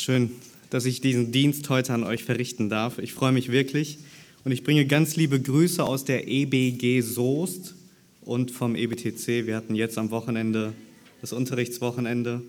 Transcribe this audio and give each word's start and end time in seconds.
Schön, 0.00 0.30
dass 0.70 0.86
ich 0.86 1.02
diesen 1.02 1.30
Dienst 1.30 1.68
heute 1.68 1.92
an 1.92 2.04
euch 2.04 2.24
verrichten 2.24 2.70
darf. 2.70 2.98
Ich 2.98 3.12
freue 3.12 3.32
mich 3.32 3.52
wirklich 3.52 3.98
und 4.46 4.50
ich 4.50 4.64
bringe 4.64 4.86
ganz 4.86 5.14
liebe 5.16 5.38
Grüße 5.38 5.84
aus 5.84 6.06
der 6.06 6.26
EBG 6.26 7.02
Soest 7.02 7.74
und 8.22 8.50
vom 8.50 8.76
EBTC. 8.76 9.44
Wir 9.46 9.56
hatten 9.56 9.74
jetzt 9.74 9.98
am 9.98 10.10
Wochenende 10.10 10.72
das 11.20 11.34
Unterrichtswochenende. 11.34 12.40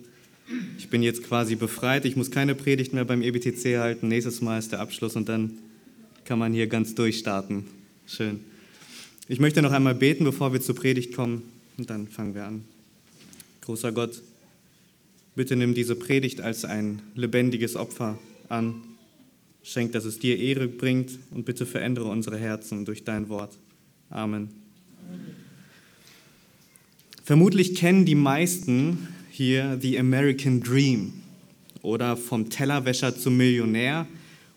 Ich 0.77 0.87
bin 0.87 1.03
jetzt 1.03 1.23
quasi 1.23 1.55
befreit. 1.55 2.05
Ich 2.05 2.15
muss 2.15 2.31
keine 2.31 2.55
Predigt 2.55 2.93
mehr 2.93 3.03
beim 3.03 3.21
EBTC 3.21 3.79
halten. 3.79 4.07
Nächstes 4.07 4.39
Mal 4.39 4.57
ist 4.57 4.71
der 4.71 4.79
Abschluss 4.79 5.17
und 5.17 5.27
dann 5.27 5.57
kann 6.23 6.39
man 6.39 6.53
hier 6.53 6.67
ganz 6.67 6.95
durchstarten. 6.95 7.65
Schön. 8.07 8.39
Ich 9.27 9.41
möchte 9.41 9.61
noch 9.61 9.73
einmal 9.73 9.95
beten, 9.95 10.23
bevor 10.23 10.53
wir 10.53 10.61
zur 10.61 10.75
Predigt 10.75 11.13
kommen 11.13 11.43
und 11.77 11.89
dann 11.89 12.07
fangen 12.07 12.33
wir 12.33 12.45
an. 12.45 12.63
Großer 13.59 13.91
Gott, 13.91 14.21
Bitte 15.35 15.55
nimm 15.55 15.73
diese 15.73 15.95
Predigt 15.95 16.41
als 16.41 16.65
ein 16.65 17.01
lebendiges 17.15 17.75
Opfer 17.75 18.17
an. 18.49 18.75
Schenk, 19.63 19.93
dass 19.93 20.05
es 20.05 20.19
dir 20.19 20.37
Ehre 20.37 20.67
bringt 20.67 21.19
und 21.31 21.45
bitte 21.45 21.65
verändere 21.65 22.05
unsere 22.05 22.37
Herzen 22.37 22.83
durch 22.83 23.03
dein 23.03 23.29
Wort. 23.29 23.57
Amen. 24.09 24.49
Vermutlich 27.23 27.75
kennen 27.75 28.05
die 28.05 28.15
meisten 28.15 29.07
hier 29.29 29.77
The 29.79 29.99
American 29.99 30.61
Dream 30.61 31.13
oder 31.81 32.17
vom 32.17 32.49
Tellerwäscher 32.49 33.15
zum 33.15 33.37
Millionär 33.37 34.07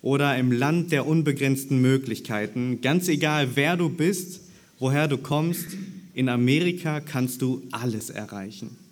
oder 0.02 0.36
im 0.36 0.50
Land 0.50 0.90
der 0.90 1.06
unbegrenzten 1.06 1.80
Möglichkeiten. 1.80 2.80
Ganz 2.80 3.08
egal, 3.08 3.50
wer 3.54 3.76
du 3.76 3.88
bist, 3.88 4.40
woher 4.78 5.06
du 5.06 5.18
kommst, 5.18 5.66
in 6.14 6.28
Amerika 6.28 7.00
kannst 7.00 7.42
du 7.42 7.62
alles 7.70 8.10
erreichen. 8.10 8.83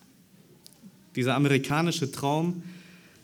Dieser 1.17 1.35
amerikanische 1.37 2.11
Traum 2.11 2.63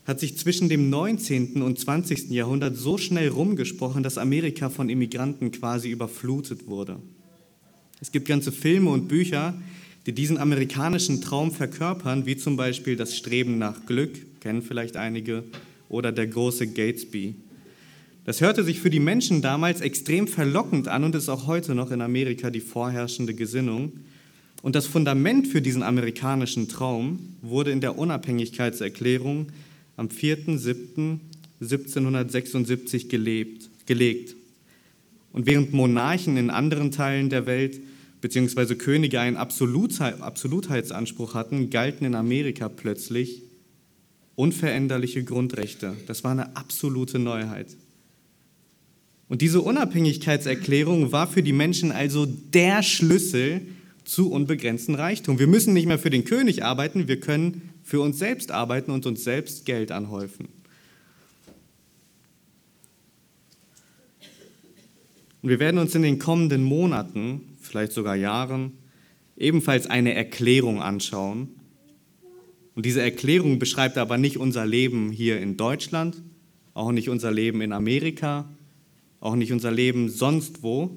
hat 0.06 0.20
sich 0.20 0.36
zwischen 0.38 0.68
dem 0.68 0.90
19. 0.90 1.62
und 1.62 1.78
20. 1.78 2.30
Jahrhundert 2.30 2.76
so 2.76 2.96
schnell 2.96 3.28
rumgesprochen, 3.28 4.02
dass 4.02 4.18
Amerika 4.18 4.70
von 4.70 4.88
Immigranten 4.88 5.52
quasi 5.52 5.90
überflutet 5.90 6.66
wurde. 6.66 6.98
Es 8.00 8.12
gibt 8.12 8.28
ganze 8.28 8.52
Filme 8.52 8.90
und 8.90 9.08
Bücher, 9.08 9.54
die 10.06 10.12
diesen 10.12 10.38
amerikanischen 10.38 11.20
Traum 11.20 11.50
verkörpern, 11.50 12.24
wie 12.24 12.36
zum 12.36 12.56
Beispiel 12.56 12.96
das 12.96 13.16
Streben 13.16 13.58
nach 13.58 13.84
Glück, 13.84 14.40
kennen 14.40 14.62
vielleicht 14.62 14.96
einige, 14.96 15.44
oder 15.90 16.12
der 16.12 16.26
große 16.26 16.68
Gatesby. 16.68 17.34
Das 18.24 18.40
hörte 18.40 18.62
sich 18.62 18.80
für 18.80 18.90
die 18.90 19.00
Menschen 19.00 19.42
damals 19.42 19.80
extrem 19.80 20.28
verlockend 20.28 20.88
an 20.88 21.04
und 21.04 21.14
ist 21.14 21.28
auch 21.28 21.46
heute 21.46 21.74
noch 21.74 21.90
in 21.90 22.00
Amerika 22.00 22.50
die 22.50 22.60
vorherrschende 22.60 23.34
Gesinnung. 23.34 23.92
Und 24.62 24.74
das 24.74 24.86
Fundament 24.86 25.46
für 25.46 25.60
diesen 25.62 25.82
amerikanischen 25.82 26.68
Traum 26.68 27.36
wurde 27.42 27.70
in 27.70 27.80
der 27.80 27.98
Unabhängigkeitserklärung 27.98 29.46
am 29.96 30.08
4.7.1776 30.08 33.08
gelebt, 33.08 33.70
gelegt. 33.86 34.34
Und 35.32 35.46
während 35.46 35.72
Monarchen 35.72 36.36
in 36.36 36.50
anderen 36.50 36.90
Teilen 36.90 37.30
der 37.30 37.46
Welt 37.46 37.80
bzw. 38.20 38.74
Könige 38.74 39.20
einen 39.20 39.36
Absolutheitsanspruch 39.36 41.34
hatten, 41.34 41.70
galten 41.70 42.04
in 42.04 42.16
Amerika 42.16 42.68
plötzlich 42.68 43.42
unveränderliche 44.34 45.22
Grundrechte. 45.24 45.96
Das 46.06 46.24
war 46.24 46.32
eine 46.32 46.56
absolute 46.56 47.18
Neuheit. 47.18 47.68
Und 49.28 49.42
diese 49.42 49.60
Unabhängigkeitserklärung 49.60 51.12
war 51.12 51.26
für 51.26 51.42
die 51.42 51.52
Menschen 51.52 51.92
also 51.92 52.24
der 52.26 52.82
Schlüssel 52.82 53.60
zu 54.08 54.32
unbegrenzten 54.32 54.94
Reichtum. 54.94 55.38
Wir 55.38 55.46
müssen 55.46 55.74
nicht 55.74 55.86
mehr 55.86 55.98
für 55.98 56.10
den 56.10 56.24
König 56.24 56.64
arbeiten, 56.64 57.08
wir 57.08 57.20
können 57.20 57.70
für 57.82 58.00
uns 58.00 58.18
selbst 58.18 58.50
arbeiten 58.50 58.90
und 58.90 59.04
uns 59.04 59.22
selbst 59.22 59.66
Geld 59.66 59.92
anhäufen. 59.92 60.48
Und 65.42 65.50
wir 65.50 65.60
werden 65.60 65.78
uns 65.78 65.94
in 65.94 66.02
den 66.02 66.18
kommenden 66.18 66.64
Monaten, 66.64 67.56
vielleicht 67.60 67.92
sogar 67.92 68.16
Jahren, 68.16 68.72
ebenfalls 69.36 69.86
eine 69.86 70.14
Erklärung 70.14 70.82
anschauen. 70.82 71.50
Und 72.74 72.86
diese 72.86 73.02
Erklärung 73.02 73.58
beschreibt 73.58 73.98
aber 73.98 74.16
nicht 74.16 74.38
unser 74.38 74.64
Leben 74.64 75.10
hier 75.10 75.38
in 75.38 75.56
Deutschland, 75.56 76.22
auch 76.72 76.92
nicht 76.92 77.08
unser 77.10 77.30
Leben 77.30 77.60
in 77.60 77.72
Amerika, 77.72 78.48
auch 79.20 79.36
nicht 79.36 79.52
unser 79.52 79.70
Leben 79.70 80.08
sonst 80.08 80.62
wo, 80.62 80.96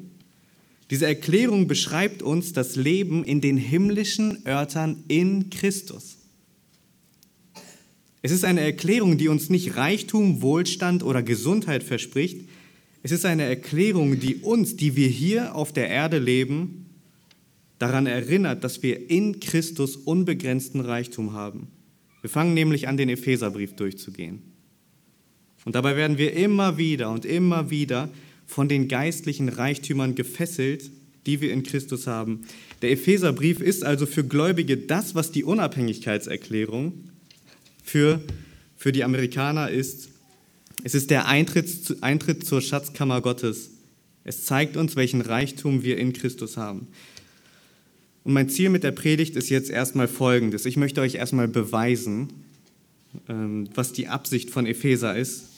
diese 0.91 1.07
Erklärung 1.07 1.67
beschreibt 1.67 2.21
uns 2.21 2.51
das 2.51 2.75
Leben 2.75 3.23
in 3.23 3.39
den 3.39 3.55
himmlischen 3.55 4.45
Örtern 4.45 5.05
in 5.07 5.49
Christus. 5.49 6.17
Es 8.21 8.31
ist 8.31 8.43
eine 8.43 8.59
Erklärung, 8.59 9.17
die 9.17 9.29
uns 9.29 9.49
nicht 9.49 9.77
Reichtum, 9.77 10.41
Wohlstand 10.41 11.01
oder 11.01 11.23
Gesundheit 11.23 11.81
verspricht. 11.81 12.41
Es 13.03 13.11
ist 13.11 13.25
eine 13.25 13.43
Erklärung, 13.43 14.19
die 14.19 14.35
uns, 14.35 14.75
die 14.75 14.97
wir 14.97 15.07
hier 15.07 15.55
auf 15.55 15.71
der 15.71 15.87
Erde 15.87 16.19
leben, 16.19 16.89
daran 17.79 18.05
erinnert, 18.05 18.65
dass 18.65 18.83
wir 18.83 19.09
in 19.09 19.39
Christus 19.39 19.95
unbegrenzten 19.95 20.81
Reichtum 20.81 21.31
haben. 21.31 21.69
Wir 22.19 22.29
fangen 22.29 22.53
nämlich 22.53 22.89
an, 22.89 22.97
den 22.97 23.07
Epheserbrief 23.07 23.77
durchzugehen. 23.77 24.41
Und 25.63 25.73
dabei 25.73 25.95
werden 25.95 26.17
wir 26.17 26.33
immer 26.33 26.77
wieder 26.77 27.11
und 27.11 27.23
immer 27.23 27.69
wieder 27.69 28.09
von 28.51 28.67
den 28.67 28.89
geistlichen 28.89 29.47
Reichtümern 29.47 30.13
gefesselt, 30.13 30.91
die 31.25 31.39
wir 31.39 31.53
in 31.53 31.63
Christus 31.63 32.05
haben. 32.05 32.41
Der 32.81 32.91
Epheserbrief 32.91 33.61
ist 33.61 33.85
also 33.85 34.05
für 34.05 34.25
Gläubige 34.25 34.75
das, 34.75 35.15
was 35.15 35.31
die 35.31 35.45
Unabhängigkeitserklärung 35.45 37.05
für, 37.81 38.19
für 38.75 38.91
die 38.91 39.05
Amerikaner 39.05 39.69
ist. 39.69 40.09
Es 40.83 40.95
ist 40.95 41.11
der 41.11 41.29
Eintritt, 41.29 41.95
Eintritt 42.01 42.45
zur 42.45 42.59
Schatzkammer 42.59 43.21
Gottes. 43.21 43.71
Es 44.25 44.43
zeigt 44.43 44.75
uns, 44.75 44.97
welchen 44.97 45.21
Reichtum 45.21 45.83
wir 45.83 45.97
in 45.97 46.11
Christus 46.11 46.57
haben. 46.57 46.87
Und 48.25 48.33
mein 48.33 48.49
Ziel 48.49 48.69
mit 48.69 48.83
der 48.83 48.91
Predigt 48.91 49.37
ist 49.37 49.49
jetzt 49.49 49.69
erstmal 49.69 50.09
folgendes. 50.09 50.65
Ich 50.65 50.75
möchte 50.75 50.99
euch 50.99 51.15
erstmal 51.15 51.47
beweisen, 51.47 52.33
ähm, 53.29 53.69
was 53.75 53.93
die 53.93 54.09
Absicht 54.09 54.49
von 54.49 54.65
Epheser 54.65 55.15
ist. 55.15 55.50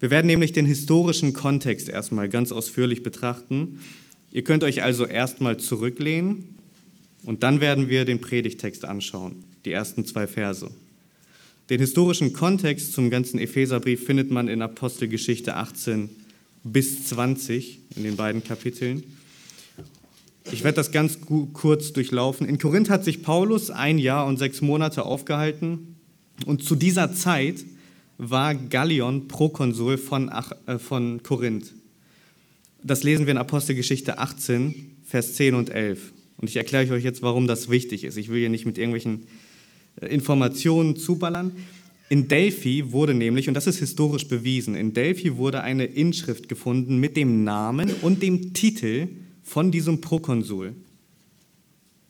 Wir 0.00 0.10
werden 0.10 0.26
nämlich 0.26 0.52
den 0.52 0.66
historischen 0.66 1.32
Kontext 1.32 1.88
erstmal 1.88 2.28
ganz 2.28 2.52
ausführlich 2.52 3.02
betrachten. 3.02 3.80
Ihr 4.30 4.44
könnt 4.44 4.62
euch 4.62 4.82
also 4.82 5.06
erstmal 5.06 5.56
zurücklehnen 5.56 6.56
und 7.24 7.42
dann 7.42 7.60
werden 7.60 7.88
wir 7.88 8.04
den 8.04 8.20
Predigtext 8.20 8.84
anschauen, 8.84 9.44
die 9.64 9.72
ersten 9.72 10.04
zwei 10.04 10.26
Verse. 10.26 10.70
Den 11.68 11.80
historischen 11.80 12.32
Kontext 12.32 12.92
zum 12.92 13.10
ganzen 13.10 13.38
Epheserbrief 13.38 14.04
findet 14.04 14.30
man 14.30 14.48
in 14.48 14.62
Apostelgeschichte 14.62 15.56
18 15.56 16.08
bis 16.62 17.06
20 17.06 17.80
in 17.96 18.04
den 18.04 18.16
beiden 18.16 18.44
Kapiteln. 18.44 19.02
Ich 20.50 20.64
werde 20.64 20.76
das 20.76 20.92
ganz 20.92 21.18
kurz 21.52 21.92
durchlaufen. 21.92 22.48
In 22.48 22.58
Korinth 22.58 22.88
hat 22.88 23.04
sich 23.04 23.22
Paulus 23.22 23.70
ein 23.70 23.98
Jahr 23.98 24.26
und 24.26 24.38
sechs 24.38 24.62
Monate 24.62 25.04
aufgehalten 25.04 25.96
und 26.46 26.62
zu 26.62 26.74
dieser 26.74 27.12
Zeit 27.12 27.64
war 28.18 28.54
Gallion 28.54 29.28
Prokonsul 29.28 29.96
von, 29.96 30.28
äh, 30.66 30.78
von 30.78 31.22
Korinth. 31.22 31.72
Das 32.82 33.04
lesen 33.04 33.26
wir 33.26 33.30
in 33.30 33.38
Apostelgeschichte 33.38 34.18
18, 34.18 34.96
Vers 35.04 35.34
10 35.34 35.54
und 35.54 35.70
11. 35.70 36.12
Und 36.36 36.50
ich 36.50 36.56
erkläre 36.56 36.92
euch 36.94 37.04
jetzt, 37.04 37.22
warum 37.22 37.46
das 37.46 37.68
wichtig 37.68 38.04
ist. 38.04 38.16
Ich 38.16 38.28
will 38.28 38.40
hier 38.40 38.48
nicht 38.48 38.66
mit 38.66 38.76
irgendwelchen 38.76 39.26
äh, 40.00 40.06
Informationen 40.06 40.96
zuballern. 40.96 41.52
In 42.10 42.26
Delphi 42.26 42.92
wurde 42.92 43.14
nämlich, 43.14 43.48
und 43.48 43.54
das 43.54 43.66
ist 43.66 43.78
historisch 43.78 44.28
bewiesen, 44.28 44.74
in 44.74 44.94
Delphi 44.94 45.36
wurde 45.36 45.62
eine 45.62 45.84
Inschrift 45.84 46.48
gefunden 46.48 46.98
mit 46.98 47.16
dem 47.16 47.44
Namen 47.44 47.90
und 48.02 48.22
dem 48.22 48.54
Titel 48.54 49.08
von 49.42 49.70
diesem 49.70 50.00
Prokonsul. 50.00 50.74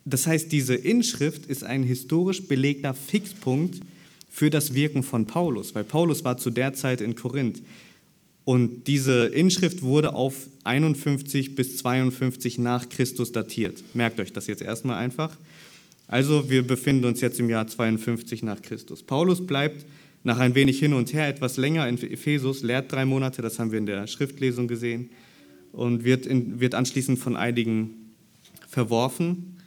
Das 0.05 0.27
heißt, 0.27 0.53
diese 0.53 0.75
Inschrift 0.75 1.47
ist 1.47 1.65
ein 1.65 1.83
historisch 1.83 2.47
belegter 2.47 2.95
Fixpunkt 2.95 3.81
für 4.28 4.50
das 4.50 4.75
Wirken 4.75 5.03
von 5.03 5.27
Paulus, 5.27 5.75
weil 5.75 5.84
Paulus 5.84 6.25
war 6.25 6.37
zu 6.37 6.50
der 6.50 6.75
Zeit 6.75 7.00
in 7.00 7.14
Korinth. 7.14 7.62
Und 8.44 8.87
diese 8.87 9.26
Inschrift 9.26 9.82
wurde 9.82 10.14
auf 10.14 10.35
51 10.64 11.55
bis 11.55 11.76
52 11.79 12.58
nach 12.58 12.88
Christus 12.88 13.32
datiert. 13.32 13.82
Merkt 13.94 14.20
euch 14.20 14.32
das 14.32 14.47
jetzt 14.47 14.62
erstmal 14.62 14.97
einfach. 14.97 15.37
Also 16.06 16.49
wir 16.49 16.67
befinden 16.67 17.05
uns 17.05 17.20
jetzt 17.20 17.38
im 17.38 17.50
Jahr 17.50 17.67
52 17.67 18.43
nach 18.43 18.62
Christus. 18.62 19.03
Paulus 19.03 19.47
bleibt 19.47 19.85
nach 20.25 20.38
ein 20.38 20.55
wenig 20.55 20.79
hin 20.79 20.94
und 20.94 21.12
her 21.12 21.29
etwas 21.29 21.58
länger 21.58 21.87
in 21.88 21.99
Ephesus, 21.99 22.62
lehrt 22.62 22.91
drei 22.91 23.05
Monate, 23.05 23.43
das 23.43 23.58
haben 23.58 23.70
wir 23.70 23.79
in 23.79 23.87
der 23.87 24.06
Schriftlesung 24.06 24.67
gesehen, 24.67 25.11
und 25.73 26.05
wird, 26.05 26.26
in, 26.26 26.61
wird 26.61 26.75
anschließend 26.75 27.19
von 27.19 27.37
einigen 27.37 27.91
verworfen. 28.69 29.58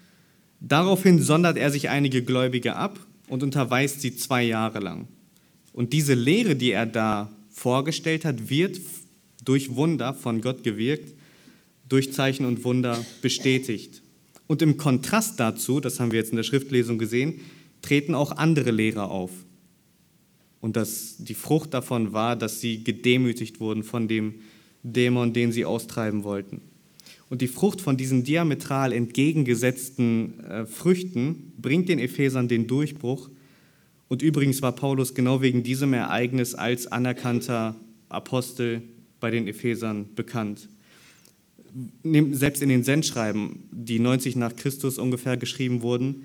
Daraufhin 0.60 1.22
sondert 1.22 1.58
er 1.58 1.70
sich 1.70 1.90
einige 1.90 2.24
Gläubige 2.24 2.76
ab 2.76 3.00
und 3.32 3.44
unterweist 3.44 4.02
sie 4.02 4.14
zwei 4.14 4.44
Jahre 4.44 4.80
lang. 4.80 5.08
Und 5.72 5.94
diese 5.94 6.16
Lehre, 6.16 6.54
die 6.58 6.72
er 6.72 6.86
da 6.86 7.32
vorgestellt 7.50 8.26
hat, 8.26 8.50
wird 8.50 8.82
durch 9.46 9.74
Wunder 9.74 10.14
von 10.14 10.42
Gott 10.42 10.66
gewirkt, 10.66 11.16
durch 11.88 12.12
Zeichen 12.12 12.46
und 12.46 12.66
Wunder 12.66 13.06
bestätigt. 13.22 14.02
Und 14.48 14.62
im 14.62 14.76
Kontrast 14.76 15.40
dazu, 15.40 15.80
das 15.80 16.02
haben 16.02 16.12
wir 16.12 16.20
jetzt 16.20 16.32
in 16.32 16.36
der 16.36 16.44
Schriftlesung 16.44 16.98
gesehen, 16.98 17.40
treten 17.82 18.16
auch 18.16 18.34
andere 18.34 18.72
Lehrer 18.72 19.10
auf. 19.10 19.32
Und 20.60 20.76
dass 20.76 21.16
die 21.18 21.34
Frucht 21.34 21.74
davon 21.74 22.12
war, 22.12 22.36
dass 22.36 22.60
sie 22.60 22.84
gedemütigt 22.84 23.62
wurden 23.62 23.84
von 23.84 24.10
dem 24.10 24.42
Dämon, 24.84 25.32
den 25.32 25.54
sie 25.54 25.64
austreiben 25.64 26.26
wollten. 26.26 26.60
Und 27.32 27.42
die 27.42 27.48
Frucht 27.48 27.80
von 27.80 27.96
diesen 27.96 28.26
diametral 28.26 28.92
entgegengesetzten 28.92 30.42
äh, 30.42 30.66
Früchten 30.66 31.54
bringt 31.58 31.88
den 31.88 31.98
Ephesern 31.98 32.50
den 32.50 32.68
Durchbruch. 32.68 33.30
Und 34.10 34.22
übrigens 34.22 34.62
war 34.62 34.74
Paulus 34.74 35.14
genau 35.16 35.42
wegen 35.42 35.64
diesem 35.64 35.94
Ereignis 35.94 36.56
als 36.56 36.88
anerkannter 36.88 37.78
Apostel 38.10 38.82
bei 39.22 39.32
den 39.32 39.48
Ephesern 39.48 40.14
bekannt. 40.14 40.68
Selbst 42.04 42.62
in 42.62 42.68
den 42.68 42.84
Sendschreiben, 42.84 43.64
die 43.72 44.00
90 44.00 44.36
nach 44.36 44.54
Christus 44.58 44.98
ungefähr 44.98 45.38
geschrieben 45.38 45.84
wurden, 45.84 46.24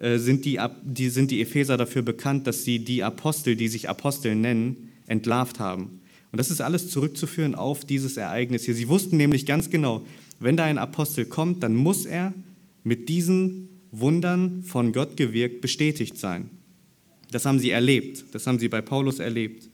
äh, 0.00 0.18
sind 0.18 0.44
die, 0.44 0.58
die, 0.82 1.08
sind 1.08 1.30
die 1.30 1.40
Epheser 1.40 1.76
dafür 1.76 2.02
bekannt, 2.02 2.48
dass 2.48 2.64
sie 2.64 2.80
die 2.80 3.04
Apostel, 3.04 3.54
die 3.54 3.68
sich 3.68 3.88
Apostel 3.88 4.34
nennen, 4.34 4.88
entlarvt 5.06 5.60
haben. 5.60 6.00
Und 6.32 6.38
das 6.38 6.50
ist 6.50 6.60
alles 6.60 6.90
zurückzuführen 6.90 7.54
auf 7.54 7.84
dieses 7.84 8.16
Ereignis 8.16 8.64
hier. 8.64 8.74
Sie 8.74 8.88
wussten 8.88 9.16
nämlich 9.16 9.46
ganz 9.46 9.70
genau, 9.70 10.04
wenn 10.40 10.56
da 10.56 10.64
ein 10.64 10.78
Apostel 10.78 11.24
kommt, 11.24 11.62
dann 11.62 11.74
muss 11.74 12.06
er 12.06 12.32
mit 12.84 13.08
diesen 13.08 13.68
Wundern 13.90 14.62
von 14.62 14.92
Gott 14.92 15.16
gewirkt 15.16 15.60
bestätigt 15.60 16.18
sein. 16.18 16.50
Das 17.30 17.44
haben 17.44 17.58
sie 17.58 17.70
erlebt, 17.70 18.24
das 18.32 18.46
haben 18.46 18.58
sie 18.58 18.68
bei 18.68 18.80
Paulus 18.80 19.18
erlebt. 19.18 19.68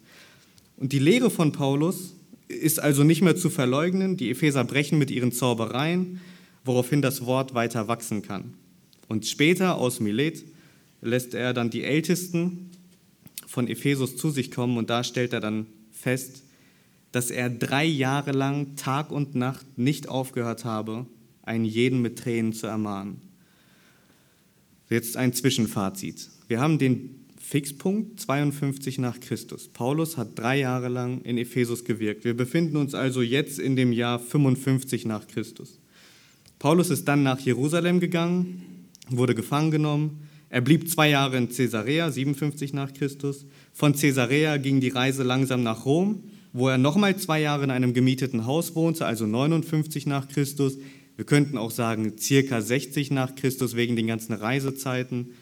Und 0.77 0.93
die 0.93 0.99
Lehre 0.99 1.31
von 1.31 1.53
Paulus 1.53 2.15
ist 2.49 2.81
also 2.81 3.05
nicht 3.05 3.23
mehr 3.23 3.37
zu 3.37 3.51
verleugnen. 3.51 4.17
Die 4.17 4.31
Epheser 4.31 4.65
brechen 4.65 4.99
mit 4.99 5.11
ihren 5.11 5.33
Zaubereien, 5.33 6.21
woraufhin 6.65 7.03
das 7.03 7.27
Wort 7.27 7.55
weiter 7.55 7.89
wachsen 7.89 8.23
kann. 8.23 8.55
Und 9.09 9.27
später 9.27 9.77
aus 9.77 10.01
Milet 10.01 10.45
lässt 11.01 11.35
er 11.35 11.53
dann 11.53 11.71
die 11.71 11.85
Ältesten 11.85 12.71
von 13.47 13.69
Ephesus 13.69 14.17
zu 14.17 14.31
sich 14.31 14.51
kommen 14.51 14.79
und 14.79 14.91
da 14.91 15.05
stellt 15.05 15.33
er 15.33 15.41
dann 15.41 15.67
fest, 15.93 16.44
dass 17.15 17.31
er 17.31 17.49
drei 17.49 17.85
Jahre 17.85 18.33
lang 18.33 18.75
Tag 18.75 19.13
und 19.13 19.37
Nacht 19.37 19.79
nicht 19.79 20.09
aufgehört 20.09 20.65
habe, 20.65 21.07
einen 21.45 21.65
jeden 21.65 22.03
mit 22.03 22.19
Tränen 22.19 22.53
zu 22.53 22.67
ermahnen. 22.67 23.21
Jetzt 24.91 25.17
ein 25.17 25.33
Zwischenfazit. 25.33 26.29
Wir 26.49 26.61
haben 26.61 26.77
den 26.81 27.25
Fixpunkt 27.39 28.19
52 28.19 28.99
nach 28.99 29.21
Christus. 29.21 29.69
Paulus 29.69 30.17
hat 30.17 30.37
drei 30.37 30.59
Jahre 30.59 30.89
lang 30.89 31.21
in 31.21 31.39
Ephesus 31.39 31.85
gewirkt. 31.85 32.25
Wir 32.25 32.37
befinden 32.37 32.77
uns 32.79 32.95
also 32.95 33.23
jetzt 33.23 33.61
in 33.61 33.77
dem 33.77 33.93
Jahr 33.93 34.19
55 34.19 35.05
nach 35.05 35.29
Christus. 35.29 35.79
Paulus 36.59 36.91
ist 36.91 37.07
dann 37.07 37.23
nach 37.23 37.39
Jerusalem 37.39 38.01
gegangen, 38.01 38.89
wurde 39.09 39.37
gefangen 39.37 39.71
genommen. 39.71 40.27
Er 40.49 40.63
blieb 40.63 40.91
zwei 40.91 41.11
Jahre 41.11 41.37
in 41.37 41.49
Caesarea, 41.49 42.11
57 42.11 42.73
nach 42.73 42.93
Christus. 42.93 43.47
Von 43.73 43.93
Caesarea 43.93 44.57
ging 44.57 44.81
die 44.81 44.89
Reise 44.89 45.23
langsam 45.23 45.63
nach 45.63 45.85
Rom, 45.85 46.25
wo 46.55 46.69
er 46.69 46.79
nochmal 46.79 47.17
zwei 47.17 47.41
Jahre 47.41 47.65
in 47.65 47.71
einem 47.73 47.93
gemieteten 47.93 48.47
Haus 48.47 48.77
wohnte, 48.77 49.05
also 49.05 49.27
59 49.27 50.06
nach 50.06 50.29
Christus. 50.29 50.79
Wir 51.17 51.27
könnten 51.27 51.59
auch 51.59 51.73
sagen 51.73 52.17
circa 52.17 52.62
60 52.62 53.11
nach 53.11 53.35
Christus 53.35 53.75
wegen 53.75 53.97
den 53.97 54.06
ganzen 54.06 54.33
Reisezeiten. 54.33 55.33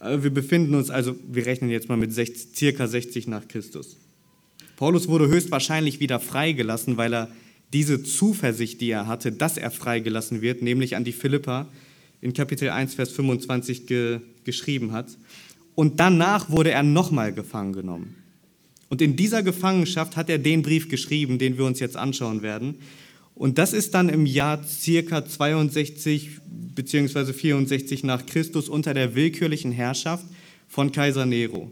Äh, 0.00 0.22
wir 0.22 0.30
befinden 0.30 0.74
uns 0.74 0.90
also, 0.90 1.16
wir 1.26 1.46
rechnen 1.46 1.70
jetzt 1.70 1.88
mal 1.88 1.96
mit 1.96 2.12
60, 2.12 2.54
circa 2.54 2.86
60 2.86 3.26
nach 3.26 3.48
Christus. 3.48 3.96
Paulus 4.76 5.08
wurde 5.08 5.28
höchstwahrscheinlich 5.28 5.98
wieder 5.98 6.20
freigelassen, 6.20 6.98
weil 6.98 7.14
er 7.14 7.28
diese 7.72 8.02
Zuversicht, 8.02 8.82
die 8.82 8.90
er 8.90 9.06
hatte, 9.06 9.32
dass 9.32 9.56
er 9.56 9.70
freigelassen 9.70 10.42
wird, 10.42 10.60
nämlich 10.60 10.94
an 10.94 11.04
die 11.04 11.12
Philippa, 11.12 11.68
in 12.20 12.34
Kapitel 12.34 12.68
1, 12.68 12.94
Vers 12.94 13.12
25 13.12 13.86
ge, 13.86 14.20
geschrieben 14.44 14.92
hat. 14.92 15.06
Und 15.74 16.00
danach 16.00 16.50
wurde 16.50 16.70
er 16.70 16.82
nochmal 16.82 17.32
gefangen 17.32 17.72
genommen. 17.72 18.17
Und 18.88 19.02
in 19.02 19.16
dieser 19.16 19.42
Gefangenschaft 19.42 20.16
hat 20.16 20.30
er 20.30 20.38
den 20.38 20.62
Brief 20.62 20.88
geschrieben, 20.88 21.38
den 21.38 21.58
wir 21.58 21.64
uns 21.64 21.80
jetzt 21.80 21.96
anschauen 21.96 22.42
werden. 22.42 22.76
Und 23.34 23.58
das 23.58 23.72
ist 23.72 23.94
dann 23.94 24.08
im 24.08 24.26
Jahr 24.26 24.64
circa 24.64 25.24
62 25.24 26.30
bzw. 26.74 27.32
64 27.32 28.02
nach 28.02 28.26
Christus 28.26 28.68
unter 28.68 28.94
der 28.94 29.14
willkürlichen 29.14 29.72
Herrschaft 29.72 30.24
von 30.66 30.90
Kaiser 30.90 31.26
Nero, 31.26 31.70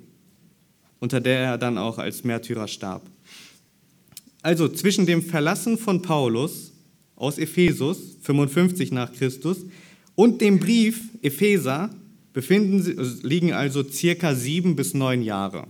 unter 1.01 1.21
der 1.21 1.39
er 1.39 1.59
dann 1.59 1.79
auch 1.79 1.99
als 1.99 2.23
Märtyrer 2.23 2.69
starb. 2.69 3.03
Also 4.43 4.69
zwischen 4.69 5.07
dem 5.07 5.23
Verlassen 5.23 5.77
von 5.77 6.03
Paulus 6.03 6.73
aus 7.17 7.39
Ephesus 7.39 8.17
55 8.23 8.93
nach 8.93 9.13
Christus 9.13 9.59
und 10.15 10.41
dem 10.41 10.61
Brief 10.61 11.01
Epheser 11.23 11.91
befinden, 12.33 13.21
liegen 13.23 13.53
also 13.53 13.83
circa 13.83 14.35
sieben 14.35 14.77
bis 14.77 14.95
neun 14.95 15.23
Jahre. 15.23 15.67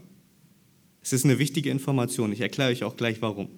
Es 1.06 1.12
ist 1.12 1.24
eine 1.24 1.38
wichtige 1.38 1.70
Information. 1.70 2.32
Ich 2.32 2.40
erkläre 2.40 2.72
euch 2.72 2.82
auch 2.82 2.96
gleich 2.96 3.22
warum. 3.22 3.48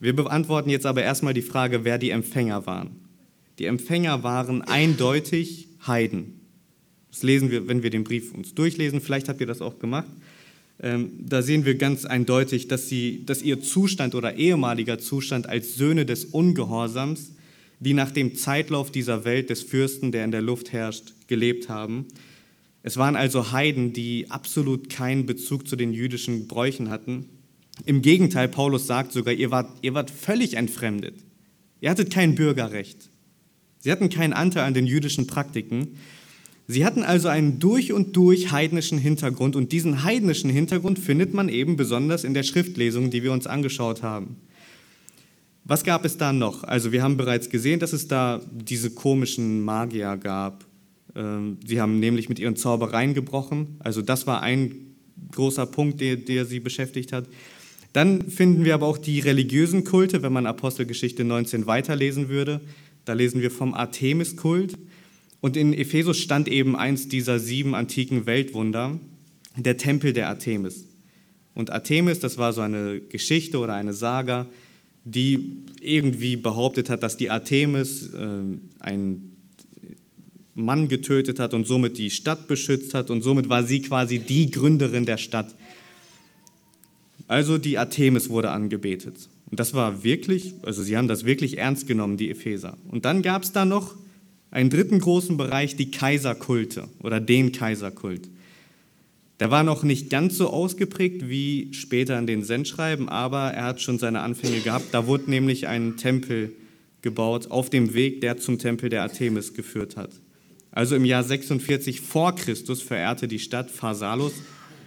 Wir 0.00 0.16
beantworten 0.16 0.70
jetzt 0.70 0.86
aber 0.86 1.02
erstmal 1.02 1.34
die 1.34 1.42
Frage, 1.42 1.84
wer 1.84 1.98
die 1.98 2.08
Empfänger 2.08 2.64
waren. 2.64 2.92
Die 3.58 3.66
Empfänger 3.66 4.22
waren 4.22 4.62
eindeutig 4.62 5.68
Heiden. 5.86 6.40
Das 7.10 7.22
lesen 7.22 7.50
wir, 7.50 7.68
wenn 7.68 7.82
wir 7.82 7.90
den 7.90 8.04
Brief 8.04 8.32
uns 8.32 8.54
durchlesen. 8.54 9.02
Vielleicht 9.02 9.28
habt 9.28 9.42
ihr 9.42 9.46
das 9.46 9.60
auch 9.60 9.78
gemacht. 9.80 10.08
Ähm, 10.80 11.10
da 11.18 11.42
sehen 11.42 11.66
wir 11.66 11.74
ganz 11.74 12.06
eindeutig, 12.06 12.68
dass, 12.68 12.88
sie, 12.88 13.26
dass 13.26 13.42
ihr 13.42 13.60
Zustand 13.60 14.14
oder 14.14 14.36
ehemaliger 14.36 14.98
Zustand 14.98 15.46
als 15.46 15.74
Söhne 15.74 16.06
des 16.06 16.24
Ungehorsams 16.24 17.32
die 17.80 17.92
nach 17.92 18.12
dem 18.12 18.34
Zeitlauf 18.34 18.92
dieser 18.92 19.26
Welt 19.26 19.50
des 19.50 19.60
Fürsten, 19.62 20.10
der 20.10 20.24
in 20.24 20.30
der 20.30 20.40
Luft 20.40 20.72
herrscht, 20.72 21.12
gelebt 21.26 21.68
haben. 21.68 22.06
Es 22.82 22.96
waren 22.96 23.16
also 23.16 23.52
Heiden, 23.52 23.92
die 23.92 24.30
absolut 24.30 24.90
keinen 24.90 25.26
Bezug 25.26 25.68
zu 25.68 25.76
den 25.76 25.92
jüdischen 25.92 26.48
Bräuchen 26.48 26.90
hatten. 26.90 27.28
Im 27.86 28.02
Gegenteil, 28.02 28.48
Paulus 28.48 28.86
sagt 28.86 29.12
sogar, 29.12 29.34
ihr 29.34 29.50
wart, 29.50 29.70
ihr 29.82 29.94
wart 29.94 30.10
völlig 30.10 30.54
entfremdet. 30.54 31.14
Ihr 31.80 31.90
hattet 31.90 32.12
kein 32.12 32.34
Bürgerrecht. 32.34 33.10
Sie 33.78 33.90
hatten 33.90 34.08
keinen 34.08 34.32
Anteil 34.32 34.64
an 34.64 34.74
den 34.74 34.86
jüdischen 34.86 35.26
Praktiken. 35.26 35.96
Sie 36.68 36.84
hatten 36.84 37.02
also 37.02 37.28
einen 37.28 37.58
durch 37.58 37.92
und 37.92 38.16
durch 38.16 38.52
heidnischen 38.52 38.98
Hintergrund 38.98 39.56
und 39.56 39.72
diesen 39.72 40.04
heidnischen 40.04 40.50
Hintergrund 40.50 40.98
findet 40.98 41.34
man 41.34 41.48
eben 41.48 41.76
besonders 41.76 42.24
in 42.24 42.34
der 42.34 42.44
Schriftlesung, 42.44 43.10
die 43.10 43.22
wir 43.22 43.32
uns 43.32 43.46
angeschaut 43.46 44.02
haben. 44.02 44.36
Was 45.64 45.84
gab 45.84 46.04
es 46.04 46.16
da 46.16 46.32
noch? 46.32 46.64
Also 46.64 46.92
wir 46.92 47.02
haben 47.02 47.16
bereits 47.16 47.50
gesehen, 47.50 47.80
dass 47.80 47.92
es 47.92 48.08
da 48.08 48.40
diese 48.50 48.90
komischen 48.90 49.62
Magier 49.62 50.16
gab. 50.16 50.64
Ähm, 51.14 51.58
sie 51.66 51.80
haben 51.80 52.00
nämlich 52.00 52.28
mit 52.28 52.38
ihren 52.38 52.56
Zaubereien 52.56 53.14
gebrochen. 53.14 53.76
Also 53.80 54.02
das 54.02 54.26
war 54.26 54.42
ein 54.42 54.96
großer 55.32 55.66
Punkt, 55.66 56.00
der, 56.00 56.16
der 56.16 56.44
sie 56.44 56.60
beschäftigt 56.60 57.12
hat. 57.12 57.28
Dann 57.92 58.30
finden 58.30 58.64
wir 58.64 58.74
aber 58.74 58.86
auch 58.86 58.98
die 58.98 59.20
religiösen 59.20 59.84
Kulte, 59.84 60.22
wenn 60.22 60.32
man 60.32 60.46
Apostelgeschichte 60.46 61.24
19 61.24 61.66
weiterlesen 61.66 62.28
würde. 62.28 62.60
Da 63.04 63.12
lesen 63.12 63.42
wir 63.42 63.50
vom 63.50 63.74
Artemis-Kult. 63.74 64.78
Und 65.40 65.56
in 65.56 65.74
Ephesus 65.74 66.18
stand 66.18 66.48
eben 66.48 66.76
eins 66.76 67.08
dieser 67.08 67.38
sieben 67.38 67.74
antiken 67.74 68.26
Weltwunder, 68.26 68.98
der 69.56 69.76
Tempel 69.76 70.12
der 70.12 70.28
Artemis. 70.28 70.86
Und 71.54 71.70
Artemis, 71.70 72.20
das 72.20 72.38
war 72.38 72.52
so 72.52 72.60
eine 72.62 73.00
Geschichte 73.00 73.58
oder 73.58 73.74
eine 73.74 73.92
Saga, 73.92 74.46
die 75.04 75.64
irgendwie 75.80 76.36
behauptet 76.36 76.88
hat, 76.88 77.02
dass 77.02 77.16
die 77.16 77.28
Artemis 77.28 78.14
äh, 78.14 78.42
einen 78.78 79.31
Mann 80.54 80.88
getötet 80.88 81.38
hat 81.38 81.54
und 81.54 81.66
somit 81.66 81.98
die 81.98 82.10
Stadt 82.10 82.46
beschützt 82.46 82.94
hat 82.94 83.10
und 83.10 83.22
somit 83.22 83.48
war 83.48 83.64
sie 83.64 83.80
quasi 83.80 84.18
die 84.18 84.50
Gründerin 84.50 85.06
der 85.06 85.16
Stadt. 85.16 85.54
Also 87.28 87.58
die 87.58 87.78
Artemis 87.78 88.28
wurde 88.28 88.50
angebetet. 88.50 89.28
Und 89.50 89.60
das 89.60 89.74
war 89.74 90.04
wirklich, 90.04 90.54
also 90.62 90.82
sie 90.82 90.96
haben 90.96 91.08
das 91.08 91.24
wirklich 91.24 91.58
ernst 91.58 91.86
genommen, 91.86 92.16
die 92.16 92.30
Epheser. 92.30 92.76
Und 92.90 93.04
dann 93.04 93.22
gab 93.22 93.42
es 93.42 93.52
da 93.52 93.64
noch 93.64 93.94
einen 94.50 94.70
dritten 94.70 94.98
großen 94.98 95.36
Bereich, 95.36 95.76
die 95.76 95.90
Kaiserkulte 95.90 96.88
oder 97.02 97.20
den 97.20 97.52
Kaiserkult. 97.52 98.28
Der 99.40 99.50
war 99.50 99.64
noch 99.64 99.82
nicht 99.82 100.10
ganz 100.10 100.36
so 100.36 100.50
ausgeprägt 100.50 101.28
wie 101.28 101.72
später 101.72 102.18
in 102.18 102.26
den 102.26 102.44
Sendschreiben, 102.44 103.08
aber 103.08 103.50
er 103.52 103.64
hat 103.64 103.80
schon 103.80 103.98
seine 103.98 104.20
Anfänge 104.20 104.60
gehabt. 104.60 104.86
Da 104.92 105.06
wurde 105.06 105.30
nämlich 105.30 105.66
ein 105.66 105.96
Tempel 105.96 106.52
gebaut 107.00 107.50
auf 107.50 107.68
dem 107.68 107.94
Weg, 107.94 108.20
der 108.20 108.36
zum 108.36 108.58
Tempel 108.58 108.88
der 108.88 109.02
Artemis 109.02 109.54
geführt 109.54 109.96
hat. 109.96 110.10
Also 110.72 110.96
im 110.96 111.04
Jahr 111.04 111.22
46 111.22 112.00
vor 112.00 112.34
Christus 112.34 112.82
verehrte 112.82 113.28
die 113.28 113.38
Stadt 113.38 113.70
Pharsalus 113.70 114.32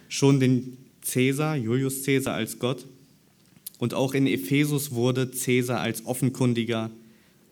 schon 0.10 0.40
den 0.40 0.78
Cäsar, 1.02 1.56
Julius 1.56 2.04
Cäsar 2.04 2.34
als 2.34 2.60
Gott. 2.60 2.86
Und 3.78 3.94
auch 3.94 4.14
in 4.14 4.26
Ephesus 4.26 4.92
wurde 4.92 5.32
Cäsar 5.32 5.80
als 5.80 6.06
offenkundiger, 6.06 6.90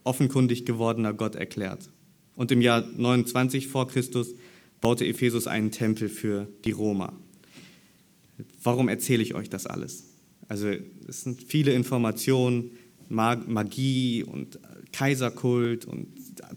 offenkundig 0.03 0.65
gewordener 0.65 1.13
Gott 1.13 1.35
erklärt. 1.35 1.89
Und 2.35 2.51
im 2.51 2.61
Jahr 2.61 2.81
29 2.81 3.67
vor 3.67 3.87
Christus 3.87 4.33
baute 4.81 5.05
Ephesus 5.05 5.45
einen 5.45 5.69
Tempel 5.69 6.09
für 6.09 6.47
die 6.65 6.71
Roma. 6.71 7.13
Warum 8.63 8.89
erzähle 8.89 9.21
ich 9.21 9.35
euch 9.35 9.49
das 9.49 9.67
alles? 9.67 10.05
Also 10.47 10.69
es 11.07 11.21
sind 11.21 11.43
viele 11.43 11.73
Informationen, 11.73 12.71
Magie 13.09 14.23
und 14.23 14.59
Kaiserkult 14.91 15.85
und 15.85 16.07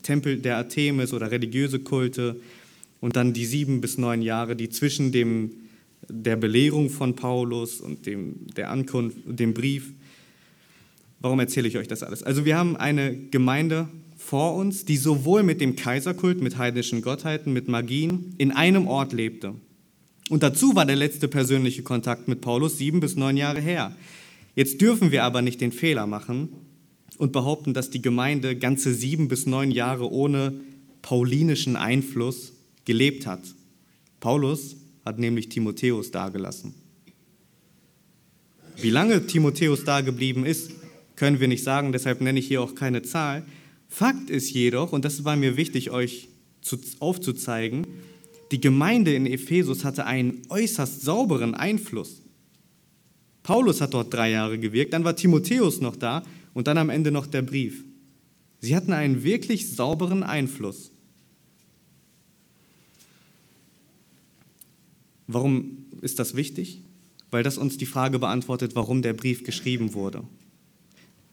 Tempel 0.02 0.38
der 0.38 0.56
Artemis 0.56 1.12
oder 1.12 1.30
religiöse 1.30 1.80
Kulte 1.80 2.36
und 3.00 3.16
dann 3.16 3.32
die 3.32 3.46
sieben 3.46 3.80
bis 3.80 3.98
neun 3.98 4.22
Jahre, 4.22 4.56
die 4.56 4.68
zwischen 4.68 5.12
dem 5.12 5.52
der 6.08 6.36
Belehrung 6.36 6.90
von 6.90 7.16
Paulus 7.16 7.80
und 7.80 8.06
dem, 8.06 8.46
der 8.56 8.70
Ankunft, 8.70 9.18
dem 9.26 9.54
Brief. 9.54 9.92
Warum 11.20 11.40
erzähle 11.40 11.68
ich 11.68 11.76
euch 11.76 11.88
das 11.88 12.02
alles? 12.02 12.22
Also 12.22 12.44
wir 12.44 12.56
haben 12.56 12.76
eine 12.76 13.16
Gemeinde 13.16 13.88
vor 14.16 14.54
uns, 14.54 14.84
die 14.84 14.96
sowohl 14.96 15.42
mit 15.42 15.60
dem 15.60 15.76
Kaiserkult, 15.76 16.40
mit 16.40 16.58
heidnischen 16.58 17.02
Gottheiten, 17.02 17.52
mit 17.52 17.68
Magien 17.68 18.34
in 18.38 18.52
einem 18.52 18.86
Ort 18.86 19.12
lebte. 19.12 19.54
Und 20.28 20.42
dazu 20.42 20.74
war 20.74 20.84
der 20.84 20.96
letzte 20.96 21.28
persönliche 21.28 21.82
Kontakt 21.82 22.28
mit 22.28 22.40
Paulus 22.40 22.78
sieben 22.78 23.00
bis 23.00 23.16
neun 23.16 23.36
Jahre 23.36 23.60
her. 23.60 23.94
Jetzt 24.54 24.80
dürfen 24.80 25.10
wir 25.10 25.24
aber 25.24 25.42
nicht 25.42 25.60
den 25.60 25.72
Fehler 25.72 26.06
machen 26.06 26.48
und 27.18 27.32
behaupten, 27.32 27.74
dass 27.74 27.90
die 27.90 28.02
Gemeinde 28.02 28.56
ganze 28.56 28.94
sieben 28.94 29.28
bis 29.28 29.46
neun 29.46 29.70
Jahre 29.70 30.10
ohne 30.10 30.60
paulinischen 31.02 31.76
Einfluss 31.76 32.52
gelebt 32.84 33.26
hat. 33.26 33.42
Paulus 34.20 34.76
hat 35.04 35.18
nämlich 35.18 35.48
Timotheus 35.48 36.10
dagelassen. 36.10 36.74
Wie 38.78 38.90
lange 38.90 39.26
Timotheus 39.26 39.84
da 39.84 40.00
geblieben 40.00 40.44
ist, 40.44 40.72
können 41.14 41.40
wir 41.40 41.48
nicht 41.48 41.64
sagen, 41.64 41.92
deshalb 41.92 42.20
nenne 42.20 42.38
ich 42.38 42.48
hier 42.48 42.60
auch 42.60 42.74
keine 42.74 43.02
Zahl. 43.02 43.44
Fakt 43.88 44.28
ist 44.28 44.50
jedoch, 44.50 44.92
und 44.92 45.04
das 45.04 45.24
war 45.24 45.36
mir 45.36 45.56
wichtig, 45.56 45.90
euch 45.90 46.28
aufzuzeigen, 46.98 47.86
die 48.52 48.60
Gemeinde 48.60 49.14
in 49.14 49.26
Ephesus 49.26 49.84
hatte 49.84 50.06
einen 50.06 50.42
äußerst 50.48 51.02
sauberen 51.02 51.54
Einfluss. 51.54 52.22
Paulus 53.42 53.80
hat 53.80 53.94
dort 53.94 54.12
drei 54.12 54.30
Jahre 54.30 54.58
gewirkt, 54.58 54.92
dann 54.92 55.04
war 55.04 55.16
Timotheus 55.16 55.80
noch 55.80 55.96
da 55.96 56.22
und 56.56 56.68
dann 56.68 56.78
am 56.78 56.88
Ende 56.88 57.10
noch 57.10 57.26
der 57.26 57.42
Brief. 57.42 57.84
Sie 58.60 58.74
hatten 58.74 58.94
einen 58.94 59.22
wirklich 59.22 59.74
sauberen 59.74 60.22
Einfluss. 60.22 60.90
Warum 65.26 65.84
ist 66.00 66.18
das 66.18 66.34
wichtig? 66.34 66.80
Weil 67.30 67.42
das 67.42 67.58
uns 67.58 67.76
die 67.76 67.84
Frage 67.84 68.18
beantwortet, 68.18 68.74
warum 68.74 69.02
der 69.02 69.12
Brief 69.12 69.44
geschrieben 69.44 69.92
wurde. 69.92 70.24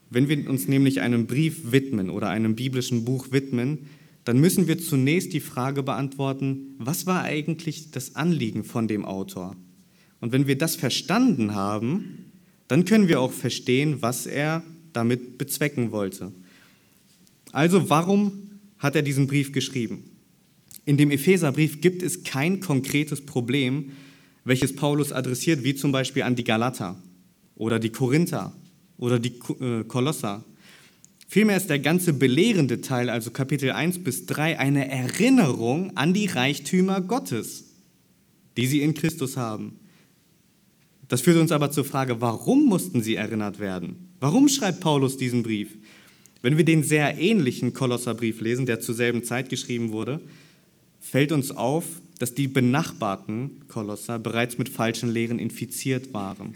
Wenn 0.09 0.27
wir 0.27 0.49
uns 0.49 0.67
nämlich 0.67 0.99
einem 0.99 1.25
Brief 1.25 1.71
widmen 1.71 2.09
oder 2.09 2.27
einem 2.27 2.57
biblischen 2.57 3.05
Buch 3.05 3.31
widmen, 3.31 3.87
dann 4.25 4.41
müssen 4.41 4.67
wir 4.67 4.77
zunächst 4.77 5.31
die 5.31 5.39
Frage 5.39 5.83
beantworten, 5.83 6.75
was 6.79 7.05
war 7.05 7.21
eigentlich 7.21 7.91
das 7.91 8.17
Anliegen 8.17 8.65
von 8.65 8.89
dem 8.89 9.05
Autor? 9.05 9.55
Und 10.19 10.33
wenn 10.33 10.47
wir 10.47 10.57
das 10.57 10.75
verstanden 10.75 11.55
haben, 11.55 12.33
dann 12.67 12.83
können 12.83 13.07
wir 13.07 13.21
auch 13.21 13.31
verstehen, 13.31 14.01
was 14.01 14.25
er 14.25 14.63
damit 14.93 15.37
bezwecken 15.37 15.91
wollte. 15.91 16.31
Also 17.51 17.89
warum 17.89 18.49
hat 18.79 18.95
er 18.95 19.01
diesen 19.01 19.27
Brief 19.27 19.51
geschrieben? 19.51 20.03
In 20.85 20.97
dem 20.97 21.11
Epheserbrief 21.11 21.81
gibt 21.81 22.03
es 22.03 22.23
kein 22.23 22.59
konkretes 22.59 23.25
Problem, 23.25 23.91
welches 24.43 24.75
Paulus 24.75 25.11
adressiert, 25.11 25.63
wie 25.63 25.75
zum 25.75 25.91
Beispiel 25.91 26.23
an 26.23 26.35
die 26.35 26.43
Galater 26.43 27.01
oder 27.55 27.79
die 27.79 27.91
Korinther 27.91 28.53
oder 28.97 29.19
die 29.19 29.33
äh, 29.61 29.83
Kolosser 29.85 30.43
Vielmehr 31.33 31.57
ist 31.57 31.71
der 31.71 31.79
ganze 31.79 32.13
belehrende 32.13 32.81
Teil, 32.81 33.09
also 33.09 33.31
Kapitel 33.31 33.71
1 33.71 34.03
bis 34.03 34.27
3, 34.27 34.59
eine 34.59 34.87
Erinnerung 34.87 35.97
an 35.97 36.13
die 36.13 36.27
Reichtümer 36.27 37.01
Gottes, 37.01 37.71
die 38.55 38.67
sie 38.67 38.83
in 38.83 38.93
Christus 38.93 39.35
haben. 39.35 39.79
Das 41.07 41.21
führt 41.21 41.37
uns 41.37 41.51
aber 41.51 41.71
zur 41.71 41.85
Frage, 41.85 42.21
warum 42.21 42.65
mussten 42.65 43.01
sie 43.01 43.15
erinnert 43.15 43.57
werden? 43.57 44.02
Warum 44.23 44.47
schreibt 44.47 44.79
Paulus 44.79 45.17
diesen 45.17 45.43
Brief? 45.43 45.75
Wenn 46.41 46.55
wir 46.55 46.63
den 46.63 46.81
sehr 46.81 47.19
ähnlichen 47.19 47.73
Kolosserbrief 47.73 48.39
lesen, 48.39 48.65
der 48.65 48.79
zur 48.79 48.95
selben 48.95 49.25
Zeit 49.25 49.49
geschrieben 49.49 49.91
wurde, 49.91 50.21
fällt 51.01 51.33
uns 51.33 51.51
auf, 51.51 51.83
dass 52.19 52.33
die 52.33 52.47
benachbarten 52.47 53.67
Kolosser 53.67 54.19
bereits 54.19 54.57
mit 54.57 54.69
falschen 54.69 55.09
Lehren 55.09 55.39
infiziert 55.39 56.13
waren. 56.13 56.55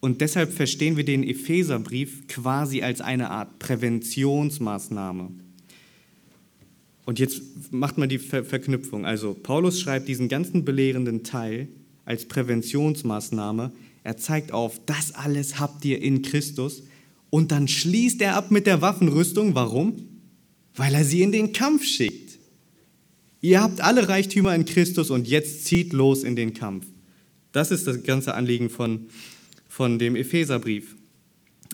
Und 0.00 0.20
deshalb 0.22 0.52
verstehen 0.52 0.96
wir 0.96 1.04
den 1.04 1.22
Epheserbrief 1.22 2.26
quasi 2.26 2.82
als 2.82 3.00
eine 3.00 3.30
Art 3.30 3.60
Präventionsmaßnahme. 3.60 5.30
Und 7.06 7.20
jetzt 7.20 7.42
macht 7.70 7.96
man 7.96 8.08
die 8.08 8.18
Ver 8.18 8.44
Verknüpfung. 8.44 9.06
Also 9.06 9.34
Paulus 9.34 9.80
schreibt 9.80 10.08
diesen 10.08 10.28
ganzen 10.28 10.64
belehrenden 10.64 11.22
Teil 11.22 11.68
als 12.04 12.26
Präventionsmaßnahme. 12.26 13.70
Er 14.04 14.16
zeigt 14.16 14.52
auf, 14.52 14.80
das 14.86 15.14
alles 15.14 15.60
habt 15.60 15.84
ihr 15.84 16.02
in 16.02 16.22
Christus. 16.22 16.82
Und 17.30 17.52
dann 17.52 17.68
schließt 17.68 18.20
er 18.20 18.36
ab 18.36 18.50
mit 18.50 18.66
der 18.66 18.80
Waffenrüstung. 18.82 19.54
Warum? 19.54 20.08
Weil 20.74 20.94
er 20.94 21.04
sie 21.04 21.22
in 21.22 21.32
den 21.32 21.52
Kampf 21.52 21.84
schickt. 21.84 22.38
Ihr 23.40 23.60
habt 23.60 23.80
alle 23.80 24.08
Reichtümer 24.08 24.54
in 24.54 24.64
Christus 24.64 25.10
und 25.10 25.26
jetzt 25.28 25.64
zieht 25.64 25.92
los 25.92 26.22
in 26.24 26.36
den 26.36 26.54
Kampf. 26.54 26.86
Das 27.52 27.70
ist 27.70 27.86
das 27.86 28.02
ganze 28.02 28.34
Anliegen 28.34 28.70
von 28.70 29.08
von 29.72 29.98
dem 29.98 30.16
Epheserbrief. 30.16 30.96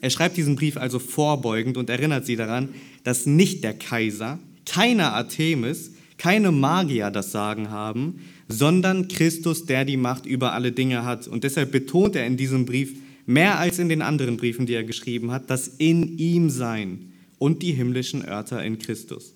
Er 0.01 0.11
schreibt 0.11 0.37
diesen 0.37 0.55
Brief 0.55 0.77
also 0.77 1.01
vorbeugend 1.01 1.77
und 1.77 1.91
erinnert 1.91 2.27
sie 2.27 2.37
daran, 2.37 2.69
dass 3.03 3.27
nicht 3.27 3.65
der 3.65 3.75
Kaiser, 3.75 4.39
keiner 4.65 5.15
Artemis, 5.15 5.95
keine 6.19 6.53
Magier 6.53 7.11
das 7.11 7.33
Sagen 7.33 7.71
haben, 7.71 8.21
sondern 8.49 9.09
Christus, 9.09 9.65
der 9.65 9.85
die 9.85 9.97
Macht 9.97 10.27
über 10.27 10.53
alle 10.53 10.73
Dinge 10.73 11.05
hat. 11.05 11.29
Und 11.29 11.45
deshalb 11.45 11.73
betont 11.73 12.17
er 12.17 12.27
in 12.27 12.37
diesem 12.37 12.67
Brief 12.67 12.97
mehr 13.25 13.59
als 13.59 13.79
in 13.79 13.89
den 13.89 14.03
anderen 14.03 14.37
Briefen, 14.37 14.67
die 14.67 14.75
er 14.75 14.85
geschrieben 14.85 15.31
hat, 15.31 15.49
das 15.51 15.69
in 15.69 16.19
ihm 16.19 16.51
Sein 16.51 17.13
und 17.39 17.63
die 17.63 17.73
himmlischen 17.73 18.25
Örter 18.25 18.65
in 18.65 18.79
Christus. 18.79 19.35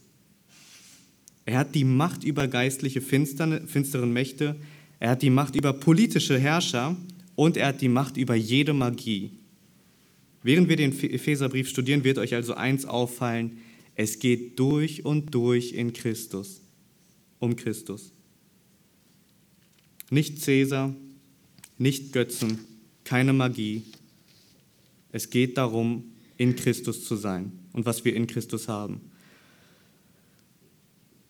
Er 1.45 1.59
hat 1.59 1.75
die 1.75 1.85
Macht 1.85 2.25
über 2.25 2.47
geistliche 2.49 3.01
finsteren 3.01 4.13
Mächte, 4.13 4.57
er 4.99 5.11
hat 5.11 5.23
die 5.23 5.31
Macht 5.31 5.57
über 5.57 5.73
politische 5.73 6.39
Herrscher 6.39 6.97
und 7.35 7.57
er 7.57 7.69
hat 7.69 7.81
die 7.81 7.89
Macht 7.89 8.17
über 8.17 8.35
jede 8.35 8.73
Magie. 8.73 9.33
Während 10.43 10.69
wir 10.69 10.77
den 10.77 10.93
Epheserbrief 10.93 11.69
studieren, 11.69 12.05
wird 12.05 12.19
euch 12.19 12.35
also 12.35 12.55
eins 12.55 12.85
auffallen, 12.85 13.59
es 13.95 14.19
geht 14.19 14.59
durch 14.59 15.05
und 15.05 15.35
durch 15.35 15.73
in 15.73 15.93
Christus, 15.93 16.62
um 17.43 17.57
Christus. 17.57 18.13
Nicht 20.11 20.41
Cäsar, 20.41 20.95
nicht 21.77 22.13
Götzen, 22.13 22.61
keine 23.03 23.33
Magie. 23.33 23.83
Es 25.11 25.29
geht 25.29 25.59
darum, 25.59 26.05
in 26.37 26.55
Christus 26.55 27.05
zu 27.05 27.17
sein 27.17 27.53
und 27.73 27.85
was 27.85 28.05
wir 28.05 28.15
in 28.15 28.29
Christus 28.29 28.69
haben. 28.69 29.01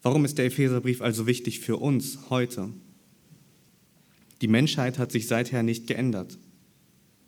Warum 0.02 0.26
ist 0.26 0.36
der 0.36 0.44
Epheserbrief 0.46 1.00
also 1.00 1.26
wichtig 1.26 1.60
für 1.60 1.78
uns 1.78 2.18
heute? 2.28 2.68
Die 4.42 4.48
Menschheit 4.48 4.98
hat 4.98 5.12
sich 5.12 5.26
seither 5.28 5.62
nicht 5.62 5.86
geändert. 5.86 6.38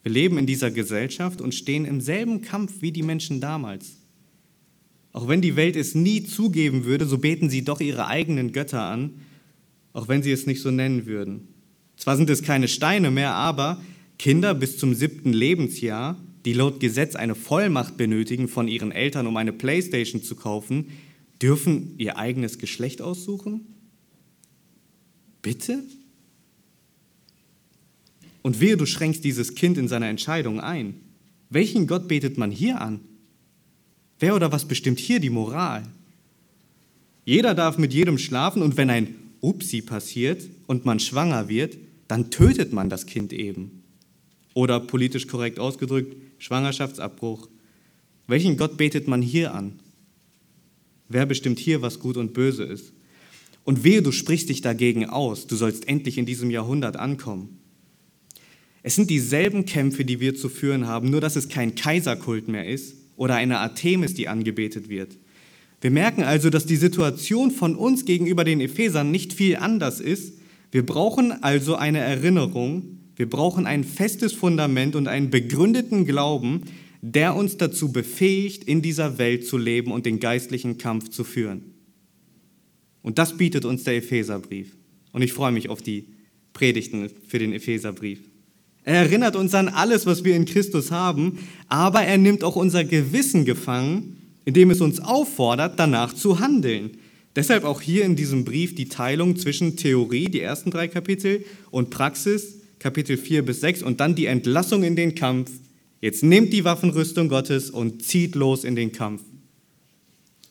Wir 0.02 0.12
leben 0.12 0.36
in 0.36 0.46
dieser 0.46 0.70
Gesellschaft 0.70 1.40
und 1.40 1.54
stehen 1.54 1.86
im 1.86 2.02
selben 2.02 2.42
Kampf 2.42 2.82
wie 2.82 2.92
die 2.92 3.02
Menschen 3.02 3.40
damals. 3.40 3.96
Auch 5.14 5.28
wenn 5.28 5.40
die 5.40 5.54
Welt 5.54 5.76
es 5.76 5.94
nie 5.94 6.24
zugeben 6.24 6.84
würde, 6.84 7.06
so 7.06 7.18
beten 7.18 7.48
sie 7.48 7.62
doch 7.62 7.80
ihre 7.80 8.08
eigenen 8.08 8.50
Götter 8.50 8.82
an, 8.82 9.20
auch 9.92 10.08
wenn 10.08 10.24
sie 10.24 10.32
es 10.32 10.44
nicht 10.44 10.60
so 10.60 10.72
nennen 10.72 11.06
würden. 11.06 11.46
Zwar 11.96 12.16
sind 12.16 12.28
es 12.30 12.42
keine 12.42 12.66
Steine 12.66 13.12
mehr, 13.12 13.32
aber 13.32 13.80
Kinder 14.18 14.54
bis 14.54 14.76
zum 14.76 14.92
siebten 14.92 15.32
Lebensjahr, 15.32 16.20
die 16.44 16.52
laut 16.52 16.80
Gesetz 16.80 17.14
eine 17.14 17.36
Vollmacht 17.36 17.96
benötigen 17.96 18.48
von 18.48 18.66
ihren 18.66 18.90
Eltern, 18.90 19.28
um 19.28 19.36
eine 19.36 19.52
Playstation 19.52 20.20
zu 20.20 20.34
kaufen, 20.34 20.88
dürfen 21.40 21.94
ihr 21.96 22.18
eigenes 22.18 22.58
Geschlecht 22.58 23.00
aussuchen? 23.00 23.66
Bitte? 25.42 25.84
Und 28.42 28.58
wehe, 28.58 28.76
du 28.76 28.84
schränkst 28.84 29.22
dieses 29.22 29.54
Kind 29.54 29.78
in 29.78 29.86
seiner 29.86 30.08
Entscheidung 30.08 30.58
ein. 30.58 30.96
Welchen 31.50 31.86
Gott 31.86 32.08
betet 32.08 32.36
man 32.36 32.50
hier 32.50 32.80
an? 32.80 32.98
Wer 34.20 34.34
oder 34.34 34.52
was 34.52 34.66
bestimmt 34.66 34.98
hier 34.98 35.20
die 35.20 35.30
Moral? 35.30 35.84
Jeder 37.24 37.54
darf 37.54 37.78
mit 37.78 37.92
jedem 37.92 38.18
schlafen 38.18 38.62
und 38.62 38.76
wenn 38.76 38.90
ein 38.90 39.14
Upsi 39.40 39.82
passiert 39.82 40.42
und 40.66 40.84
man 40.84 41.00
schwanger 41.00 41.48
wird, 41.48 41.76
dann 42.06 42.30
tötet 42.30 42.72
man 42.72 42.90
das 42.90 43.06
Kind 43.06 43.32
eben. 43.32 43.82
Oder 44.54 44.78
politisch 44.78 45.26
korrekt 45.26 45.58
ausgedrückt, 45.58 46.16
Schwangerschaftsabbruch. 46.38 47.48
Welchen 48.26 48.56
Gott 48.56 48.76
betet 48.76 49.08
man 49.08 49.20
hier 49.20 49.54
an? 49.54 49.80
Wer 51.08 51.26
bestimmt 51.26 51.58
hier, 51.58 51.82
was 51.82 51.98
gut 51.98 52.16
und 52.16 52.34
böse 52.34 52.64
ist? 52.64 52.92
Und 53.64 53.84
wehe, 53.84 54.02
du 54.02 54.12
sprichst 54.12 54.48
dich 54.48 54.60
dagegen 54.60 55.06
aus, 55.06 55.46
du 55.46 55.56
sollst 55.56 55.88
endlich 55.88 56.18
in 56.18 56.26
diesem 56.26 56.50
Jahrhundert 56.50 56.96
ankommen. 56.96 57.58
Es 58.82 58.94
sind 58.94 59.08
dieselben 59.08 59.64
Kämpfe, 59.64 60.04
die 60.04 60.20
wir 60.20 60.34
zu 60.34 60.50
führen 60.50 60.86
haben, 60.86 61.10
nur 61.10 61.22
dass 61.22 61.36
es 61.36 61.48
kein 61.48 61.74
Kaiserkult 61.74 62.48
mehr 62.48 62.68
ist 62.68 63.03
oder 63.16 63.34
eine 63.36 63.58
Artemis, 63.58 64.14
die 64.14 64.28
angebetet 64.28 64.88
wird. 64.88 65.16
Wir 65.80 65.90
merken 65.90 66.22
also, 66.22 66.50
dass 66.50 66.66
die 66.66 66.76
Situation 66.76 67.50
von 67.50 67.76
uns 67.76 68.04
gegenüber 68.04 68.44
den 68.44 68.60
Ephesern 68.60 69.10
nicht 69.10 69.32
viel 69.34 69.56
anders 69.56 70.00
ist. 70.00 70.38
Wir 70.72 70.84
brauchen 70.84 71.32
also 71.42 71.76
eine 71.76 71.98
Erinnerung, 71.98 72.98
wir 73.16 73.28
brauchen 73.28 73.66
ein 73.66 73.84
festes 73.84 74.32
Fundament 74.32 74.96
und 74.96 75.08
einen 75.08 75.30
begründeten 75.30 76.06
Glauben, 76.06 76.62
der 77.00 77.36
uns 77.36 77.58
dazu 77.58 77.92
befähigt, 77.92 78.64
in 78.64 78.80
dieser 78.80 79.18
Welt 79.18 79.46
zu 79.46 79.58
leben 79.58 79.92
und 79.92 80.06
den 80.06 80.20
geistlichen 80.20 80.78
Kampf 80.78 81.10
zu 81.10 81.22
führen. 81.22 81.74
Und 83.02 83.18
das 83.18 83.36
bietet 83.36 83.66
uns 83.66 83.84
der 83.84 83.96
Epheserbrief. 83.96 84.74
Und 85.12 85.20
ich 85.20 85.34
freue 85.34 85.52
mich 85.52 85.68
auf 85.68 85.82
die 85.82 86.08
Predigten 86.54 87.10
für 87.28 87.38
den 87.38 87.52
Epheserbrief. 87.52 88.20
Er 88.84 88.96
erinnert 88.96 89.34
uns 89.34 89.54
an 89.54 89.68
alles, 89.68 90.04
was 90.04 90.24
wir 90.24 90.36
in 90.36 90.44
Christus 90.44 90.90
haben, 90.90 91.38
aber 91.68 92.02
er 92.02 92.18
nimmt 92.18 92.44
auch 92.44 92.56
unser 92.56 92.84
Gewissen 92.84 93.46
gefangen, 93.46 94.18
indem 94.44 94.70
es 94.70 94.82
uns 94.82 95.00
auffordert, 95.00 95.78
danach 95.78 96.12
zu 96.12 96.38
handeln. 96.38 96.90
Deshalb 97.34 97.64
auch 97.64 97.80
hier 97.80 98.04
in 98.04 98.14
diesem 98.14 98.44
Brief 98.44 98.74
die 98.74 98.88
Teilung 98.88 99.36
zwischen 99.36 99.76
Theorie, 99.76 100.26
die 100.26 100.40
ersten 100.40 100.70
drei 100.70 100.86
Kapitel, 100.86 101.44
und 101.70 101.90
Praxis, 101.90 102.60
Kapitel 102.78 103.16
4 103.16 103.44
bis 103.44 103.60
6, 103.62 103.82
und 103.82 104.00
dann 104.00 104.14
die 104.14 104.26
Entlassung 104.26 104.84
in 104.84 104.96
den 104.96 105.14
Kampf. 105.14 105.50
Jetzt 106.02 106.22
nehmt 106.22 106.52
die 106.52 106.64
Waffenrüstung 106.64 107.30
Gottes 107.30 107.70
und 107.70 108.02
zieht 108.02 108.34
los 108.34 108.64
in 108.64 108.76
den 108.76 108.92
Kampf. 108.92 109.22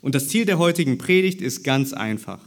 Und 0.01 0.15
das 0.15 0.27
Ziel 0.27 0.45
der 0.45 0.57
heutigen 0.57 0.97
Predigt 0.97 1.39
ist 1.39 1.63
ganz 1.63 1.93
einfach. 1.93 2.39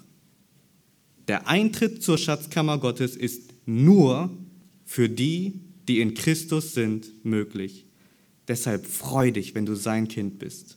Der 1.28 1.48
Eintritt 1.48 2.02
zur 2.02 2.18
Schatzkammer 2.18 2.78
Gottes 2.78 3.16
ist 3.16 3.54
nur 3.64 4.30
für 4.84 5.08
die, 5.08 5.60
die 5.88 6.00
in 6.00 6.14
Christus 6.14 6.74
sind, 6.74 7.24
möglich. 7.24 7.84
Deshalb 8.48 8.86
freu 8.86 9.30
dich, 9.30 9.54
wenn 9.54 9.66
du 9.66 9.74
sein 9.74 10.08
Kind 10.08 10.38
bist. 10.38 10.76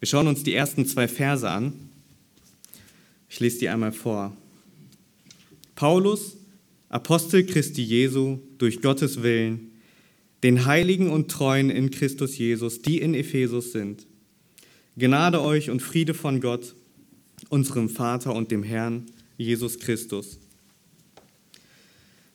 Wir 0.00 0.08
schauen 0.08 0.28
uns 0.28 0.42
die 0.42 0.54
ersten 0.54 0.86
zwei 0.86 1.08
Verse 1.08 1.48
an. 1.48 1.72
Ich 3.28 3.40
lese 3.40 3.60
die 3.60 3.68
einmal 3.68 3.92
vor. 3.92 4.36
Paulus, 5.74 6.36
Apostel 6.88 7.44
Christi 7.44 7.82
Jesu, 7.82 8.38
durch 8.58 8.80
Gottes 8.80 9.22
Willen, 9.22 9.72
den 10.42 10.66
Heiligen 10.66 11.10
und 11.10 11.30
Treuen 11.30 11.70
in 11.70 11.90
Christus 11.90 12.38
Jesus, 12.38 12.82
die 12.82 13.00
in 13.00 13.14
Ephesus 13.14 13.72
sind. 13.72 14.06
Gnade 14.96 15.42
euch 15.42 15.70
und 15.70 15.82
Friede 15.82 16.14
von 16.14 16.40
Gott, 16.40 16.74
unserem 17.48 17.88
Vater 17.88 18.34
und 18.34 18.50
dem 18.50 18.62
Herrn 18.62 19.06
Jesus 19.36 19.78
Christus. 19.78 20.38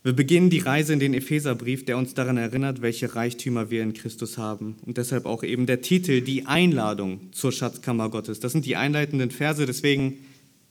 Wir 0.04 0.14
beginnen 0.14 0.50
die 0.50 0.60
Reise 0.60 0.94
in 0.94 1.00
den 1.00 1.14
Epheserbrief, 1.14 1.86
der 1.86 1.96
uns 1.96 2.16
daran 2.16 2.38
erinnert, 2.38 2.82
welche 2.82 3.14
Reichtümer 3.14 3.70
wir 3.70 3.84
in 3.84 3.94
Christus 3.94 4.40
haben. 4.40 4.78
Und 4.84 4.98
deshalb 4.98 5.28
auch 5.28 5.44
eben 5.44 5.68
der 5.68 5.82
Titel, 5.82 6.22
die 6.22 6.48
Einladung 6.48 7.32
zur 7.32 7.52
Schatzkammer 7.52 8.10
Gottes. 8.10 8.40
Das 8.40 8.52
sind 8.52 8.66
die 8.66 8.76
einleitenden 8.76 9.30
Verse, 9.30 9.64
deswegen 9.64 10.18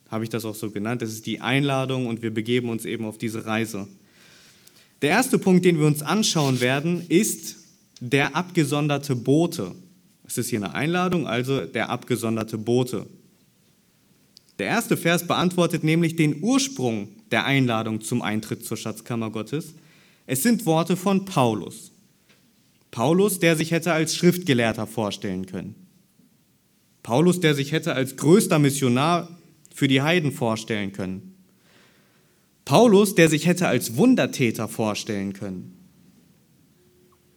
habe 0.09 0.25
ich 0.25 0.29
das 0.29 0.43
auch 0.43 0.55
so 0.55 0.69
genannt. 0.69 1.01
Das 1.01 1.13
ist 1.13 1.25
die 1.25 1.39
Einladung 1.39 2.07
und 2.07 2.21
wir 2.21 2.33
begeben 2.33 2.67
uns 2.67 2.83
eben 2.83 3.05
auf 3.05 3.17
diese 3.17 3.45
Reise. 3.45 3.87
Der 5.01 5.11
erste 5.11 5.39
Punkt, 5.39 5.63
den 5.63 5.79
wir 5.79 5.87
uns 5.87 6.01
anschauen 6.01 6.59
werden, 6.59 7.05
ist 7.07 7.55
der 8.01 8.35
abgesonderte 8.35 9.15
Bote. 9.15 9.73
Es 10.27 10.37
ist 10.37 10.49
hier 10.49 10.59
eine 10.59 10.73
Einladung, 10.73 11.25
also 11.25 11.61
der 11.61 11.89
abgesonderte 11.89 12.57
Bote. 12.57 13.05
Der 14.61 14.69
erste 14.69 14.95
Vers 14.95 15.25
beantwortet 15.25 15.83
nämlich 15.83 16.17
den 16.17 16.43
Ursprung 16.43 17.07
der 17.31 17.45
Einladung 17.45 17.99
zum 18.01 18.21
Eintritt 18.21 18.63
zur 18.63 18.77
Schatzkammer 18.77 19.31
Gottes. 19.31 19.73
Es 20.27 20.43
sind 20.43 20.67
Worte 20.67 20.95
von 20.95 21.25
Paulus. 21.25 21.91
Paulus, 22.91 23.39
der 23.39 23.55
sich 23.55 23.71
hätte 23.71 23.91
als 23.91 24.15
Schriftgelehrter 24.15 24.85
vorstellen 24.85 25.47
können. 25.47 25.73
Paulus, 27.01 27.39
der 27.39 27.55
sich 27.55 27.71
hätte 27.71 27.95
als 27.95 28.17
größter 28.17 28.59
Missionar 28.59 29.35
für 29.73 29.87
die 29.87 30.03
Heiden 30.03 30.31
vorstellen 30.31 30.91
können. 30.91 31.33
Paulus, 32.63 33.15
der 33.15 33.29
sich 33.29 33.47
hätte 33.47 33.67
als 33.67 33.95
Wundertäter 33.95 34.67
vorstellen 34.67 35.33
können. 35.33 35.75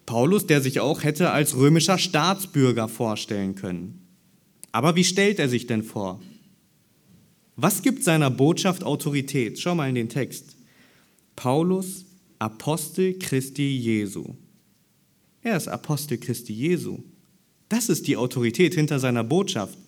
Paulus, 0.05 0.47
der 0.47 0.61
sich 0.61 0.81
auch 0.81 1.03
hätte 1.03 1.31
als 1.31 1.57
römischer 1.57 1.97
Staatsbürger 1.97 2.87
vorstellen 2.87 3.55
können. 3.55 4.07
Aber 4.73 4.95
wie 4.95 5.05
stellt 5.05 5.39
er 5.39 5.49
sich 5.49 5.67
denn 5.67 5.83
vor? 5.83 6.21
Was 7.57 7.83
gibt 7.83 8.03
seiner 8.03 8.31
Botschaft 8.31 8.83
Autorität? 8.83 9.61
Schau 9.61 9.75
mal 9.75 9.89
in 9.89 9.95
den 9.95 10.09
Text. 10.09 10.57
Paulus, 11.37 12.05
Apostel 12.41 13.19
Christi 13.19 13.77
Jesu. 13.77 14.35
Er 15.43 15.57
ist 15.57 15.69
Apostel 15.69 16.19
Christi 16.19 16.53
Jesu. 16.53 16.99
Das 17.69 17.89
ist 17.89 18.09
die 18.09 18.17
Autorität 18.17 18.75
hinter 18.75 18.99
seiner 18.99 19.23
Botschaft. 19.23 19.79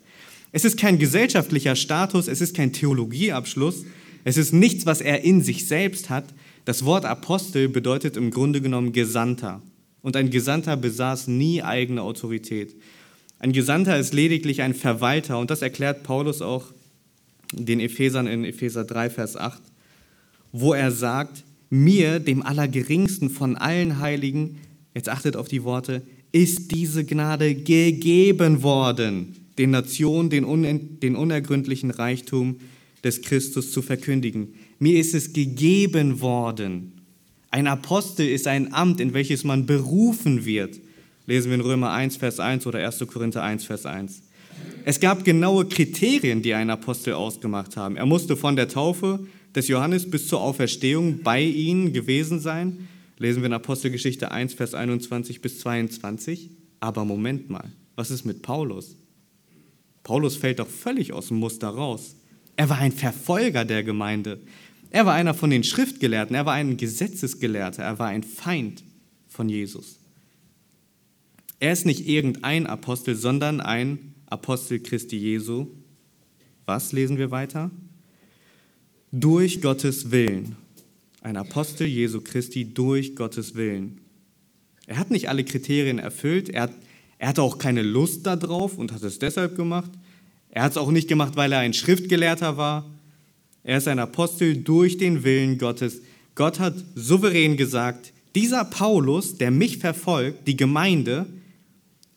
Es 0.53 0.65
ist 0.65 0.79
kein 0.79 0.99
gesellschaftlicher 0.99 1.75
Status, 1.75 2.29
es 2.29 2.41
ist 2.41 2.57
kein 2.57 2.73
Theologieabschluss, 2.73 3.85
es 4.25 4.37
ist 4.37 4.53
nichts, 4.53 4.87
was 4.87 5.01
er 5.01 5.23
in 5.23 5.43
sich 5.43 5.67
selbst 5.67 6.09
hat. 6.09 6.33
Das 6.65 6.85
Wort 6.85 7.05
Apostel 7.05 7.69
bedeutet 7.69 8.17
im 8.17 8.31
Grunde 8.31 8.61
genommen 8.61 8.93
Gesandter. 8.93 9.61
Und 10.03 10.17
ein 10.17 10.31
Gesandter 10.31 10.77
besaß 10.77 11.27
nie 11.27 11.63
eigene 11.63 12.03
Autorität. 12.03 12.77
Ein 13.39 13.53
Gesandter 13.53 13.99
ist 13.99 14.15
lediglich 14.15 14.63
ein 14.63 14.75
Verwalter 14.75 15.39
und 15.39 15.51
das 15.51 15.63
erklärt 15.63 16.05
Paulus 16.05 16.43
auch 16.43 16.73
den 17.53 17.81
Ephesern 17.81 18.27
in 18.27 18.45
Epheser 18.45 18.85
3, 18.85 19.11
Vers 19.11 19.37
8, 19.37 19.63
wo 20.53 20.73
er 20.73 20.91
sagt, 20.91 21.45
mir, 21.71 22.21
dem 22.21 22.43
Allergeringsten 22.43 23.31
von 23.31 23.57
allen 23.57 23.99
Heiligen, 23.99 24.59
jetzt 24.95 25.09
achtet 25.09 25.37
auf 25.37 25.49
die 25.49 25.65
Worte, 25.65 26.03
ist 26.33 26.73
diese 26.73 27.05
Gnade 27.05 27.55
gegeben 27.55 28.63
worden, 28.63 29.37
den 29.59 29.71
Nationen 29.71 30.31
den, 30.31 30.45
un 30.45 30.99
den 31.01 31.17
unergründlichen 31.17 31.91
Reichtum 31.91 32.57
des 33.03 33.23
Christus 33.23 33.73
zu 33.73 33.83
verkündigen. 33.83 34.55
Mir 34.79 34.99
ist 34.99 35.15
es 35.15 35.33
gegeben 35.33 36.21
worden. 36.21 36.93
Ein 37.51 37.67
Apostel 37.67 38.29
ist 38.29 38.47
ein 38.47 38.75
Amt, 38.75 39.01
in 39.01 39.15
welches 39.15 39.45
man 39.45 39.65
berufen 39.65 40.45
wird. 40.45 40.79
Lesen 41.27 41.49
wir 41.51 41.55
in 41.57 41.61
Römer 41.63 41.93
1, 41.93 42.17
Vers 42.17 42.39
1 42.39 42.67
oder 42.67 42.85
1. 42.85 43.05
Korinther 43.07 43.43
1, 43.43 43.65
Vers 43.65 43.87
1. 43.87 44.23
Es 44.85 45.01
gab 45.01 45.25
genaue 45.25 45.67
Kriterien, 45.67 46.43
die 46.43 46.55
ein 46.55 46.71
Apostel 46.71 47.15
ausgemacht 47.15 47.77
haben. 47.77 47.97
Er 47.97 48.07
musste 48.07 48.37
von 48.37 48.55
der 48.55 48.69
Taufe 48.69 49.27
des 49.55 49.69
Johannes 49.69 50.09
bis 50.09 50.29
zur 50.29 50.41
Auferstehung 50.41 51.23
bei 51.23 51.43
ihnen 51.43 51.93
gewesen 51.93 52.39
sein. 52.41 52.89
Lesen 53.19 53.43
wir 53.43 53.47
in 53.47 53.53
Apostelgeschichte 53.53 54.31
1, 54.31 54.55
Vers 54.55 54.75
21 54.75 55.41
bis 55.41 55.61
22. 55.61 56.51
Aber 56.81 57.05
Moment 57.05 57.51
mal, 57.51 57.73
was 57.97 58.11
ist 58.11 58.25
mit 58.25 58.43
Paulus? 58.43 58.97
Paulus 60.03 60.37
fällt 60.37 60.61
doch 60.61 60.69
völlig 60.69 61.13
aus 61.13 61.29
dem 61.29 61.39
Muster 61.39 61.69
raus. 61.69 62.15
Er 62.55 62.69
war 62.69 62.79
ein 62.79 62.93
Verfolger 62.93 63.65
der 63.65 63.83
Gemeinde. 63.83 64.41
Er 64.91 65.05
war 65.05 65.15
einer 65.15 65.35
von 65.35 65.51
den 65.51 65.65
Schriftgelehrten. 65.65 66.37
Er 66.37 66.47
war 66.47 66.55
ein 66.55 66.77
Gesetzesgelehrter. 66.77 67.83
Er 67.83 67.99
war 67.99 68.09
ein 68.09 68.23
Feind 68.23 68.85
von 69.27 69.49
Jesus. 69.49 69.99
Er 71.59 71.73
ist 71.73 71.87
nicht 71.87 72.07
irgendein 72.07 72.67
Apostel, 72.67 73.15
sondern 73.15 73.61
ein 73.61 74.15
Apostel 74.27 74.81
Christi 74.81 75.17
Jesu. 75.17 75.69
Was 76.65 76.93
lesen 76.93 77.17
wir 77.17 77.31
weiter? 77.31 77.71
Durch 79.13 79.61
Gottes 79.63 80.11
Willen. 80.11 80.57
Ein 81.23 81.37
Apostel 81.37 81.87
Jesu 81.87 82.21
Christi 82.21 82.73
durch 82.73 83.15
Gottes 83.15 83.55
Willen. 83.55 84.01
Er 84.87 84.99
hat 84.99 85.11
nicht 85.11 85.29
alle 85.29 85.45
Kriterien 85.45 85.99
erfüllt. 85.99 86.49
Er, 86.49 86.71
er 87.19 87.29
hatte 87.29 87.43
auch 87.43 87.59
keine 87.59 87.83
Lust 87.83 88.27
darauf 88.27 88.79
und 88.79 88.93
hat 88.93 89.03
es 89.03 89.19
deshalb 89.19 89.57
gemacht. 89.57 89.91
Er 90.51 90.63
hat 90.63 90.73
es 90.73 90.79
auch 90.79 90.91
nicht 90.91 91.09
gemacht, 91.09 91.37
weil 91.37 91.53
er 91.53 91.61
ein 91.61 91.75
Schriftgelehrter 91.75 92.57
war. 92.57 92.91
Er 93.63 93.79
ist 93.79 93.89
ein 93.89 93.99
Apostel 93.99 94.57
durch 94.57 94.97
den 94.99 95.25
Willen 95.25 95.59
Gottes. 95.59 96.01
Gott 96.35 96.61
hat 96.61 96.75
souverän 96.95 97.57
gesagt, 97.57 98.13
dieser 98.35 98.65
Paulus, 98.65 99.39
der 99.39 99.51
mich 99.51 99.79
verfolgt, 99.79 100.47
die 100.47 100.57
Gemeinde, 100.57 101.27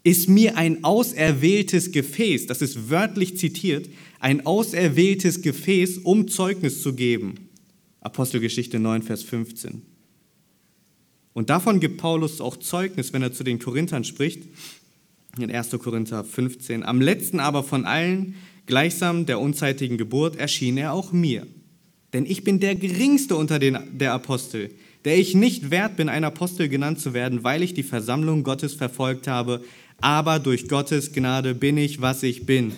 ist 0.03 0.29
mir 0.29 0.57
ein 0.57 0.83
auserwähltes 0.83 1.91
Gefäß, 1.91 2.47
das 2.47 2.61
ist 2.61 2.89
wörtlich 2.89 3.37
zitiert, 3.37 3.89
ein 4.19 4.45
auserwähltes 4.45 5.41
Gefäß, 5.41 5.99
um 5.99 6.27
Zeugnis 6.27 6.81
zu 6.81 6.93
geben. 6.93 7.49
Apostelgeschichte 8.01 8.79
9, 8.79 9.03
Vers 9.03 9.23
15. 9.23 9.81
Und 11.33 11.49
davon 11.49 11.79
gibt 11.79 11.97
Paulus 11.97 12.41
auch 12.41 12.57
Zeugnis, 12.57 13.13
wenn 13.13 13.21
er 13.21 13.33
zu 13.33 13.43
den 13.43 13.59
Korinthern 13.59 14.03
spricht, 14.03 14.43
in 15.37 15.51
1. 15.51 15.71
Korinther 15.71 16.23
15. 16.23 16.83
Am 16.83 17.01
letzten 17.01 17.39
aber 17.39 17.63
von 17.63 17.85
allen, 17.85 18.35
gleichsam 18.65 19.25
der 19.25 19.39
unzeitigen 19.39 19.97
Geburt, 19.97 20.35
erschien 20.37 20.77
er 20.77 20.93
auch 20.93 21.11
mir. 21.11 21.45
Denn 22.13 22.25
ich 22.25 22.43
bin 22.43 22.59
der 22.59 22.75
geringste 22.75 23.35
unter 23.35 23.59
den, 23.59 23.77
der 23.93 24.13
Apostel, 24.13 24.71
der 25.05 25.17
ich 25.17 25.35
nicht 25.35 25.71
wert 25.71 25.95
bin, 25.95 26.09
ein 26.09 26.23
Apostel 26.23 26.67
genannt 26.67 26.99
zu 26.99 27.13
werden, 27.13 27.43
weil 27.43 27.63
ich 27.63 27.73
die 27.73 27.83
Versammlung 27.83 28.43
Gottes 28.43 28.73
verfolgt 28.73 29.27
habe, 29.27 29.63
aber 30.01 30.39
durch 30.39 30.67
Gottes 30.67 31.11
Gnade 31.11 31.55
bin 31.55 31.77
ich, 31.77 32.01
was 32.01 32.23
ich 32.23 32.45
bin. 32.45 32.73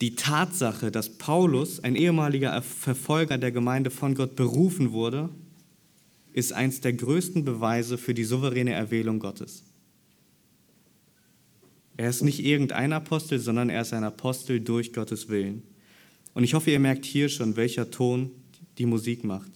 Die 0.00 0.14
Tatsache, 0.14 0.90
dass 0.90 1.18
Paulus, 1.18 1.80
ein 1.80 1.94
ehemaliger 1.94 2.60
Verfolger 2.62 3.36
der 3.36 3.52
Gemeinde 3.52 3.90
von 3.90 4.14
Gott, 4.14 4.34
berufen 4.34 4.92
wurde, 4.92 5.28
ist 6.32 6.52
eines 6.52 6.80
der 6.80 6.94
größten 6.94 7.44
Beweise 7.44 7.98
für 7.98 8.14
die 8.14 8.24
souveräne 8.24 8.72
Erwählung 8.72 9.18
Gottes. 9.18 9.64
Er 11.96 12.08
ist 12.08 12.22
nicht 12.22 12.42
irgendein 12.42 12.94
Apostel, 12.94 13.38
sondern 13.38 13.68
er 13.68 13.82
ist 13.82 13.92
ein 13.92 14.04
Apostel 14.04 14.60
durch 14.60 14.92
Gottes 14.94 15.28
Willen. 15.28 15.62
Und 16.32 16.44
ich 16.44 16.54
hoffe, 16.54 16.70
ihr 16.70 16.80
merkt 16.80 17.04
hier 17.04 17.28
schon, 17.28 17.56
welcher 17.56 17.90
Ton 17.90 18.30
die 18.78 18.86
Musik 18.86 19.22
macht. 19.24 19.50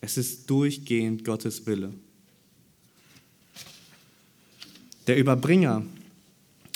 Es 0.00 0.16
ist 0.16 0.50
durchgehend 0.50 1.24
Gottes 1.24 1.66
Wille. 1.66 1.92
Der 5.10 5.18
Überbringer 5.18 5.82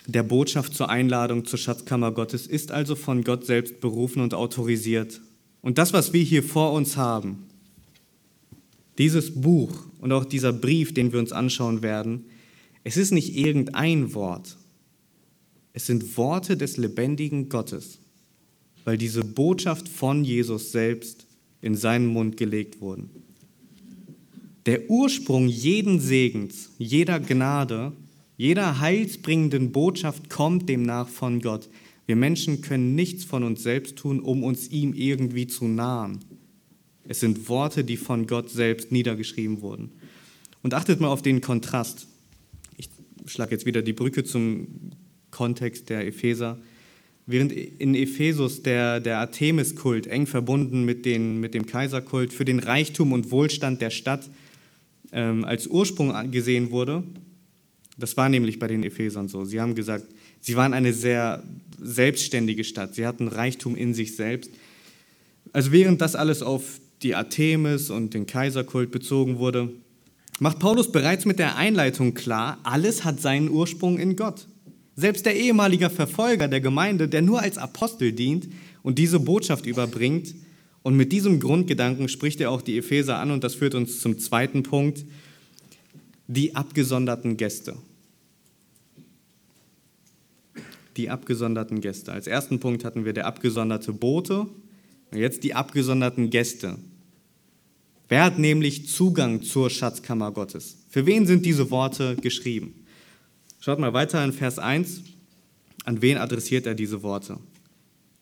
der 0.08 0.24
Botschaft 0.24 0.74
zur 0.74 0.88
Einladung 0.88 1.44
zur 1.44 1.56
Schatzkammer 1.56 2.10
Gottes 2.10 2.48
ist 2.48 2.72
also 2.72 2.96
von 2.96 3.22
Gott 3.22 3.46
selbst 3.46 3.80
berufen 3.80 4.20
und 4.20 4.34
autorisiert. 4.34 5.20
Und 5.62 5.78
das, 5.78 5.92
was 5.92 6.12
wir 6.12 6.24
hier 6.24 6.42
vor 6.42 6.72
uns 6.72 6.96
haben, 6.96 7.44
dieses 8.98 9.40
Buch 9.40 9.86
und 10.00 10.10
auch 10.10 10.24
dieser 10.24 10.52
Brief, 10.52 10.92
den 10.92 11.12
wir 11.12 11.20
uns 11.20 11.30
anschauen 11.30 11.82
werden, 11.82 12.24
es 12.82 12.96
ist 12.96 13.12
nicht 13.12 13.36
irgendein 13.36 14.14
Wort. 14.14 14.56
Es 15.72 15.86
sind 15.86 16.16
Worte 16.16 16.56
des 16.56 16.76
lebendigen 16.76 17.48
Gottes, 17.48 18.00
weil 18.84 18.98
diese 18.98 19.22
Botschaft 19.22 19.88
von 19.88 20.24
Jesus 20.24 20.72
selbst 20.72 21.28
in 21.60 21.76
seinen 21.76 22.08
Mund 22.08 22.36
gelegt 22.36 22.80
wurden. 22.80 23.10
Der 24.66 24.90
Ursprung 24.90 25.46
jeden 25.46 26.00
Segens, 26.00 26.70
jeder 26.78 27.20
Gnade, 27.20 27.92
jeder 28.36 28.80
heilsbringenden 28.80 29.70
Botschaft 29.70 30.28
kommt 30.28 30.68
demnach 30.68 31.08
von 31.08 31.40
Gott. 31.40 31.68
Wir 32.06 32.16
Menschen 32.16 32.60
können 32.60 32.94
nichts 32.94 33.24
von 33.24 33.44
uns 33.44 33.62
selbst 33.62 33.96
tun, 33.96 34.20
um 34.20 34.42
uns 34.42 34.68
ihm 34.68 34.92
irgendwie 34.92 35.46
zu 35.46 35.66
nahen. 35.66 36.20
Es 37.06 37.20
sind 37.20 37.48
Worte, 37.48 37.84
die 37.84 37.96
von 37.96 38.26
Gott 38.26 38.50
selbst 38.50 38.90
niedergeschrieben 38.90 39.60
wurden. 39.60 39.92
Und 40.62 40.74
achtet 40.74 41.00
mal 41.00 41.08
auf 41.08 41.22
den 41.22 41.40
Kontrast. 41.40 42.06
Ich 42.76 42.88
schlage 43.26 43.52
jetzt 43.52 43.66
wieder 43.66 43.82
die 43.82 43.92
Brücke 43.92 44.24
zum 44.24 44.66
Kontext 45.30 45.90
der 45.90 46.06
Epheser. 46.06 46.58
Während 47.26 47.52
in 47.52 47.94
Ephesus 47.94 48.62
der, 48.62 49.00
der 49.00 49.18
Artemis-Kult 49.18 50.06
eng 50.06 50.26
verbunden 50.26 50.84
mit, 50.84 51.06
den, 51.06 51.40
mit 51.40 51.54
dem 51.54 51.66
Kaiserkult 51.66 52.32
für 52.32 52.44
den 52.44 52.58
Reichtum 52.58 53.12
und 53.12 53.30
Wohlstand 53.30 53.80
der 53.80 53.90
Stadt 53.90 54.28
ähm, 55.12 55.44
als 55.44 55.66
Ursprung 55.66 56.30
gesehen 56.30 56.70
wurde, 56.70 57.02
das 57.96 58.16
war 58.16 58.28
nämlich 58.28 58.58
bei 58.58 58.66
den 58.66 58.82
Ephesern 58.82 59.28
so. 59.28 59.44
Sie 59.44 59.60
haben 59.60 59.74
gesagt, 59.74 60.04
sie 60.40 60.56
waren 60.56 60.74
eine 60.74 60.92
sehr 60.92 61.42
selbstständige 61.80 62.64
Stadt. 62.64 62.94
Sie 62.94 63.06
hatten 63.06 63.28
Reichtum 63.28 63.76
in 63.76 63.94
sich 63.94 64.16
selbst. 64.16 64.50
Also 65.52 65.72
während 65.72 66.00
das 66.00 66.16
alles 66.16 66.42
auf 66.42 66.80
die 67.02 67.14
Artemis 67.14 67.90
und 67.90 68.14
den 68.14 68.26
Kaiserkult 68.26 68.90
bezogen 68.90 69.38
wurde, 69.38 69.70
macht 70.40 70.58
Paulus 70.58 70.90
bereits 70.90 71.24
mit 71.26 71.38
der 71.38 71.56
Einleitung 71.56 72.14
klar, 72.14 72.58
alles 72.64 73.04
hat 73.04 73.20
seinen 73.20 73.50
Ursprung 73.50 73.98
in 73.98 74.16
Gott. 74.16 74.48
Selbst 74.96 75.26
der 75.26 75.36
ehemalige 75.36 75.90
Verfolger 75.90 76.48
der 76.48 76.60
Gemeinde, 76.60 77.08
der 77.08 77.22
nur 77.22 77.40
als 77.40 77.58
Apostel 77.58 78.12
dient 78.12 78.48
und 78.82 78.98
diese 78.98 79.20
Botschaft 79.20 79.66
überbringt, 79.66 80.34
und 80.84 80.98
mit 80.98 81.12
diesem 81.12 81.40
Grundgedanken 81.40 82.10
spricht 82.10 82.42
er 82.42 82.50
auch 82.50 82.60
die 82.60 82.76
Epheser 82.76 83.18
an 83.18 83.30
und 83.30 83.42
das 83.42 83.54
führt 83.54 83.74
uns 83.74 84.00
zum 84.00 84.18
zweiten 84.18 84.62
Punkt, 84.62 85.06
die 86.26 86.54
abgesonderten 86.54 87.36
Gäste. 87.36 87.76
Die 90.96 91.10
abgesonderten 91.10 91.80
Gäste. 91.80 92.12
Als 92.12 92.26
ersten 92.26 92.60
Punkt 92.60 92.84
hatten 92.84 93.04
wir 93.04 93.12
der 93.12 93.26
abgesonderte 93.26 93.92
Bote 93.92 94.46
und 95.10 95.18
jetzt 95.18 95.44
die 95.44 95.54
abgesonderten 95.54 96.30
Gäste. 96.30 96.78
Wer 98.08 98.24
hat 98.24 98.38
nämlich 98.38 98.88
Zugang 98.88 99.42
zur 99.42 99.70
Schatzkammer 99.70 100.30
Gottes? 100.32 100.76
Für 100.88 101.06
wen 101.06 101.26
sind 101.26 101.46
diese 101.46 101.70
Worte 101.70 102.16
geschrieben? 102.16 102.84
Schaut 103.60 103.78
mal 103.78 103.92
weiter 103.92 104.22
in 104.24 104.32
Vers 104.32 104.58
1. 104.58 105.02
An 105.84 106.02
wen 106.02 106.18
adressiert 106.18 106.66
er 106.66 106.74
diese 106.74 107.02
Worte? 107.02 107.38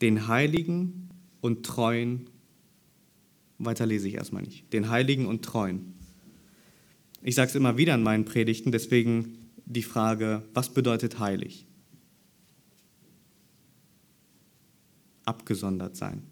Den 0.01 0.29
Heiligen 0.29 1.11
und 1.41 1.67
Treuen. 1.67 2.31
Weiter 3.59 3.87
lese 3.87 4.09
ich 4.09 4.15
erstmal 4.15 4.43
nicht. 4.43 4.73
Den 4.73 4.89
Heiligen 4.89 5.27
und 5.27 5.45
Treuen. 5.45 5.92
Ich 7.23 7.35
sage 7.35 7.49
es 7.49 7.55
immer 7.55 7.77
wieder 7.77 7.95
in 7.95 8.03
meinen 8.03 8.25
Predigten, 8.25 8.73
deswegen 8.73 9.39
die 9.65 9.83
Frage, 9.83 10.43
was 10.55 10.75
bedeutet 10.75 11.19
heilig? 11.19 11.67
Abgesondert 15.25 15.97
sein. 15.97 16.25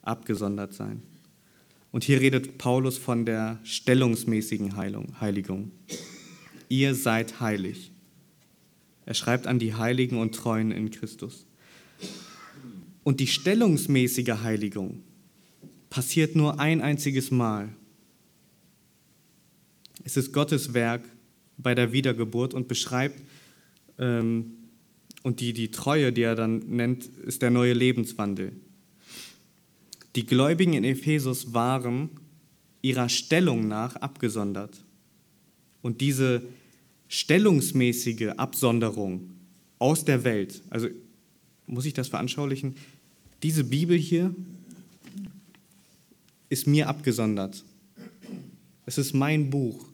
Abgesondert 0.00 0.72
sein. 0.72 1.02
Und 1.90 2.04
hier 2.04 2.20
redet 2.20 2.56
Paulus 2.56 2.96
von 2.96 3.26
der 3.26 3.60
stellungsmäßigen 3.62 4.76
Heilung, 4.76 5.20
Heiligung 5.20 5.72
ihr 6.72 6.94
seid 6.94 7.38
heilig. 7.38 7.92
Er 9.04 9.12
schreibt 9.12 9.46
an 9.46 9.58
die 9.58 9.74
Heiligen 9.74 10.18
und 10.18 10.34
Treuen 10.34 10.70
in 10.70 10.90
Christus. 10.90 11.44
Und 13.04 13.20
die 13.20 13.26
stellungsmäßige 13.26 14.38
Heiligung 14.42 15.02
passiert 15.90 16.34
nur 16.34 16.60
ein 16.60 16.80
einziges 16.80 17.30
Mal. 17.30 17.68
Es 20.04 20.16
ist 20.16 20.32
Gottes 20.32 20.74
Werk 20.74 21.04
bei 21.58 21.74
der 21.74 21.92
Wiedergeburt 21.92 22.54
und 22.54 22.68
beschreibt, 22.68 23.22
ähm, 23.98 24.52
und 25.22 25.40
die, 25.40 25.52
die 25.52 25.70
Treue, 25.70 26.12
die 26.12 26.22
er 26.22 26.34
dann 26.34 26.58
nennt, 26.68 27.06
ist 27.06 27.42
der 27.42 27.50
neue 27.50 27.74
Lebenswandel. 27.74 28.52
Die 30.16 30.26
Gläubigen 30.26 30.72
in 30.72 30.84
Ephesus 30.84 31.54
waren 31.54 32.10
ihrer 32.82 33.08
Stellung 33.08 33.68
nach 33.68 33.96
abgesondert. 33.96 34.84
Und 35.80 36.00
diese 36.00 36.42
stellungsmäßige 37.08 38.30
Absonderung 38.36 39.30
aus 39.78 40.04
der 40.04 40.24
Welt. 40.24 40.62
Also 40.70 40.88
muss 41.66 41.86
ich 41.86 41.94
das 41.94 42.08
veranschaulichen? 42.08 42.74
Diese 43.42 43.64
Bibel 43.64 43.96
hier 43.96 44.34
ist 46.48 46.66
mir 46.66 46.88
abgesondert. 46.88 47.64
Es 48.86 48.98
ist 48.98 49.14
mein 49.14 49.50
Buch. 49.50 49.91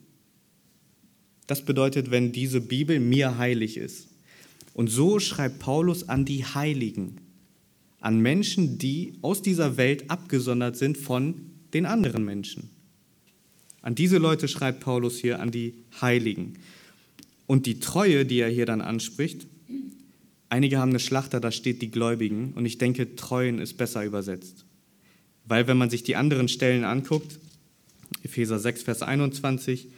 Das 1.49 1.65
bedeutet, 1.65 2.11
wenn 2.13 2.31
diese 2.31 2.61
Bibel 2.61 3.01
mir 3.01 3.39
heilig 3.39 3.79
ist. 3.79 4.09
Und 4.75 4.89
so 4.89 5.19
schreibt 5.19 5.59
Paulus 5.59 6.09
an 6.09 6.25
die 6.25 6.45
Heiligen, 6.45 7.17
an 8.01 8.21
Menschen, 8.21 8.79
die 8.79 9.15
aus 9.23 9.43
dieser 9.43 9.77
Welt 9.77 10.11
abgesondert 10.11 10.77
sind 10.77 10.99
von 10.99 11.51
den 11.73 11.87
anderen 11.87 12.25
Menschen. 12.25 12.71
An 13.81 13.95
diese 13.95 14.19
Leute 14.19 14.47
schreibt 14.47 14.81
Paulus 14.81 15.19
hier, 15.19 15.41
an 15.41 15.51
die 15.51 15.75
Heiligen. 16.01 16.59
Und 17.47 17.65
die 17.65 17.81
Treue, 17.81 18.27
die 18.27 18.41
er 18.41 18.51
hier 18.51 18.67
dann 18.67 18.83
anspricht, 18.83 19.47
einige 20.51 20.79
haben 20.79 20.91
eine 20.91 21.01
Schlachter, 21.01 21.41
da 21.41 21.51
steht 21.51 21.81
die 21.81 21.91
Gläubigen. 21.91 22.53
Und 22.53 22.67
ich 22.67 22.77
denke, 22.77 23.17
Treuen 23.17 23.59
ist 23.59 23.79
besser 23.79 24.05
übersetzt. 24.05 24.67
Weil 25.47 25.67
wenn 25.67 25.79
man 25.79 25.89
sich 25.89 26.03
die 26.03 26.15
anderen 26.15 26.49
Stellen 26.49 26.85
anguckt, 26.85 27.39
Epheser 28.23 28.59
6, 28.59 28.83
Vers 28.83 29.01
21, 29.01 29.89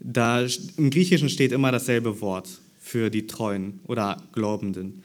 da 0.00 0.46
im 0.76 0.90
Griechischen 0.90 1.28
steht 1.28 1.52
immer 1.52 1.72
dasselbe 1.72 2.20
Wort 2.20 2.48
für 2.80 3.10
die 3.10 3.26
Treuen 3.26 3.80
oder 3.86 4.22
Glaubenden. 4.32 5.02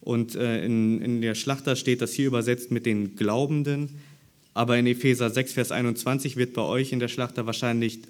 Und 0.00 0.34
äh, 0.34 0.64
in, 0.64 1.00
in 1.00 1.20
der 1.22 1.34
Schlachter 1.34 1.76
steht 1.76 2.02
das 2.02 2.12
hier 2.12 2.26
übersetzt 2.26 2.70
mit 2.70 2.86
den 2.86 3.14
Glaubenden. 3.14 3.90
Aber 4.54 4.76
in 4.76 4.86
Epheser 4.86 5.30
6, 5.30 5.52
Vers 5.52 5.72
21 5.72 6.36
wird 6.36 6.52
bei 6.52 6.62
euch 6.62 6.92
in 6.92 6.98
der 6.98 7.08
Schlachter 7.08 7.46
wahrscheinlich 7.46 8.00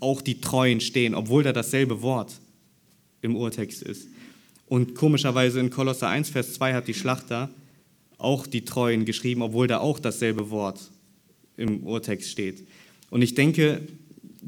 auch 0.00 0.20
die 0.22 0.40
Treuen 0.40 0.80
stehen, 0.80 1.14
obwohl 1.14 1.42
da 1.42 1.52
dasselbe 1.52 2.02
Wort 2.02 2.40
im 3.20 3.36
Urtext 3.36 3.82
ist. 3.82 4.08
Und 4.66 4.94
komischerweise 4.94 5.60
in 5.60 5.70
Kolosser 5.70 6.08
1, 6.08 6.30
Vers 6.30 6.54
2 6.54 6.74
hat 6.74 6.88
die 6.88 6.94
Schlachter 6.94 7.50
auch 8.18 8.46
die 8.46 8.64
Treuen 8.64 9.04
geschrieben, 9.04 9.42
obwohl 9.42 9.66
da 9.66 9.78
auch 9.78 9.98
dasselbe 9.98 10.50
Wort 10.50 10.80
im 11.56 11.84
Urtext 11.84 12.30
steht. 12.30 12.66
Und 13.10 13.22
ich 13.22 13.34
denke, 13.34 13.82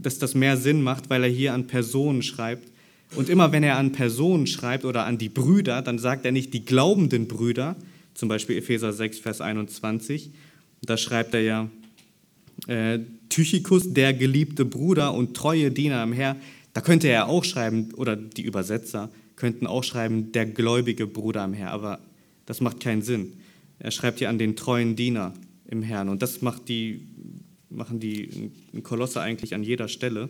dass 0.06 0.18
das 0.18 0.34
mehr 0.34 0.56
Sinn 0.56 0.82
macht, 0.82 1.10
weil 1.10 1.24
er 1.24 1.30
hier 1.30 1.54
an 1.54 1.66
Personen 1.66 2.22
schreibt. 2.22 2.70
Und 3.16 3.28
immer 3.28 3.52
wenn 3.52 3.62
er 3.62 3.76
an 3.76 3.92
Personen 3.92 4.46
schreibt 4.46 4.84
oder 4.84 5.04
an 5.06 5.18
die 5.18 5.28
Brüder, 5.28 5.82
dann 5.82 5.98
sagt 5.98 6.24
er 6.24 6.32
nicht 6.32 6.52
die 6.52 6.64
glaubenden 6.64 7.28
Brüder, 7.28 7.76
zum 8.14 8.28
Beispiel 8.28 8.56
Epheser 8.56 8.92
6, 8.92 9.18
Vers 9.18 9.40
21. 9.40 10.30
Da 10.82 10.96
schreibt 10.96 11.34
er 11.34 11.42
ja, 11.42 11.70
äh, 12.66 13.00
Tychicus, 13.28 13.92
der 13.92 14.14
geliebte 14.14 14.64
Bruder 14.64 15.14
und 15.14 15.34
treue 15.34 15.70
Diener 15.70 16.02
im 16.02 16.12
Herr, 16.12 16.36
da 16.72 16.80
könnte 16.80 17.08
er 17.08 17.28
auch 17.28 17.44
schreiben, 17.44 17.92
oder 17.94 18.16
die 18.16 18.42
Übersetzer 18.42 19.10
könnten 19.36 19.66
auch 19.66 19.84
schreiben, 19.84 20.32
der 20.32 20.46
gläubige 20.46 21.06
Bruder 21.06 21.44
im 21.44 21.52
Herrn, 21.52 21.72
aber 21.72 22.00
das 22.46 22.60
macht 22.60 22.80
keinen 22.80 23.02
Sinn. 23.02 23.34
Er 23.78 23.90
schreibt 23.90 24.18
hier 24.18 24.28
an 24.28 24.38
den 24.38 24.56
treuen 24.56 24.96
Diener 24.96 25.34
im 25.68 25.82
Herrn 25.82 26.08
und 26.08 26.22
das 26.22 26.42
macht 26.42 26.68
die, 26.68 27.06
machen 27.74 28.00
die 28.00 28.50
Kolosse 28.82 29.20
eigentlich 29.20 29.54
an 29.54 29.62
jeder 29.62 29.88
Stelle, 29.88 30.28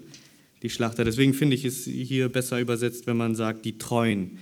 die 0.63 0.71
Schlachter. 0.71 1.05
Deswegen 1.05 1.35
finde 1.35 1.57
ich 1.57 1.65
es 1.65 1.85
hier 1.85 2.29
besser 2.29 2.61
übersetzt, 2.61 3.07
wenn 3.07 3.17
man 3.17 3.35
sagt, 3.35 3.65
die 3.65 3.79
Treuen. 3.79 4.39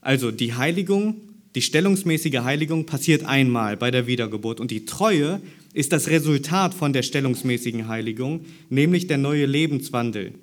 Also 0.00 0.30
die 0.30 0.54
Heiligung, 0.54 1.16
die 1.54 1.62
stellungsmäßige 1.62 2.40
Heiligung 2.40 2.86
passiert 2.86 3.24
einmal 3.24 3.76
bei 3.76 3.90
der 3.90 4.06
Wiedergeburt 4.06 4.60
und 4.60 4.70
die 4.70 4.84
Treue 4.84 5.40
ist 5.72 5.92
das 5.92 6.08
Resultat 6.08 6.74
von 6.74 6.92
der 6.92 7.02
stellungsmäßigen 7.02 7.88
Heiligung, 7.88 8.44
nämlich 8.70 9.06
der 9.06 9.18
neue 9.18 9.46
Lebenswandel. 9.46 10.34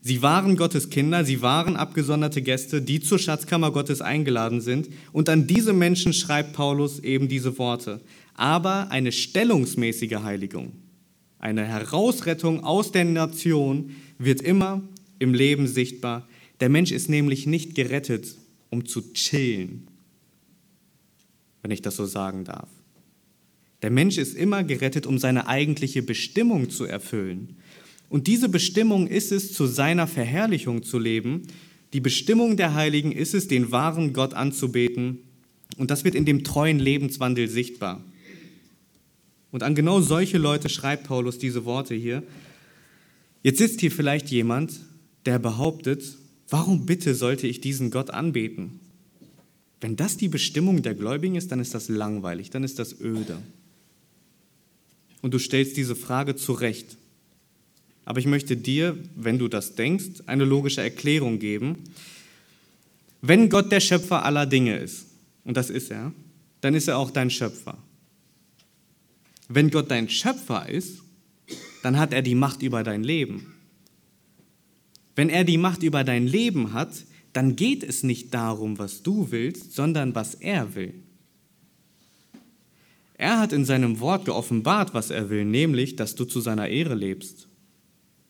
Sie 0.00 0.22
waren 0.22 0.56
Gottes 0.56 0.90
Kinder, 0.90 1.24
sie 1.24 1.42
waren 1.42 1.76
abgesonderte 1.76 2.40
Gäste, 2.40 2.80
die 2.80 3.00
zur 3.00 3.18
Schatzkammer 3.18 3.72
Gottes 3.72 4.00
eingeladen 4.00 4.60
sind. 4.60 4.88
Und 5.12 5.28
an 5.28 5.46
diese 5.46 5.72
Menschen 5.72 6.12
schreibt 6.12 6.52
Paulus 6.52 7.00
eben 7.00 7.28
diese 7.28 7.58
Worte. 7.58 8.00
Aber 8.38 8.92
eine 8.92 9.10
stellungsmäßige 9.10 10.22
Heiligung, 10.22 10.72
eine 11.40 11.64
Herausrettung 11.64 12.62
aus 12.62 12.92
der 12.92 13.04
Nation 13.04 13.90
wird 14.16 14.40
immer 14.40 14.80
im 15.18 15.34
Leben 15.34 15.66
sichtbar. 15.66 16.28
Der 16.60 16.68
Mensch 16.68 16.92
ist 16.92 17.08
nämlich 17.08 17.48
nicht 17.48 17.74
gerettet, 17.74 18.36
um 18.70 18.86
zu 18.86 19.12
chillen, 19.12 19.88
wenn 21.62 21.72
ich 21.72 21.82
das 21.82 21.96
so 21.96 22.06
sagen 22.06 22.44
darf. 22.44 22.68
Der 23.82 23.90
Mensch 23.90 24.18
ist 24.18 24.36
immer 24.36 24.62
gerettet, 24.62 25.04
um 25.04 25.18
seine 25.18 25.48
eigentliche 25.48 26.04
Bestimmung 26.04 26.70
zu 26.70 26.84
erfüllen. 26.84 27.56
Und 28.08 28.28
diese 28.28 28.48
Bestimmung 28.48 29.08
ist 29.08 29.32
es, 29.32 29.52
zu 29.52 29.66
seiner 29.66 30.06
Verherrlichung 30.06 30.84
zu 30.84 31.00
leben. 31.00 31.42
Die 31.92 32.00
Bestimmung 32.00 32.56
der 32.56 32.74
Heiligen 32.74 33.10
ist 33.10 33.34
es, 33.34 33.48
den 33.48 33.72
wahren 33.72 34.12
Gott 34.12 34.34
anzubeten. 34.34 35.24
Und 35.76 35.90
das 35.90 36.04
wird 36.04 36.14
in 36.14 36.24
dem 36.24 36.44
treuen 36.44 36.78
Lebenswandel 36.78 37.48
sichtbar. 37.48 38.04
Und 39.50 39.62
an 39.62 39.74
genau 39.74 40.00
solche 40.00 40.38
Leute 40.38 40.68
schreibt 40.68 41.04
Paulus 41.04 41.38
diese 41.38 41.64
Worte 41.64 41.94
hier. 41.94 42.22
Jetzt 43.42 43.58
sitzt 43.58 43.80
hier 43.80 43.90
vielleicht 43.90 44.28
jemand, 44.30 44.80
der 45.26 45.38
behauptet, 45.38 46.16
warum 46.48 46.86
bitte 46.86 47.14
sollte 47.14 47.46
ich 47.46 47.60
diesen 47.60 47.90
Gott 47.90 48.10
anbeten? 48.10 48.80
Wenn 49.80 49.96
das 49.96 50.16
die 50.16 50.28
Bestimmung 50.28 50.82
der 50.82 50.94
Gläubigen 50.94 51.36
ist, 51.36 51.52
dann 51.52 51.60
ist 51.60 51.74
das 51.74 51.88
langweilig, 51.88 52.50
dann 52.50 52.64
ist 52.64 52.78
das 52.78 53.00
öde. 53.00 53.38
Und 55.22 55.34
du 55.34 55.38
stellst 55.38 55.76
diese 55.76 55.96
Frage 55.96 56.36
zurecht. 56.36 56.96
Aber 58.04 58.20
ich 58.20 58.26
möchte 58.26 58.56
dir, 58.56 58.96
wenn 59.16 59.38
du 59.38 59.48
das 59.48 59.74
denkst, 59.74 60.22
eine 60.26 60.44
logische 60.44 60.80
Erklärung 60.80 61.38
geben. 61.38 61.84
Wenn 63.20 63.48
Gott 63.48 63.70
der 63.70 63.80
Schöpfer 63.80 64.24
aller 64.24 64.46
Dinge 64.46 64.78
ist, 64.78 65.06
und 65.44 65.56
das 65.56 65.70
ist 65.70 65.90
er, 65.90 66.12
dann 66.60 66.74
ist 66.74 66.88
er 66.88 66.98
auch 66.98 67.10
dein 67.10 67.30
Schöpfer. 67.30 67.78
Wenn 69.48 69.70
Gott 69.70 69.90
dein 69.90 70.08
Schöpfer 70.08 70.68
ist, 70.68 71.02
dann 71.82 71.98
hat 71.98 72.12
er 72.12 72.22
die 72.22 72.34
Macht 72.34 72.62
über 72.62 72.82
dein 72.82 73.02
Leben. 73.02 73.54
Wenn 75.16 75.30
er 75.30 75.44
die 75.44 75.58
Macht 75.58 75.82
über 75.82 76.04
dein 76.04 76.26
Leben 76.26 76.72
hat, 76.74 77.04
dann 77.32 77.56
geht 77.56 77.82
es 77.82 78.02
nicht 78.02 78.34
darum, 78.34 78.78
was 78.78 79.02
du 79.02 79.30
willst, 79.30 79.72
sondern 79.72 80.14
was 80.14 80.34
er 80.34 80.74
will. 80.74 80.94
Er 83.14 83.40
hat 83.40 83.52
in 83.52 83.64
seinem 83.64 83.98
Wort 84.00 84.26
geoffenbart, 84.26 84.94
was 84.94 85.10
er 85.10 85.28
will, 85.28 85.44
nämlich, 85.44 85.96
dass 85.96 86.14
du 86.14 86.24
zu 86.24 86.40
seiner 86.40 86.68
Ehre 86.68 86.94
lebst. 86.94 87.48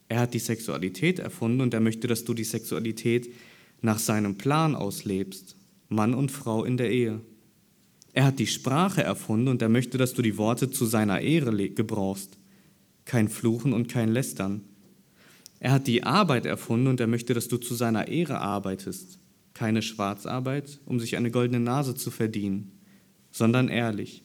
Er 0.09 0.21
hat 0.21 0.33
die 0.33 0.39
Sexualität 0.39 1.19
erfunden 1.19 1.61
und 1.61 1.75
er 1.75 1.81
möchte, 1.81 2.09
dass 2.09 2.25
du 2.25 2.33
die 2.33 2.45
Sexualität 2.45 3.31
nach 3.83 3.99
seinem 3.99 4.39
Plan 4.39 4.75
auslebst, 4.75 5.57
Mann 5.89 6.15
und 6.15 6.33
Frau 6.33 6.65
in 6.65 6.79
der 6.79 6.91
Ehe. 6.91 7.21
Er 8.19 8.25
hat 8.25 8.41
die 8.41 8.49
Sprache 8.49 9.01
erfunden 9.01 9.47
und 9.47 9.63
er 9.63 9.69
möchte, 9.69 9.97
dass 9.97 10.13
du 10.13 10.23
die 10.23 10.39
Worte 10.39 10.73
zu 10.73 10.87
seiner 10.87 11.21
Ehre 11.21 11.71
gebrauchst, 11.71 12.37
kein 13.05 13.29
Fluchen 13.29 13.73
und 13.73 13.89
kein 13.89 14.09
Lästern. 14.09 14.65
Er 15.61 15.71
hat 15.71 15.87
die 15.87 16.03
Arbeit 16.03 16.45
erfunden 16.45 16.89
und 16.89 16.99
er 16.99 17.07
möchte, 17.07 17.33
dass 17.33 17.47
du 17.47 17.59
zu 17.59 17.77
seiner 17.77 18.09
Ehre 18.09 18.41
arbeitest, 18.41 19.21
keine 19.55 19.83
Schwarzarbeit, 19.83 20.81
um 20.85 20.99
sich 20.99 21.17
eine 21.17 21.31
goldene 21.31 21.61
Nase 21.61 21.95
zu 21.95 22.11
verdienen, 22.11 22.73
sondern 23.31 23.69
ehrlich. 23.69 24.25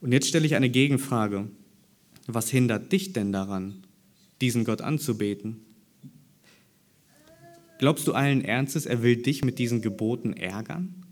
Und 0.00 0.12
jetzt 0.12 0.28
stelle 0.28 0.46
ich 0.46 0.54
eine 0.54 0.70
Gegenfrage. 0.70 1.50
Was 2.26 2.48
hindert 2.48 2.90
dich 2.92 3.12
denn 3.12 3.30
daran, 3.30 3.86
diesen 4.40 4.64
Gott 4.64 4.80
anzubeten? 4.80 5.60
Glaubst 7.78 8.06
du 8.06 8.14
allen 8.14 8.42
Ernstes, 8.42 8.86
er 8.86 9.02
will 9.02 9.16
dich 9.16 9.44
mit 9.44 9.58
diesen 9.58 9.82
Geboten 9.82 10.32
ärgern? 10.32 11.03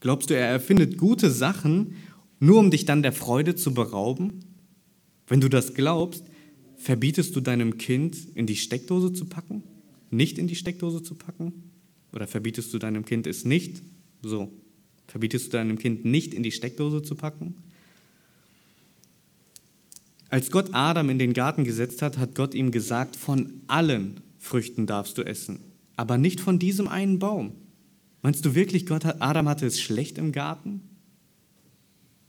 Glaubst 0.00 0.30
du, 0.30 0.34
er 0.34 0.46
erfindet 0.46 0.98
gute 0.98 1.30
Sachen, 1.30 1.94
nur 2.38 2.58
um 2.58 2.70
dich 2.70 2.84
dann 2.84 3.02
der 3.02 3.12
Freude 3.12 3.54
zu 3.54 3.74
berauben? 3.74 4.40
Wenn 5.26 5.40
du 5.40 5.48
das 5.48 5.74
glaubst, 5.74 6.24
verbietest 6.76 7.34
du 7.34 7.40
deinem 7.40 7.78
Kind 7.78 8.16
in 8.34 8.46
die 8.46 8.56
Steckdose 8.56 9.12
zu 9.12 9.24
packen? 9.24 9.62
Nicht 10.10 10.38
in 10.38 10.46
die 10.46 10.56
Steckdose 10.56 11.02
zu 11.02 11.14
packen? 11.14 11.70
Oder 12.12 12.26
verbietest 12.26 12.72
du 12.72 12.78
deinem 12.78 13.04
Kind 13.04 13.26
es 13.26 13.44
nicht? 13.44 13.82
So, 14.22 14.52
Verbietest 15.06 15.46
du 15.46 15.50
deinem 15.52 15.78
Kind 15.78 16.04
nicht 16.04 16.34
in 16.34 16.42
die 16.42 16.52
Steckdose 16.52 17.02
zu 17.02 17.14
packen? 17.14 17.54
Als 20.28 20.50
Gott 20.50 20.70
Adam 20.72 21.08
in 21.08 21.18
den 21.18 21.32
Garten 21.32 21.64
gesetzt 21.64 22.02
hat, 22.02 22.18
hat 22.18 22.34
Gott 22.34 22.54
ihm 22.54 22.72
gesagt, 22.72 23.14
von 23.14 23.60
allen 23.68 24.20
Früchten 24.38 24.86
darfst 24.86 25.16
du 25.18 25.22
essen, 25.22 25.60
aber 25.96 26.18
nicht 26.18 26.40
von 26.40 26.58
diesem 26.58 26.88
einen 26.88 27.18
Baum. 27.18 27.52
Meinst 28.22 28.44
du 28.44 28.54
wirklich, 28.54 28.86
Gott 28.86 29.04
hat, 29.04 29.22
Adam 29.22 29.48
hatte 29.48 29.66
es 29.66 29.80
schlecht 29.80 30.18
im 30.18 30.32
Garten? 30.32 30.82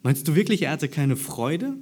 Meinst 0.03 0.27
du 0.27 0.35
wirklich, 0.35 0.63
er 0.63 0.71
hatte 0.71 0.89
keine 0.89 1.15
Freude? 1.15 1.75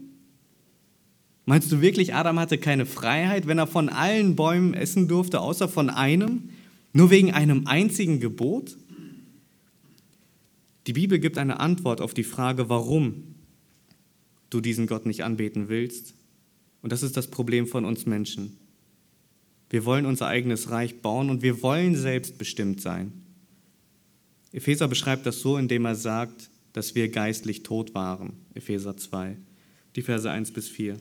Meinst 1.46 1.72
du 1.72 1.82
wirklich, 1.82 2.14
Adam 2.16 2.40
hatte 2.40 2.58
keine 2.58 2.86
Freiheit, 2.86 3.46
wenn 3.46 3.60
er 3.60 3.68
von 3.68 3.90
allen 3.90 4.36
Bäumen 4.36 4.74
essen 4.74 5.08
durfte, 5.08 5.42
außer 5.42 5.70
von 5.70 5.90
einem? 5.90 6.50
Nur 6.94 7.12
wegen 7.12 7.34
einem 7.34 7.68
einzigen 7.68 8.20
Gebot? 8.20 8.78
Die 10.88 10.94
Bibel 10.94 11.20
gibt 11.20 11.38
eine 11.38 11.60
Antwort 11.60 12.02
auf 12.02 12.14
die 12.14 12.24
Frage, 12.24 12.70
warum 12.70 13.36
du 14.50 14.62
diesen 14.62 14.88
Gott 14.88 15.06
nicht 15.06 15.24
anbeten 15.24 15.68
willst. 15.68 16.14
Und 16.82 16.92
das 16.92 17.04
ist 17.04 17.18
das 17.18 17.28
Problem 17.28 17.68
von 17.68 17.86
uns 17.86 18.06
Menschen. 18.06 18.58
Wir 19.70 19.86
wollen 19.86 20.06
unser 20.06 20.28
eigenes 20.28 20.70
Reich 20.70 21.02
bauen 21.02 21.30
und 21.30 21.42
wir 21.42 21.62
wollen 21.62 21.96
selbstbestimmt 21.96 22.82
sein. 22.82 23.12
Epheser 24.56 24.88
beschreibt 24.88 25.26
das 25.26 25.42
so, 25.42 25.58
indem 25.58 25.84
er 25.84 25.96
sagt, 25.96 26.50
dass 26.72 26.96
wir 26.96 27.10
geistlich 27.10 27.64
tot 27.64 27.94
waren. 27.94 28.34
Epheser 28.54 28.96
2, 28.96 29.36
die 29.98 30.02
Verse 30.02 30.32
1 30.32 30.52
bis 30.52 30.70
4. 30.70 30.96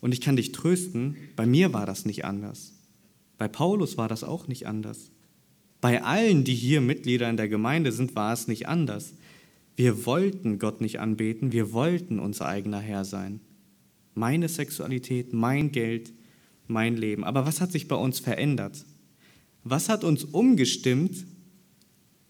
Und 0.00 0.12
ich 0.12 0.20
kann 0.20 0.34
dich 0.34 0.50
trösten, 0.50 1.16
bei 1.36 1.46
mir 1.46 1.72
war 1.72 1.86
das 1.86 2.04
nicht 2.04 2.24
anders. 2.24 2.72
Bei 3.38 3.46
Paulus 3.46 3.96
war 3.96 4.08
das 4.08 4.24
auch 4.24 4.48
nicht 4.48 4.66
anders. 4.66 5.12
Bei 5.80 6.02
allen, 6.02 6.42
die 6.42 6.56
hier 6.56 6.80
Mitglieder 6.80 7.30
in 7.30 7.36
der 7.36 7.48
Gemeinde 7.48 7.92
sind, 7.92 8.16
war 8.16 8.32
es 8.32 8.48
nicht 8.48 8.66
anders. 8.66 9.14
Wir 9.76 10.04
wollten 10.04 10.58
Gott 10.58 10.80
nicht 10.80 10.98
anbeten, 10.98 11.52
wir 11.52 11.72
wollten 11.72 12.18
unser 12.18 12.46
eigener 12.46 12.80
Herr 12.80 13.04
sein. 13.04 13.38
Meine 14.14 14.48
Sexualität, 14.48 15.32
mein 15.32 15.70
Geld, 15.70 16.12
mein 16.66 16.96
Leben. 16.96 17.22
Aber 17.22 17.46
was 17.46 17.60
hat 17.60 17.70
sich 17.70 17.86
bei 17.86 17.94
uns 17.96 18.18
verändert? 18.18 18.84
Was 19.62 19.88
hat 19.88 20.02
uns 20.02 20.24
umgestimmt, 20.24 21.24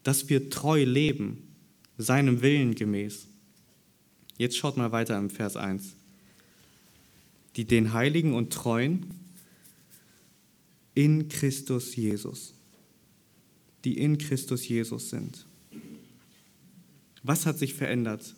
dass 0.06 0.28
wir 0.28 0.50
treu 0.50 0.84
leben, 0.84 1.42
seinem 1.98 2.40
Willen 2.40 2.76
gemäß? 2.76 3.26
Jetzt 4.38 4.56
schaut 4.56 4.76
mal 4.76 4.92
weiter 4.92 5.18
im 5.18 5.30
Vers 5.30 5.56
1. 5.56 5.94
Die 7.56 7.64
den 7.64 7.92
Heiligen 7.92 8.32
und 8.32 8.52
Treuen 8.52 9.06
in 10.94 11.28
Christus 11.28 11.96
Jesus. 11.96 12.54
Die 13.84 13.98
in 13.98 14.16
Christus 14.18 14.68
Jesus 14.68 15.10
sind. 15.10 15.44
Was 17.24 17.44
hat 17.44 17.58
sich 17.58 17.74
verändert? 17.74 18.36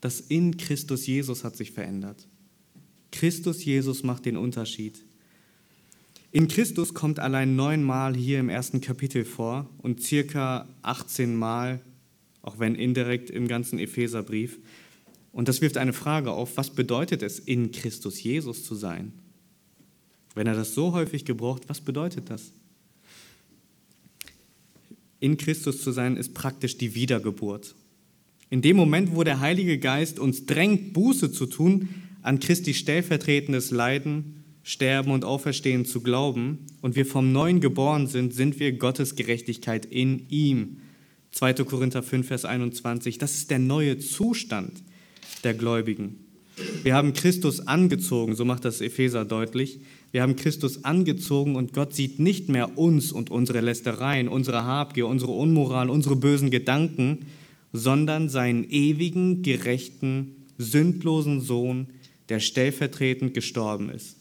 Das 0.00 0.20
in 0.20 0.56
Christus 0.56 1.06
Jesus 1.06 1.44
hat 1.44 1.54
sich 1.54 1.72
verändert. 1.72 2.26
Christus 3.12 3.62
Jesus 3.62 4.02
macht 4.04 4.24
den 4.24 4.38
Unterschied. 4.38 5.04
In 6.32 6.46
Christus 6.46 6.94
kommt 6.94 7.18
allein 7.18 7.56
neunmal 7.56 8.14
hier 8.14 8.38
im 8.38 8.48
ersten 8.48 8.80
Kapitel 8.80 9.24
vor 9.24 9.68
und 9.78 10.00
circa 10.00 10.68
18 10.82 11.34
Mal, 11.34 11.80
auch 12.40 12.60
wenn 12.60 12.76
indirekt 12.76 13.30
im 13.30 13.48
ganzen 13.48 13.80
Epheserbrief. 13.80 14.60
Und 15.32 15.48
das 15.48 15.60
wirft 15.60 15.76
eine 15.76 15.92
Frage 15.92 16.30
auf, 16.30 16.56
was 16.56 16.70
bedeutet 16.70 17.22
es, 17.22 17.40
in 17.40 17.72
Christus 17.72 18.22
Jesus 18.22 18.64
zu 18.64 18.76
sein? 18.76 19.12
Wenn 20.36 20.46
er 20.46 20.54
das 20.54 20.74
so 20.74 20.92
häufig 20.92 21.24
gebraucht, 21.24 21.64
was 21.66 21.80
bedeutet 21.80 22.30
das? 22.30 22.52
In 25.18 25.36
Christus 25.36 25.82
zu 25.82 25.90
sein 25.90 26.16
ist 26.16 26.32
praktisch 26.32 26.78
die 26.78 26.94
Wiedergeburt. 26.94 27.74
In 28.50 28.62
dem 28.62 28.76
Moment, 28.76 29.16
wo 29.16 29.24
der 29.24 29.40
Heilige 29.40 29.78
Geist 29.78 30.20
uns 30.20 30.46
drängt, 30.46 30.92
Buße 30.92 31.32
zu 31.32 31.46
tun, 31.46 31.88
an 32.22 32.38
Christi 32.38 32.74
stellvertretendes 32.74 33.72
Leiden, 33.72 34.39
Sterben 34.62 35.10
und 35.10 35.24
Auferstehen 35.24 35.84
zu 35.84 36.00
glauben 36.02 36.66
und 36.82 36.96
wir 36.96 37.06
vom 37.06 37.32
Neuen 37.32 37.60
geboren 37.60 38.06
sind, 38.06 38.34
sind 38.34 38.60
wir 38.60 38.72
Gottes 38.72 39.16
Gerechtigkeit 39.16 39.86
in 39.86 40.28
ihm. 40.28 40.78
2. 41.32 41.54
Korinther 41.54 42.02
5, 42.02 42.26
Vers 42.26 42.44
21. 42.44 43.18
Das 43.18 43.34
ist 43.34 43.50
der 43.50 43.58
neue 43.58 43.98
Zustand 43.98 44.82
der 45.44 45.54
Gläubigen. 45.54 46.24
Wir 46.82 46.94
haben 46.94 47.14
Christus 47.14 47.66
angezogen, 47.66 48.34
so 48.34 48.44
macht 48.44 48.64
das 48.64 48.80
Epheser 48.80 49.24
deutlich. 49.24 49.80
Wir 50.12 50.22
haben 50.22 50.36
Christus 50.36 50.84
angezogen 50.84 51.56
und 51.56 51.72
Gott 51.72 51.94
sieht 51.94 52.18
nicht 52.18 52.48
mehr 52.48 52.76
uns 52.76 53.12
und 53.12 53.30
unsere 53.30 53.60
Lästereien, 53.60 54.28
unsere 54.28 54.64
Habgier, 54.64 55.06
unsere 55.06 55.32
Unmoral, 55.32 55.88
unsere 55.88 56.16
bösen 56.16 56.50
Gedanken, 56.50 57.26
sondern 57.72 58.28
seinen 58.28 58.68
ewigen, 58.68 59.42
gerechten, 59.42 60.46
sündlosen 60.58 61.40
Sohn, 61.40 61.86
der 62.28 62.40
stellvertretend 62.40 63.32
gestorben 63.32 63.88
ist. 63.88 64.19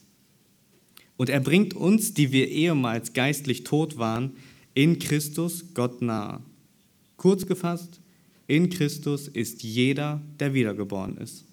Und 1.19 1.27
er 1.27 1.41
bringt 1.41 1.73
uns, 1.73 2.13
die 2.13 2.31
wir 2.31 2.47
ehemals 2.47 3.11
geistlich 3.11 3.65
tot 3.65 3.97
waren, 3.97 4.37
in 4.73 4.99
Christus 4.99 5.73
Gott 5.73 6.01
nahe. 6.01 6.41
Kurz 7.17 7.45
gefasst, 7.45 7.99
in 8.47 8.69
Christus 8.69 9.27
ist 9.27 9.61
jeder, 9.61 10.21
der 10.39 10.53
wiedergeboren 10.53 11.17
ist. 11.17 11.43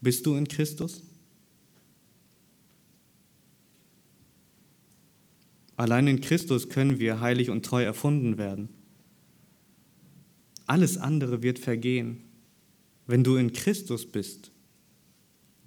Bist 0.00 0.26
du 0.26 0.34
in 0.34 0.48
Christus? 0.48 1.04
Allein 5.76 6.08
in 6.08 6.20
Christus 6.20 6.68
können 6.68 6.98
wir 6.98 7.20
heilig 7.20 7.50
und 7.50 7.64
treu 7.64 7.84
erfunden 7.84 8.36
werden. 8.36 8.68
Alles 10.66 10.98
andere 10.98 11.44
wird 11.44 11.60
vergehen. 11.60 12.24
wenn 13.06 13.22
du 13.22 13.36
in 13.36 13.52
Christus 13.52 14.06
bist, 14.06 14.50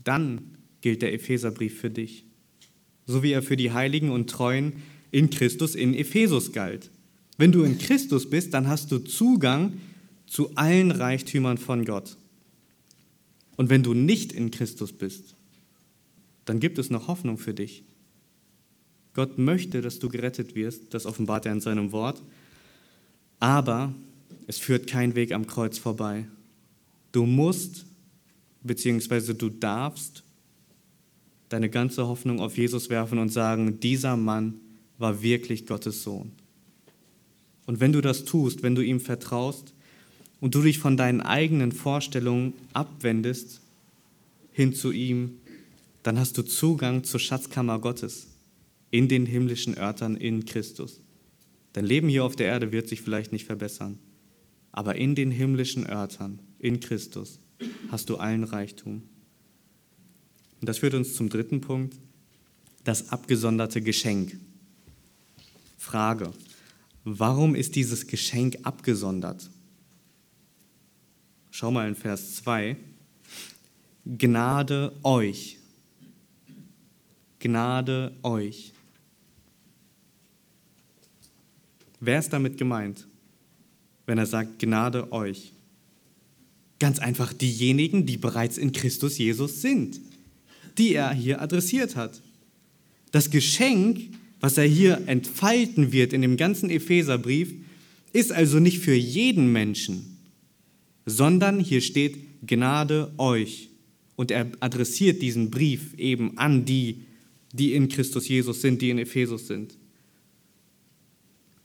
dann 0.04 0.57
gilt 0.82 1.02
der 1.02 1.14
Epheserbrief 1.14 1.80
für 1.80 1.90
dich, 1.90 2.26
so 3.06 3.24
wie 3.24 3.32
er 3.32 3.42
für 3.42 3.58
die 3.58 3.72
Heiligen 3.72 4.12
und 4.12 4.30
Treuen 4.30 4.74
in 5.12 5.30
Christus 5.30 5.76
in 5.76 5.94
Ephesus 5.94 6.52
galt. 6.52 6.90
Wenn 7.38 7.52
du 7.52 7.64
in 7.64 7.78
Christus 7.78 8.30
bist, 8.30 8.54
dann 8.54 8.68
hast 8.68 8.92
du 8.92 9.00
Zugang 9.00 9.74
zu 10.26 10.56
allen 10.56 10.92
Reichtümern 10.92 11.58
von 11.58 11.86
Gott. 11.86 12.18
Und 13.56 13.70
wenn 13.70 13.84
du 13.84 13.94
nicht 13.94 14.32
in 14.32 14.52
Christus 14.52 14.92
bist, 14.92 15.36
dann 16.46 16.60
gibt 16.60 16.78
es 16.78 16.90
noch 16.90 17.08
Hoffnung 17.08 17.38
für 17.38 17.54
dich. 17.54 17.84
Gott 19.14 19.38
möchte, 19.38 19.82
dass 19.82 20.00
du 20.00 20.10
gerettet 20.10 20.56
wirst, 20.56 20.94
das 20.94 21.06
offenbart 21.06 21.46
er 21.46 21.54
in 21.54 21.62
seinem 21.62 21.92
Wort, 21.92 22.22
aber 23.40 23.94
es 24.46 24.60
führt 24.60 24.88
kein 24.88 25.16
Weg 25.16 25.32
am 25.32 25.48
Kreuz 25.48 25.78
vorbei. 25.78 26.28
Du 27.12 27.26
musst, 27.26 27.86
beziehungsweise 28.62 29.34
du 29.34 29.50
darfst, 29.50 30.24
deine 31.50 31.70
ganze 31.70 32.08
Hoffnung 32.08 32.40
auf 32.40 32.58
Jesus 32.58 32.90
werfen 32.90 33.20
und 33.20 33.30
sagen, 33.30 33.80
dieser 33.80 34.18
Mann 34.18 34.56
war 34.98 35.22
wirklich 35.22 35.66
Gottes 35.66 36.04
Sohn. 36.04 36.32
Und 37.66 37.80
wenn 37.80 37.94
du 37.94 38.02
das 38.02 38.26
tust, 38.26 38.64
wenn 38.64 38.76
du 38.76 38.82
ihm 38.82 39.00
vertraust 39.00 39.74
und 40.40 40.56
du 40.56 40.62
dich 40.62 40.80
von 40.80 40.98
deinen 40.98 41.22
eigenen 41.22 41.72
Vorstellungen 41.72 42.54
abwendest 42.74 43.62
hin 44.52 44.74
zu 44.74 44.92
ihm, 44.92 45.38
dann 46.04 46.18
hast 46.18 46.38
du 46.38 46.42
Zugang 46.42 47.04
zur 47.04 47.20
Schatzkammer 47.20 47.80
Gottes 47.80 48.28
in 48.92 49.08
den 49.08 49.26
himmlischen 49.26 49.78
Örtern 49.78 50.16
in 50.16 50.46
Christus. 50.46 51.02
Dein 51.74 51.86
Leben 51.86 52.08
hier 52.08 52.24
auf 52.24 52.36
der 52.36 52.48
Erde 52.48 52.72
wird 52.72 52.88
sich 52.88 53.02
vielleicht 53.02 53.32
nicht 53.32 53.46
verbessern, 53.46 54.00
aber 54.72 54.96
in 54.96 55.16
den 55.16 55.32
himmlischen 55.32 55.86
Örtern 55.86 56.40
in 56.60 56.80
Christus 56.80 57.40
hast 57.92 58.10
du 58.10 58.18
allen 58.18 58.44
Reichtum. 58.44 59.04
Und 60.60 60.70
das 60.70 60.80
führt 60.80 60.94
uns 60.94 61.16
zum 61.16 61.30
dritten 61.30 61.62
Punkt, 61.62 61.96
das 62.84 63.10
abgesonderte 63.10 63.82
Geschenk. 63.82 64.38
Frage, 65.78 66.34
warum 67.04 67.56
ist 67.56 67.76
dieses 67.76 68.08
Geschenk 68.08 68.58
abgesondert? 68.64 69.50
Schau 71.52 71.72
mal 71.72 71.88
in 71.88 71.96
Vers 71.96 72.36
2. 72.36 72.78
Gnade 74.06 74.94
euch. 75.04 75.58
Gnade 77.40 78.14
euch. 78.24 78.74
Wer 82.00 82.20
ist 82.20 82.32
damit 82.32 82.58
gemeint, 82.58 83.08
wenn 84.06 84.18
er 84.18 84.26
sagt 84.26 84.60
Gnade 84.60 85.12
euch? 85.12 85.52
Ganz 86.80 87.00
einfach 87.00 87.34
diejenigen, 87.34 88.06
die 88.06 88.18
bereits 88.18 88.58
in 88.58 88.72
Christus 88.72 89.18
Jesus 89.18 89.62
sind, 89.62 90.00
die 90.78 90.94
er 90.94 91.14
hier 91.14 91.42
adressiert 91.42 91.96
hat. 91.96 92.22
Das 93.12 93.30
Geschenk, 93.30 94.00
was 94.40 94.58
er 94.58 94.66
hier 94.66 95.02
entfalten 95.08 95.92
wird 95.92 96.14
in 96.14 96.22
dem 96.22 96.38
ganzen 96.38 96.70
Epheserbrief, 96.70 97.54
ist 98.14 98.32
also 98.32 98.60
nicht 98.60 98.80
für 98.80 98.94
jeden 98.94 99.52
Menschen, 99.52 100.18
sondern 101.06 101.60
hier 101.60 101.82
steht 101.82 102.18
Gnade 102.46 103.12
euch. 103.18 103.70
Und 104.16 104.32
er 104.32 104.48
adressiert 104.60 105.22
diesen 105.22 105.52
Brief 105.52 105.94
eben 105.98 106.38
an 106.38 106.66
die, 106.66 107.04
die 107.54 107.74
in 107.74 107.88
Christus 107.88 108.28
Jesus 108.28 108.62
sind, 108.62 108.82
die 108.82 108.90
in 108.90 108.98
Ephesus 108.98 109.48
sind. 109.48 109.78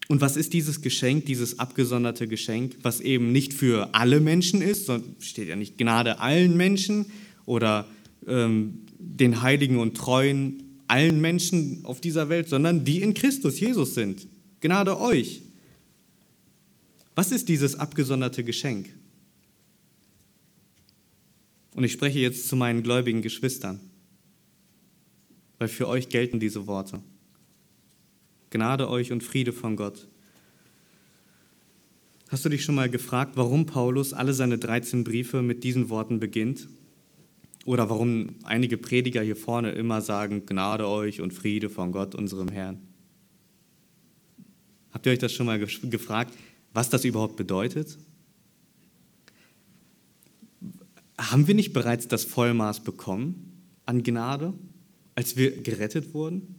Und 0.08 0.20
was 0.20 0.36
ist 0.36 0.52
dieses 0.52 0.82
Geschenk, 0.82 1.24
dieses 1.24 1.58
abgesonderte 1.58 2.28
Geschenk, 2.28 2.76
was 2.82 3.00
eben 3.00 3.32
nicht 3.32 3.54
für 3.54 3.94
alle 3.94 4.20
Menschen 4.20 4.60
ist, 4.60 4.86
sondern 4.86 5.16
steht 5.20 5.48
ja 5.48 5.56
nicht 5.56 5.78
Gnade 5.78 6.20
allen 6.20 6.56
Menschen 6.56 7.06
oder 7.46 7.88
ähm, 8.26 8.81
den 9.02 9.42
Heiligen 9.42 9.78
und 9.78 9.96
Treuen 9.96 10.62
allen 10.88 11.20
Menschen 11.20 11.84
auf 11.84 12.00
dieser 12.00 12.28
Welt, 12.28 12.48
sondern 12.48 12.84
die 12.84 13.02
in 13.02 13.14
Christus 13.14 13.58
Jesus 13.60 13.94
sind. 13.94 14.26
Gnade 14.60 14.98
euch. 15.00 15.42
Was 17.14 17.32
ist 17.32 17.48
dieses 17.48 17.74
abgesonderte 17.74 18.44
Geschenk? 18.44 18.88
Und 21.74 21.84
ich 21.84 21.92
spreche 21.92 22.18
jetzt 22.18 22.48
zu 22.48 22.56
meinen 22.56 22.82
gläubigen 22.82 23.22
Geschwistern, 23.22 23.80
weil 25.58 25.68
für 25.68 25.88
euch 25.88 26.08
gelten 26.08 26.38
diese 26.38 26.66
Worte. 26.66 27.00
Gnade 28.50 28.90
euch 28.90 29.12
und 29.12 29.22
Friede 29.22 29.52
von 29.52 29.76
Gott. 29.76 30.06
Hast 32.28 32.44
du 32.44 32.48
dich 32.48 32.64
schon 32.64 32.74
mal 32.74 32.90
gefragt, 32.90 33.32
warum 33.36 33.66
Paulus 33.66 34.12
alle 34.12 34.34
seine 34.34 34.58
13 34.58 35.04
Briefe 35.04 35.42
mit 35.42 35.64
diesen 35.64 35.88
Worten 35.88 36.20
beginnt? 36.20 36.68
Oder 37.64 37.88
warum 37.88 38.36
einige 38.42 38.76
Prediger 38.76 39.22
hier 39.22 39.36
vorne 39.36 39.70
immer 39.72 40.00
sagen, 40.00 40.46
Gnade 40.46 40.88
euch 40.88 41.20
und 41.20 41.32
Friede 41.32 41.70
von 41.70 41.92
Gott, 41.92 42.14
unserem 42.14 42.48
Herrn? 42.48 42.80
Habt 44.90 45.06
ihr 45.06 45.12
euch 45.12 45.18
das 45.18 45.32
schon 45.32 45.46
mal 45.46 45.58
gefragt, 45.58 46.34
was 46.74 46.90
das 46.90 47.04
überhaupt 47.04 47.36
bedeutet? 47.36 47.98
Haben 51.18 51.46
wir 51.46 51.54
nicht 51.54 51.72
bereits 51.72 52.08
das 52.08 52.24
Vollmaß 52.24 52.80
bekommen 52.80 53.62
an 53.86 54.02
Gnade, 54.02 54.54
als 55.14 55.36
wir 55.36 55.62
gerettet 55.62 56.14
wurden? 56.14 56.56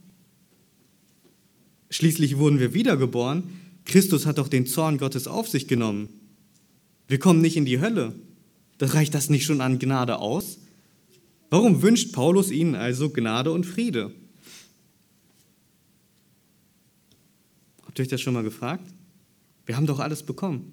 Schließlich 1.90 2.38
wurden 2.38 2.58
wir 2.58 2.72
wiedergeboren. 2.72 3.44
Christus 3.84 4.24
hat 4.24 4.38
doch 4.38 4.48
den 4.48 4.66
Zorn 4.66 4.98
Gottes 4.98 5.28
auf 5.28 5.48
sich 5.48 5.68
genommen. 5.68 6.08
Wir 7.06 7.18
kommen 7.18 7.42
nicht 7.42 7.56
in 7.56 7.66
die 7.66 7.80
Hölle. 7.80 8.14
Reicht 8.80 9.14
das 9.14 9.30
nicht 9.30 9.44
schon 9.44 9.60
an 9.60 9.78
Gnade 9.78 10.18
aus? 10.18 10.58
Warum 11.50 11.82
wünscht 11.82 12.12
Paulus 12.12 12.50
ihnen 12.50 12.74
also 12.74 13.10
Gnade 13.10 13.52
und 13.52 13.64
Friede? 13.64 14.12
Habt 17.84 17.98
ihr 17.98 18.02
euch 18.02 18.08
das 18.08 18.20
schon 18.20 18.34
mal 18.34 18.42
gefragt? 18.42 18.92
Wir 19.66 19.76
haben 19.76 19.86
doch 19.86 20.00
alles 20.00 20.24
bekommen. 20.24 20.72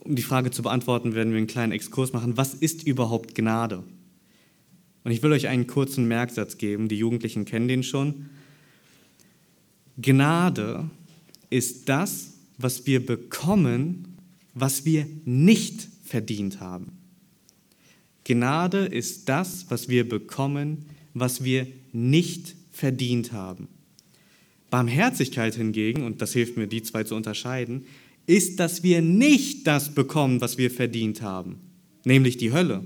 Um 0.00 0.16
die 0.16 0.22
Frage 0.22 0.50
zu 0.50 0.62
beantworten, 0.62 1.14
werden 1.14 1.32
wir 1.32 1.38
einen 1.38 1.46
kleinen 1.46 1.72
Exkurs 1.72 2.12
machen. 2.12 2.36
Was 2.36 2.54
ist 2.54 2.86
überhaupt 2.86 3.34
Gnade? 3.34 3.84
Und 5.04 5.10
ich 5.12 5.22
will 5.22 5.32
euch 5.32 5.48
einen 5.48 5.66
kurzen 5.66 6.08
Merksatz 6.08 6.58
geben, 6.58 6.88
die 6.88 6.96
Jugendlichen 6.96 7.44
kennen 7.44 7.68
den 7.68 7.82
schon. 7.82 8.30
Gnade 10.00 10.90
ist 11.50 11.88
das, 11.88 12.34
was 12.58 12.86
wir 12.86 13.04
bekommen, 13.04 14.16
was 14.54 14.84
wir 14.84 15.06
nicht 15.24 15.88
verdient 16.02 16.60
haben. 16.60 16.99
Gnade 18.30 18.86
ist 18.86 19.28
das, 19.28 19.66
was 19.70 19.88
wir 19.88 20.08
bekommen, 20.08 20.86
was 21.14 21.42
wir 21.42 21.66
nicht 21.92 22.54
verdient 22.70 23.32
haben. 23.32 23.66
Barmherzigkeit 24.70 25.56
hingegen, 25.56 26.04
und 26.04 26.22
das 26.22 26.32
hilft 26.32 26.56
mir, 26.56 26.68
die 26.68 26.84
zwei 26.84 27.02
zu 27.02 27.16
unterscheiden, 27.16 27.86
ist, 28.26 28.60
dass 28.60 28.84
wir 28.84 29.02
nicht 29.02 29.66
das 29.66 29.96
bekommen, 29.96 30.40
was 30.40 30.58
wir 30.58 30.70
verdient 30.70 31.22
haben, 31.22 31.58
nämlich 32.04 32.36
die 32.36 32.52
Hölle. 32.52 32.84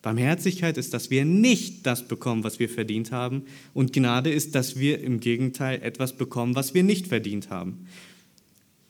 Barmherzigkeit 0.00 0.78
ist, 0.78 0.94
dass 0.94 1.10
wir 1.10 1.26
nicht 1.26 1.84
das 1.84 2.08
bekommen, 2.08 2.42
was 2.42 2.58
wir 2.58 2.70
verdient 2.70 3.12
haben. 3.12 3.42
Und 3.74 3.92
Gnade 3.92 4.30
ist, 4.30 4.54
dass 4.54 4.78
wir 4.78 5.00
im 5.00 5.20
Gegenteil 5.20 5.82
etwas 5.82 6.16
bekommen, 6.16 6.54
was 6.54 6.72
wir 6.72 6.84
nicht 6.84 7.08
verdient 7.08 7.50
haben. 7.50 7.86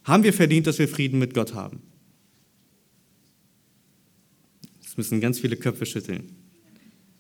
Haben 0.04 0.22
wir 0.22 0.33
verdient, 0.33 0.68
dass 0.68 0.78
wir 0.78 0.87
Frieden 0.87 1.18
mit 1.18 1.35
Gott 1.35 1.54
haben? 1.54 1.83
Das 4.94 4.98
müssen 4.98 5.20
ganz 5.20 5.40
viele 5.40 5.57
Köpfe 5.57 5.87
schütteln. 5.87 6.30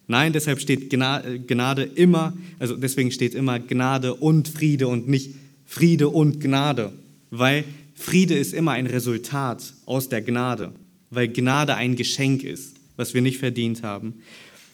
Nein, 0.06 0.32
deshalb 0.32 0.60
steht 0.60 0.90
Gnade 0.90 1.82
immer, 1.82 2.36
also 2.58 2.76
deswegen 2.76 3.10
steht 3.10 3.34
immer 3.34 3.58
Gnade 3.58 4.14
und 4.14 4.48
Friede 4.48 4.86
und 4.86 5.08
nicht 5.08 5.34
Friede 5.64 6.10
und 6.10 6.40
Gnade, 6.40 6.92
weil 7.30 7.64
Friede 7.94 8.36
ist 8.36 8.52
immer 8.52 8.72
ein 8.72 8.86
Resultat 8.86 9.72
aus 9.86 10.08
der 10.08 10.20
Gnade, 10.20 10.72
weil 11.10 11.28
Gnade 11.28 11.74
ein 11.76 11.96
Geschenk 11.96 12.44
ist 12.44 12.74
was 12.96 13.14
wir 13.14 13.22
nicht 13.22 13.38
verdient 13.38 13.82
haben, 13.82 14.14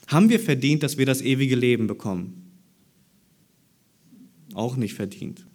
haben 0.06 0.28
wir 0.28 0.40
verdient, 0.40 0.82
dass 0.82 0.98
wir 0.98 1.06
das 1.06 1.22
ewige 1.22 1.56
Leben 1.56 1.86
bekommen? 1.86 2.50
Auch 4.54 4.76
nicht 4.76 4.94
verdient. 4.94 5.46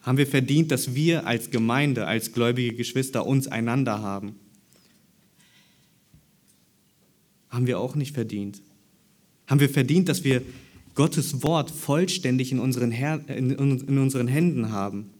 Haben 0.00 0.18
wir 0.18 0.26
verdient, 0.26 0.70
dass 0.70 0.94
wir 0.94 1.26
als 1.26 1.50
Gemeinde, 1.50 2.06
als 2.06 2.32
gläubige 2.32 2.74
Geschwister 2.74 3.26
uns 3.26 3.46
einander 3.46 4.02
haben? 4.02 4.34
Haben 7.54 7.68
wir 7.68 7.78
auch 7.78 7.94
nicht 7.94 8.14
verdient. 8.14 8.60
Haben 9.46 9.60
wir 9.60 9.68
verdient, 9.68 10.08
dass 10.08 10.24
wir 10.24 10.42
Gottes 10.96 11.44
Wort 11.44 11.70
vollständig 11.70 12.50
in 12.50 12.58
unseren, 12.58 12.90
Her 12.90 13.20
in, 13.28 13.50
in 13.50 13.98
unseren 13.98 14.26
Händen 14.26 14.72
haben? 14.72 15.10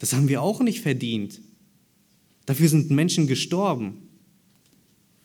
Das 0.00 0.12
haben 0.12 0.28
wir 0.28 0.42
auch 0.42 0.60
nicht 0.60 0.80
verdient. 0.80 1.40
Dafür 2.46 2.68
sind 2.68 2.90
Menschen 2.90 3.28
gestorben. 3.28 3.94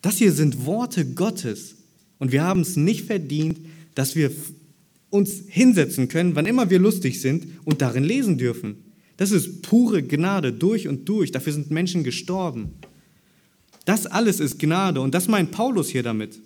Das 0.00 0.18
hier 0.18 0.30
sind 0.30 0.64
Worte 0.64 1.04
Gottes. 1.06 1.74
Und 2.20 2.30
wir 2.30 2.44
haben 2.44 2.60
es 2.60 2.76
nicht 2.76 3.02
verdient, 3.02 3.58
dass 3.96 4.14
wir 4.14 4.30
uns 5.10 5.42
hinsetzen 5.48 6.06
können, 6.06 6.36
wann 6.36 6.46
immer 6.46 6.70
wir 6.70 6.78
lustig 6.78 7.20
sind 7.20 7.48
und 7.64 7.82
darin 7.82 8.04
lesen 8.04 8.38
dürfen. 8.38 8.76
Das 9.16 9.32
ist 9.32 9.62
pure 9.62 10.04
Gnade 10.04 10.52
durch 10.52 10.86
und 10.86 11.08
durch. 11.08 11.32
Dafür 11.32 11.52
sind 11.52 11.72
Menschen 11.72 12.04
gestorben. 12.04 12.74
Das 13.84 14.06
alles 14.06 14.40
ist 14.40 14.58
Gnade 14.58 15.00
und 15.00 15.14
das 15.14 15.28
meint 15.28 15.50
Paulus 15.50 15.88
hier 15.88 16.02
damit. 16.02 16.38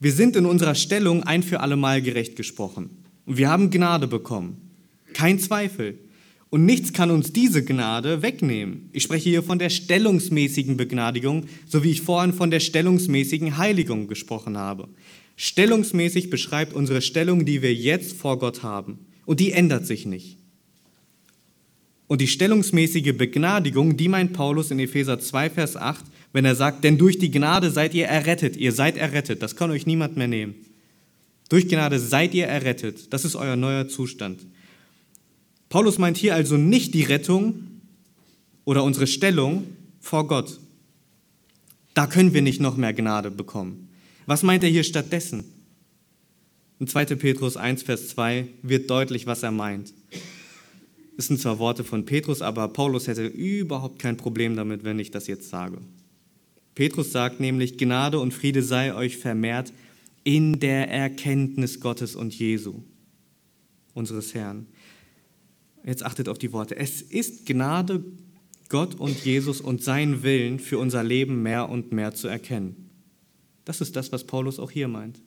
Wir 0.00 0.12
sind 0.12 0.36
in 0.36 0.46
unserer 0.46 0.74
Stellung 0.74 1.24
ein 1.24 1.42
für 1.42 1.60
alle 1.60 1.76
Mal 1.76 2.02
gerecht 2.02 2.36
gesprochen 2.36 2.90
und 3.26 3.36
wir 3.36 3.48
haben 3.48 3.70
Gnade 3.70 4.06
bekommen. 4.06 4.70
Kein 5.12 5.38
Zweifel. 5.38 5.98
Und 6.50 6.64
nichts 6.64 6.94
kann 6.94 7.10
uns 7.10 7.32
diese 7.32 7.62
Gnade 7.62 8.22
wegnehmen. 8.22 8.88
Ich 8.92 9.02
spreche 9.02 9.28
hier 9.28 9.42
von 9.42 9.58
der 9.58 9.68
stellungsmäßigen 9.68 10.78
Begnadigung, 10.78 11.44
so 11.66 11.84
wie 11.84 11.90
ich 11.90 12.00
vorhin 12.00 12.32
von 12.32 12.50
der 12.50 12.60
stellungsmäßigen 12.60 13.58
Heiligung 13.58 14.08
gesprochen 14.08 14.56
habe. 14.56 14.88
Stellungsmäßig 15.36 16.30
beschreibt 16.30 16.72
unsere 16.72 17.02
Stellung, 17.02 17.44
die 17.44 17.60
wir 17.60 17.74
jetzt 17.74 18.16
vor 18.16 18.38
Gott 18.38 18.62
haben. 18.62 18.98
Und 19.26 19.40
die 19.40 19.52
ändert 19.52 19.86
sich 19.86 20.06
nicht. 20.06 20.38
Und 22.06 22.22
die 22.22 22.26
stellungsmäßige 22.26 23.14
Begnadigung, 23.16 23.98
die 23.98 24.08
meint 24.08 24.32
Paulus 24.32 24.70
in 24.70 24.78
Epheser 24.78 25.20
2, 25.20 25.50
Vers 25.50 25.76
8, 25.76 26.04
wenn 26.38 26.44
er 26.44 26.54
sagt, 26.54 26.84
denn 26.84 26.98
durch 26.98 27.18
die 27.18 27.32
Gnade 27.32 27.68
seid 27.68 27.94
ihr 27.94 28.06
errettet, 28.06 28.56
ihr 28.56 28.70
seid 28.70 28.96
errettet, 28.96 29.42
das 29.42 29.56
kann 29.56 29.72
euch 29.72 29.86
niemand 29.86 30.16
mehr 30.16 30.28
nehmen. 30.28 30.54
Durch 31.48 31.66
Gnade 31.66 31.98
seid 31.98 32.32
ihr 32.32 32.46
errettet, 32.46 33.12
das 33.12 33.24
ist 33.24 33.34
euer 33.34 33.56
neuer 33.56 33.88
Zustand. 33.88 34.46
Paulus 35.68 35.98
meint 35.98 36.16
hier 36.16 36.36
also 36.36 36.56
nicht 36.56 36.94
die 36.94 37.02
Rettung 37.02 37.80
oder 38.64 38.84
unsere 38.84 39.08
Stellung 39.08 39.66
vor 39.98 40.28
Gott. 40.28 40.60
Da 41.94 42.06
können 42.06 42.32
wir 42.32 42.42
nicht 42.42 42.60
noch 42.60 42.76
mehr 42.76 42.92
Gnade 42.92 43.32
bekommen. 43.32 43.88
Was 44.26 44.44
meint 44.44 44.62
er 44.62 44.70
hier 44.70 44.84
stattdessen? 44.84 45.42
In 46.78 46.86
2. 46.86 47.16
Petrus 47.16 47.56
1, 47.56 47.82
Vers 47.82 48.10
2 48.10 48.46
wird 48.62 48.88
deutlich, 48.88 49.26
was 49.26 49.42
er 49.42 49.50
meint. 49.50 49.92
Es 51.16 51.26
sind 51.26 51.40
zwar 51.40 51.58
Worte 51.58 51.82
von 51.82 52.04
Petrus, 52.04 52.42
aber 52.42 52.68
Paulus 52.68 53.08
hätte 53.08 53.26
überhaupt 53.26 53.98
kein 53.98 54.16
Problem 54.16 54.54
damit, 54.54 54.84
wenn 54.84 55.00
ich 55.00 55.10
das 55.10 55.26
jetzt 55.26 55.48
sage. 55.48 55.78
Petrus 56.78 57.10
sagt 57.10 57.40
nämlich, 57.40 57.76
Gnade 57.76 58.20
und 58.20 58.32
Friede 58.32 58.62
sei 58.62 58.94
euch 58.94 59.16
vermehrt 59.16 59.72
in 60.22 60.60
der 60.60 60.88
Erkenntnis 60.88 61.80
Gottes 61.80 62.14
und 62.14 62.38
Jesu, 62.38 62.84
unseres 63.94 64.32
Herrn. 64.32 64.68
Jetzt 65.84 66.04
achtet 66.04 66.28
auf 66.28 66.38
die 66.38 66.52
Worte. 66.52 66.76
Es 66.76 67.02
ist 67.02 67.46
Gnade, 67.46 68.04
Gott 68.68 68.94
und 68.94 69.24
Jesus 69.24 69.60
und 69.60 69.82
sein 69.82 70.22
Willen 70.22 70.60
für 70.60 70.78
unser 70.78 71.02
Leben 71.02 71.42
mehr 71.42 71.68
und 71.68 71.90
mehr 71.90 72.14
zu 72.14 72.28
erkennen. 72.28 72.90
Das 73.64 73.80
ist 73.80 73.96
das, 73.96 74.12
was 74.12 74.22
Paulus 74.22 74.60
auch 74.60 74.70
hier 74.70 74.86
meint. 74.86 75.20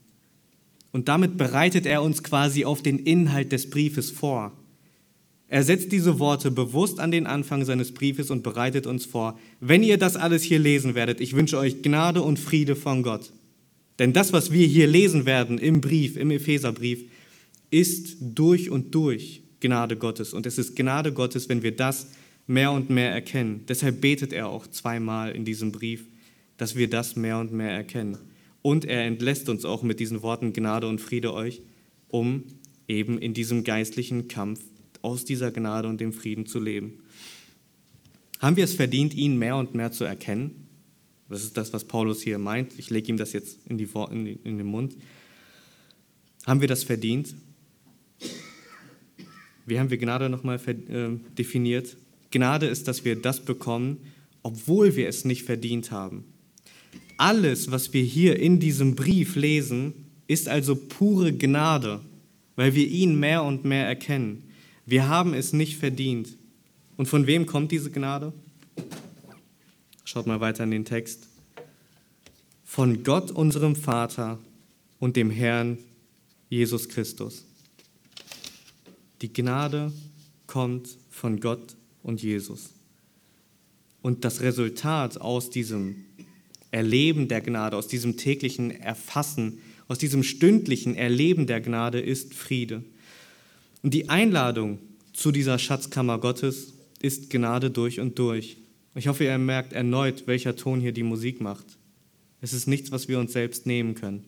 Und 0.94 1.10
damit 1.10 1.36
bereitet 1.36 1.86
er 1.86 2.02
uns 2.02 2.24
quasi 2.24 2.64
auf 2.64 2.82
den 2.82 2.98
Inhalt 2.98 3.52
des 3.52 3.70
Briefes 3.70 4.10
vor. 4.10 4.54
Er 5.52 5.64
setzt 5.66 5.92
diese 5.92 6.18
Worte 6.18 6.50
bewusst 6.50 7.02
an 7.02 7.12
den 7.12 7.28
Anfang 7.28 7.66
seines 7.66 7.94
Briefes 7.94 8.32
und 8.32 8.42
bereitet 8.42 8.88
uns 8.88 9.06
vor, 9.06 9.38
wenn 9.60 9.84
ihr 9.84 9.98
das 9.98 10.16
alles 10.16 10.44
hier 10.44 10.60
lesen 10.60 10.96
werdet, 10.96 11.20
ich 11.20 11.36
wünsche 11.36 11.58
euch 11.58 11.82
Gnade 11.82 12.22
und 12.22 12.40
Friede 12.40 12.78
von 12.78 13.04
Gott. 13.04 13.34
Denn 14.00 14.14
das, 14.14 14.32
was 14.32 14.54
wir 14.54 14.66
hier 14.66 14.88
lesen 14.88 15.26
werden 15.26 15.58
im 15.58 15.82
Brief, 15.82 16.16
im 16.16 16.32
Epheserbrief, 16.32 17.04
ist 17.70 18.16
durch 18.22 18.70
und 18.70 18.96
durch 18.96 19.42
Gnade 19.60 19.98
Gottes. 19.98 20.34
Und 20.34 20.46
es 20.46 20.58
ist 20.58 20.78
Gnade 20.78 21.12
Gottes, 21.12 21.50
wenn 21.50 21.64
wir 21.64 21.76
das 21.76 22.08
mehr 22.48 22.72
und 22.72 22.90
mehr 22.90 23.12
erkennen. 23.12 23.66
Deshalb 23.68 24.00
betet 24.00 24.32
er 24.32 24.48
auch 24.48 24.68
zweimal 24.68 25.34
in 25.34 25.44
diesem 25.44 25.74
Brief, 25.74 26.06
dass 26.56 26.78
wir 26.78 26.90
das 26.90 27.18
mehr 27.18 27.38
und 27.40 27.52
mehr 27.52 27.72
erkennen. 27.72 28.18
Und 28.62 28.86
er 28.86 29.04
entlässt 29.04 29.50
uns 29.50 29.66
auch 29.66 29.84
mit 29.84 30.00
diesen 30.00 30.22
Worten 30.22 30.54
Gnade 30.54 30.88
und 30.88 31.02
Friede 31.02 31.34
euch, 31.34 31.62
um 32.08 32.46
eben 32.88 33.18
in 33.18 33.34
diesem 33.34 33.66
geistlichen 33.66 34.30
Kampf 34.30 34.62
aus 35.02 35.26
dieser 35.26 35.52
Gnade 35.52 35.88
und 35.88 36.00
dem 36.00 36.14
Frieden 36.14 36.46
zu 36.46 36.60
leben. 36.60 37.00
Haben 38.40 38.56
wir 38.56 38.64
es 38.64 38.74
verdient, 38.74 39.14
ihn 39.14 39.38
mehr 39.38 39.56
und 39.56 39.76
mehr 39.76 39.92
zu 39.92 40.04
erkennen? 40.04 40.68
Das 41.30 41.44
ist 41.44 41.56
das, 41.56 41.72
was 41.74 41.86
Paulus 41.86 42.22
hier 42.22 42.38
meint. 42.40 42.78
Ich 42.78 42.90
lege 42.90 43.10
ihm 43.10 43.18
das 43.18 43.34
jetzt 43.34 43.60
in, 43.68 43.78
die, 43.78 43.88
in, 44.12 44.26
in 44.44 44.58
den 44.58 44.68
Mund. 44.68 44.98
Haben 46.46 46.60
wir 46.60 46.68
das 46.68 46.84
verdient? 46.84 47.36
Wie 49.66 49.80
haben 49.80 49.90
wir 49.90 49.98
Gnade 49.98 50.28
nochmal 50.30 50.60
äh, 50.68 51.10
definiert? 51.38 51.96
Gnade 52.32 52.66
ist, 52.66 52.88
dass 52.88 53.06
wir 53.06 53.16
das 53.16 53.46
bekommen, 53.46 53.98
obwohl 54.44 54.96
wir 54.96 55.08
es 55.08 55.24
nicht 55.24 55.44
verdient 55.44 55.92
haben. 55.92 56.26
Alles, 57.18 57.70
was 57.70 57.94
wir 57.94 58.04
hier 58.04 58.40
in 58.40 58.60
diesem 58.60 58.96
Brief 58.96 59.36
lesen, 59.36 59.94
ist 60.28 60.50
also 60.50 60.76
pure 60.76 61.32
Gnade, 61.32 62.02
weil 62.56 62.74
wir 62.74 62.88
ihn 62.88 63.20
mehr 63.20 63.44
und 63.44 63.64
mehr 63.64 63.86
erkennen. 63.86 64.44
Wir 64.86 65.08
haben 65.08 65.34
es 65.34 65.54
nicht 65.54 65.78
verdient. 65.78 66.38
Und 66.98 67.08
von 67.08 67.28
wem 67.28 67.46
kommt 67.46 67.72
diese 67.72 67.92
Gnade? 67.92 68.34
Schaut 70.04 70.28
mal 70.28 70.40
weiter 70.40 70.64
in 70.64 70.72
den 70.72 70.86
Text. 70.86 71.28
Von 72.64 73.04
Gott, 73.04 73.32
unserem 73.32 73.76
Vater 73.76 74.40
und 75.00 75.16
dem 75.16 75.30
Herrn 75.30 75.78
Jesus 76.50 76.90
Christus. 76.90 77.46
Die 79.22 79.32
Gnade 79.32 79.92
kommt 80.48 80.98
von 81.10 81.40
Gott 81.40 81.76
und 82.04 82.22
Jesus. 82.22 82.72
Und 84.02 84.26
das 84.26 84.42
Resultat 84.42 85.22
aus 85.22 85.50
diesem 85.50 86.06
Erleben 86.72 87.28
der 87.28 87.42
Gnade, 87.42 87.78
aus 87.78 87.88
diesem 87.88 88.18
täglichen 88.18 88.72
Erfassen, 88.72 89.60
aus 89.88 89.98
diesem 89.98 90.24
stündlichen 90.24 90.96
Erleben 90.96 91.46
der 91.46 91.62
Gnade 91.62 92.00
ist 92.00 92.34
Friede. 92.34 92.84
Und 93.84 93.94
die 93.94 94.10
Einladung 94.10 94.80
zu 95.14 95.32
dieser 95.32 95.60
Schatzkammer 95.60 96.20
Gottes 96.20 96.74
ist 97.02 97.30
Gnade 97.30 97.72
durch 97.72 98.00
und 98.00 98.18
durch. 98.20 98.58
Ich 98.96 99.08
hoffe, 99.08 99.24
ihr 99.24 99.38
merkt 99.38 99.74
erneut, 99.74 100.28
welcher 100.28 100.56
Ton 100.56 100.82
hier 100.82 100.92
die 100.92 101.04
Musik 101.04 101.42
macht. 101.42 101.66
Es 102.42 102.54
ist 102.54 102.68
nichts, 102.68 102.92
was 102.92 103.08
wir 103.08 103.20
uns 103.20 103.34
selbst 103.34 103.66
nehmen 103.66 103.96
können. 103.96 104.26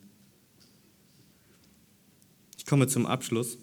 Ich 2.58 2.66
komme 2.66 2.88
zum 2.88 3.06
Abschluss. 3.06 3.58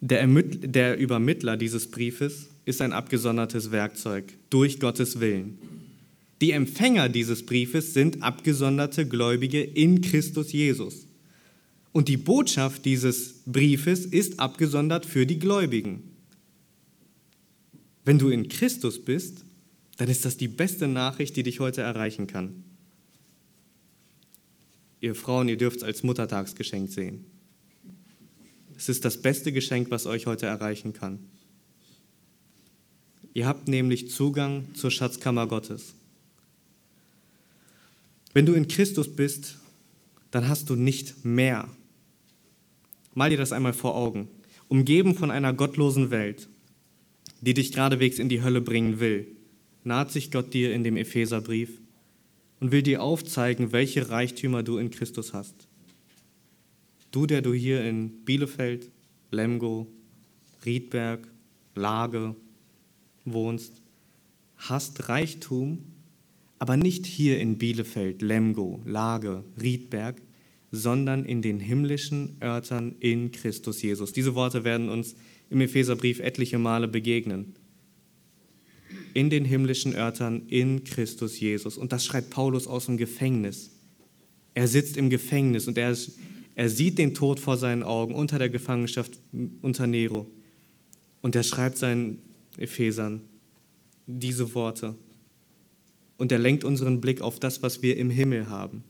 Der, 0.00 0.26
der 0.28 0.96
Übermittler 0.96 1.56
dieses 1.56 1.90
Briefes 1.90 2.48
ist 2.64 2.80
ein 2.80 2.92
abgesondertes 2.92 3.72
Werkzeug 3.72 4.32
durch 4.48 4.78
Gottes 4.78 5.18
Willen. 5.18 5.58
Die 6.40 6.52
Empfänger 6.52 7.08
dieses 7.08 7.44
Briefes 7.44 7.94
sind 7.94 8.22
abgesonderte 8.22 9.08
Gläubige 9.08 9.60
in 9.60 10.02
Christus 10.02 10.52
Jesus. 10.52 11.07
Und 11.98 12.06
die 12.06 12.16
Botschaft 12.16 12.84
dieses 12.84 13.42
Briefes 13.44 14.06
ist 14.06 14.38
abgesondert 14.38 15.04
für 15.04 15.26
die 15.26 15.40
Gläubigen. 15.40 16.04
Wenn 18.04 18.20
du 18.20 18.28
in 18.28 18.48
Christus 18.48 19.04
bist, 19.04 19.44
dann 19.96 20.08
ist 20.08 20.24
das 20.24 20.36
die 20.36 20.46
beste 20.46 20.86
Nachricht, 20.86 21.34
die 21.34 21.42
dich 21.42 21.58
heute 21.58 21.80
erreichen 21.80 22.28
kann. 22.28 22.62
Ihr 25.00 25.16
Frauen, 25.16 25.48
ihr 25.48 25.56
dürft 25.56 25.78
es 25.78 25.82
als 25.82 26.04
Muttertagsgeschenk 26.04 26.88
sehen. 26.88 27.24
Es 28.76 28.88
ist 28.88 29.04
das 29.04 29.20
beste 29.20 29.50
Geschenk, 29.50 29.90
was 29.90 30.06
euch 30.06 30.26
heute 30.26 30.46
erreichen 30.46 30.92
kann. 30.92 31.18
Ihr 33.34 33.44
habt 33.48 33.66
nämlich 33.66 34.12
Zugang 34.12 34.72
zur 34.76 34.92
Schatzkammer 34.92 35.48
Gottes. 35.48 35.94
Wenn 38.34 38.46
du 38.46 38.52
in 38.52 38.68
Christus 38.68 39.16
bist, 39.16 39.56
dann 40.30 40.48
hast 40.48 40.70
du 40.70 40.76
nicht 40.76 41.24
mehr. 41.24 41.68
Mal 43.18 43.30
dir 43.30 43.36
das 43.36 43.50
einmal 43.50 43.72
vor 43.72 43.96
Augen. 43.96 44.28
Umgeben 44.68 45.16
von 45.16 45.32
einer 45.32 45.52
gottlosen 45.52 46.12
Welt, 46.12 46.48
die 47.40 47.52
dich 47.52 47.72
geradewegs 47.72 48.20
in 48.20 48.28
die 48.28 48.44
Hölle 48.44 48.60
bringen 48.60 49.00
will, 49.00 49.26
naht 49.82 50.12
sich 50.12 50.30
Gott 50.30 50.54
dir 50.54 50.72
in 50.72 50.84
dem 50.84 50.96
Epheserbrief 50.96 51.80
und 52.60 52.70
will 52.70 52.82
dir 52.82 53.02
aufzeigen, 53.02 53.72
welche 53.72 54.08
Reichtümer 54.10 54.62
du 54.62 54.78
in 54.78 54.90
Christus 54.90 55.34
hast. 55.34 55.66
Du, 57.10 57.26
der 57.26 57.42
du 57.42 57.52
hier 57.52 57.84
in 57.84 58.24
Bielefeld, 58.24 58.92
Lemgo, 59.32 59.88
Riedberg, 60.64 61.26
Lage 61.74 62.36
wohnst, 63.24 63.82
hast 64.58 65.08
Reichtum, 65.08 65.80
aber 66.60 66.76
nicht 66.76 67.04
hier 67.04 67.40
in 67.40 67.58
Bielefeld, 67.58 68.22
Lemgo, 68.22 68.80
Lage, 68.84 69.42
Riedberg, 69.60 70.22
sondern 70.70 71.24
in 71.24 71.42
den 71.42 71.60
himmlischen 71.60 72.36
Örtern 72.42 72.96
in 73.00 73.32
Christus 73.32 73.80
Jesus. 73.82 74.12
Diese 74.12 74.34
Worte 74.34 74.64
werden 74.64 74.88
uns 74.88 75.16
im 75.50 75.60
Epheserbrief 75.60 76.20
etliche 76.20 76.58
Male 76.58 76.88
begegnen. 76.88 77.54
In 79.14 79.30
den 79.30 79.44
himmlischen 79.44 79.94
Örtern 79.94 80.42
in 80.48 80.84
Christus 80.84 81.40
Jesus. 81.40 81.78
Und 81.78 81.92
das 81.92 82.04
schreibt 82.04 82.30
Paulus 82.30 82.66
aus 82.66 82.86
dem 82.86 82.98
Gefängnis. 82.98 83.70
Er 84.54 84.68
sitzt 84.68 84.96
im 84.96 85.08
Gefängnis 85.08 85.68
und 85.68 85.78
er 85.78 85.96
er 86.54 86.68
sieht 86.68 86.98
den 86.98 87.14
Tod 87.14 87.38
vor 87.38 87.56
seinen 87.56 87.84
Augen 87.84 88.16
unter 88.16 88.36
der 88.40 88.48
Gefangenschaft 88.48 89.12
unter 89.62 89.86
Nero. 89.86 90.26
Und 91.22 91.36
er 91.36 91.44
schreibt 91.44 91.78
seinen 91.78 92.18
Ephesern 92.56 93.20
diese 94.08 94.54
Worte. 94.56 94.96
Und 96.16 96.32
er 96.32 96.40
lenkt 96.40 96.64
unseren 96.64 97.00
Blick 97.00 97.20
auf 97.20 97.38
das, 97.38 97.62
was 97.62 97.80
wir 97.82 97.96
im 97.96 98.10
Himmel 98.10 98.50
haben 98.50 98.82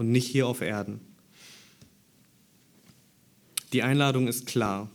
und 0.00 0.10
nicht 0.10 0.28
hier 0.28 0.46
auf 0.46 0.62
Erden. 0.62 0.98
Die 3.74 3.82
Einladung 3.82 4.28
ist 4.28 4.46
klar. 4.46 4.90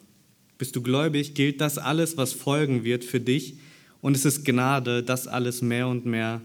bist 0.57 0.75
du 0.75 0.81
gläubig, 0.81 1.35
gilt 1.35 1.61
das 1.61 1.77
alles, 1.77 2.17
was 2.17 2.33
folgen 2.33 2.83
wird 2.83 3.03
für 3.03 3.19
dich. 3.19 3.59
Und 4.01 4.15
es 4.15 4.25
ist 4.25 4.45
Gnade, 4.45 5.03
das 5.03 5.27
alles 5.27 5.61
mehr 5.61 5.87
und 5.87 6.07
mehr 6.07 6.41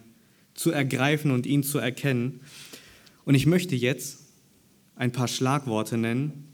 zu 0.52 0.72
ergreifen 0.72 1.30
und 1.30 1.46
ihn 1.46 1.62
zu 1.62 1.78
erkennen. 1.78 2.40
Und 3.24 3.34
ich 3.34 3.46
möchte 3.46 3.76
jetzt 3.76 4.26
ein 4.94 5.11
paar 5.11 5.28
Schlagworte 5.28 5.96
nennen, 5.96 6.46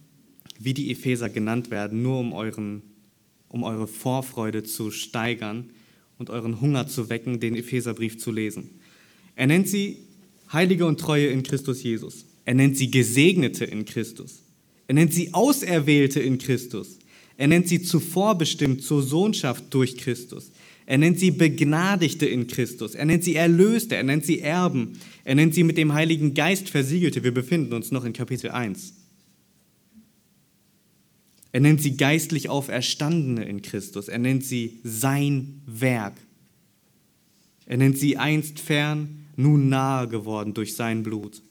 wie 0.60 0.74
die 0.74 0.92
Epheser 0.92 1.28
genannt 1.28 1.72
werden, 1.72 2.02
nur 2.02 2.20
um, 2.20 2.32
euren, 2.32 2.82
um 3.48 3.64
eure 3.64 3.88
Vorfreude 3.88 4.62
zu 4.62 4.92
steigern 4.92 5.70
und 6.18 6.30
euren 6.30 6.60
Hunger 6.60 6.86
zu 6.86 7.08
wecken, 7.08 7.40
den 7.40 7.56
Epheserbrief 7.56 8.16
zu 8.16 8.30
lesen. 8.30 8.78
Er 9.34 9.48
nennt 9.48 9.66
sie 9.66 10.05
Heilige 10.52 10.86
und 10.86 11.00
Treue 11.00 11.26
in 11.26 11.42
Christus 11.42 11.82
Jesus. 11.82 12.26
Er 12.44 12.54
nennt 12.54 12.76
sie 12.76 12.90
Gesegnete 12.90 13.64
in 13.64 13.84
Christus. 13.84 14.42
Er 14.86 14.94
nennt 14.94 15.12
sie 15.12 15.34
Auserwählte 15.34 16.20
in 16.20 16.38
Christus. 16.38 16.98
Er 17.36 17.48
nennt 17.48 17.68
sie 17.68 17.82
zuvor 17.82 18.38
bestimmt 18.38 18.82
zur 18.82 19.02
Sohnschaft 19.02 19.64
durch 19.70 19.96
Christus. 19.96 20.52
Er 20.86 20.98
nennt 20.98 21.18
sie 21.18 21.32
Begnadigte 21.32 22.26
in 22.26 22.46
Christus. 22.46 22.94
Er 22.94 23.04
nennt 23.04 23.24
sie 23.24 23.34
Erlöste. 23.34 23.96
Er 23.96 24.04
nennt 24.04 24.24
sie 24.24 24.40
Erben. 24.40 24.98
Er 25.24 25.34
nennt 25.34 25.54
sie 25.54 25.64
mit 25.64 25.76
dem 25.76 25.92
Heiligen 25.92 26.34
Geist 26.34 26.70
Versiegelte. 26.70 27.24
Wir 27.24 27.34
befinden 27.34 27.74
uns 27.74 27.90
noch 27.90 28.04
in 28.04 28.12
Kapitel 28.12 28.50
1. 28.50 28.94
Er 31.50 31.60
nennt 31.60 31.82
sie 31.82 31.96
geistlich 31.96 32.48
Auferstandene 32.48 33.44
in 33.44 33.62
Christus. 33.62 34.08
Er 34.08 34.18
nennt 34.18 34.44
sie 34.44 34.78
sein 34.84 35.62
Werk. 35.66 36.14
Er 37.66 37.78
nennt 37.78 37.98
sie 37.98 38.16
einst 38.16 38.60
fern, 38.60 39.25
nun 39.36 39.68
nahe 39.68 40.08
geworden 40.08 40.54
durch 40.54 40.74
sein 40.74 41.02
Blut. 41.02 41.42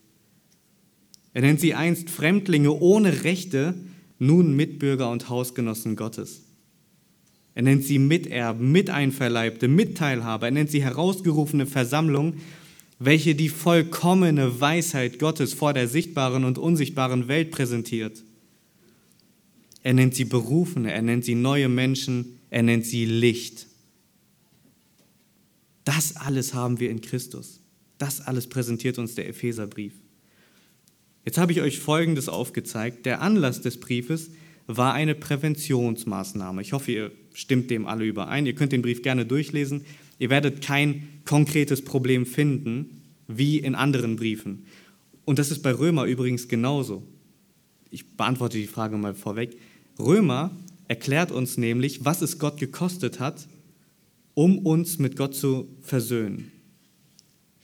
Er 1.33 1.41
nennt 1.41 1.59
sie 1.59 1.73
einst 1.73 2.09
Fremdlinge 2.09 2.71
ohne 2.71 3.23
Rechte, 3.23 3.75
nun 4.19 4.55
Mitbürger 4.55 5.11
und 5.11 5.29
Hausgenossen 5.29 5.95
Gottes. 5.95 6.43
Er 7.53 7.63
nennt 7.63 7.83
sie 7.83 7.99
Miterben, 7.99 8.71
Miteinverleibte, 8.71 9.67
Mitteilhaber. 9.67 10.47
Er 10.47 10.51
nennt 10.51 10.71
sie 10.71 10.83
herausgerufene 10.83 11.65
Versammlung, 11.65 12.35
welche 12.99 13.35
die 13.35 13.49
vollkommene 13.49 14.59
Weisheit 14.59 15.19
Gottes 15.19 15.53
vor 15.53 15.73
der 15.73 15.87
sichtbaren 15.87 16.43
und 16.43 16.57
unsichtbaren 16.57 17.27
Welt 17.27 17.51
präsentiert. 17.51 18.23
Er 19.83 19.93
nennt 19.93 20.15
sie 20.15 20.25
Berufene, 20.25 20.91
er 20.91 21.01
nennt 21.01 21.25
sie 21.25 21.35
neue 21.35 21.69
Menschen, 21.69 22.39
er 22.49 22.63
nennt 22.63 22.85
sie 22.85 23.05
Licht. 23.05 23.67
Das 25.83 26.15
alles 26.15 26.53
haben 26.53 26.79
wir 26.79 26.89
in 26.89 27.01
Christus. 27.01 27.61
Das 27.97 28.21
alles 28.21 28.47
präsentiert 28.47 28.97
uns 28.97 29.15
der 29.15 29.27
Epheserbrief. 29.29 29.93
Jetzt 31.25 31.37
habe 31.37 31.51
ich 31.51 31.61
euch 31.61 31.79
Folgendes 31.79 32.29
aufgezeigt. 32.29 33.05
Der 33.05 33.21
Anlass 33.21 33.61
des 33.61 33.79
Briefes 33.79 34.31
war 34.67 34.93
eine 34.93 35.15
Präventionsmaßnahme. 35.15 36.61
Ich 36.61 36.73
hoffe, 36.73 36.91
ihr 36.91 37.11
stimmt 37.33 37.69
dem 37.71 37.87
alle 37.87 38.05
überein. 38.05 38.45
Ihr 38.45 38.53
könnt 38.53 38.71
den 38.71 38.81
Brief 38.81 39.01
gerne 39.01 39.25
durchlesen. 39.25 39.85
Ihr 40.19 40.29
werdet 40.29 40.61
kein 40.63 41.07
konkretes 41.25 41.83
Problem 41.83 42.25
finden, 42.25 43.01
wie 43.27 43.57
in 43.57 43.75
anderen 43.75 44.15
Briefen. 44.15 44.65
Und 45.25 45.39
das 45.39 45.51
ist 45.51 45.63
bei 45.63 45.71
Römer 45.71 46.05
übrigens 46.05 46.47
genauso. 46.47 47.03
Ich 47.89 48.15
beantworte 48.15 48.57
die 48.57 48.67
Frage 48.67 48.97
mal 48.97 49.15
vorweg. 49.15 49.57
Römer 49.97 50.51
erklärt 50.87 51.31
uns 51.31 51.57
nämlich, 51.57 52.05
was 52.05 52.21
es 52.21 52.37
Gott 52.37 52.59
gekostet 52.59 53.19
hat, 53.19 53.47
um 54.35 54.59
uns 54.59 54.99
mit 54.99 55.15
Gott 55.15 55.33
zu 55.33 55.67
versöhnen. 55.81 56.51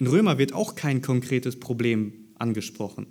In 0.02 0.08
Römer 0.08 0.40
wird 0.40 0.54
auch 0.54 0.74
kein 0.74 1.04
konkretes 1.04 1.60
Problem 1.60 2.14
angesprochen. 2.40 3.06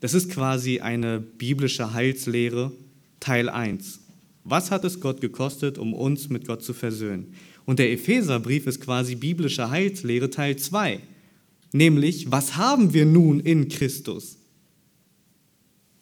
Das 0.00 0.14
ist 0.14 0.32
quasi 0.32 0.80
eine 0.80 1.20
biblische 1.20 1.92
Heilslehre 1.92 2.72
Teil 3.20 3.48
1. 3.48 4.00
Was 4.42 4.72
hat 4.72 4.84
es 4.84 4.98
Gott 4.98 5.20
gekostet, 5.20 5.78
um 5.78 5.94
uns 5.94 6.28
mit 6.28 6.44
Gott 6.44 6.64
zu 6.64 6.74
versöhnen? 6.74 7.34
Und 7.66 7.78
der 7.78 7.92
Epheserbrief 7.92 8.66
ist 8.66 8.80
quasi 8.80 9.14
biblische 9.14 9.70
Heilslehre 9.70 10.28
Teil 10.28 10.56
2. 10.56 10.98
Nämlich, 11.72 12.32
was 12.32 12.56
haben 12.56 12.92
wir 12.92 13.06
nun 13.06 13.38
in 13.38 13.68
Christus? 13.68 14.38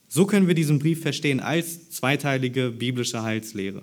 So 0.08 0.24
können 0.24 0.48
wir 0.48 0.54
diesen 0.54 0.78
Brief 0.78 1.02
verstehen 1.02 1.40
als 1.40 1.90
zweiteilige 1.90 2.70
biblische 2.70 3.22
Heilslehre. 3.22 3.82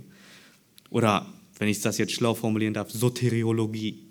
Oder, 0.89 1.31
wenn 1.59 1.67
ich 1.67 1.79
das 1.81 1.99
jetzt 1.99 2.13
schlau 2.13 2.33
formulieren 2.33 2.73
darf, 2.73 2.89
Soteriologie. 2.89 4.10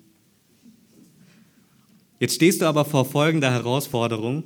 Jetzt 2.21 2.35
stehst 2.35 2.61
du 2.61 2.67
aber 2.67 2.85
vor 2.85 3.05
folgender 3.05 3.49
Herausforderung. 3.49 4.43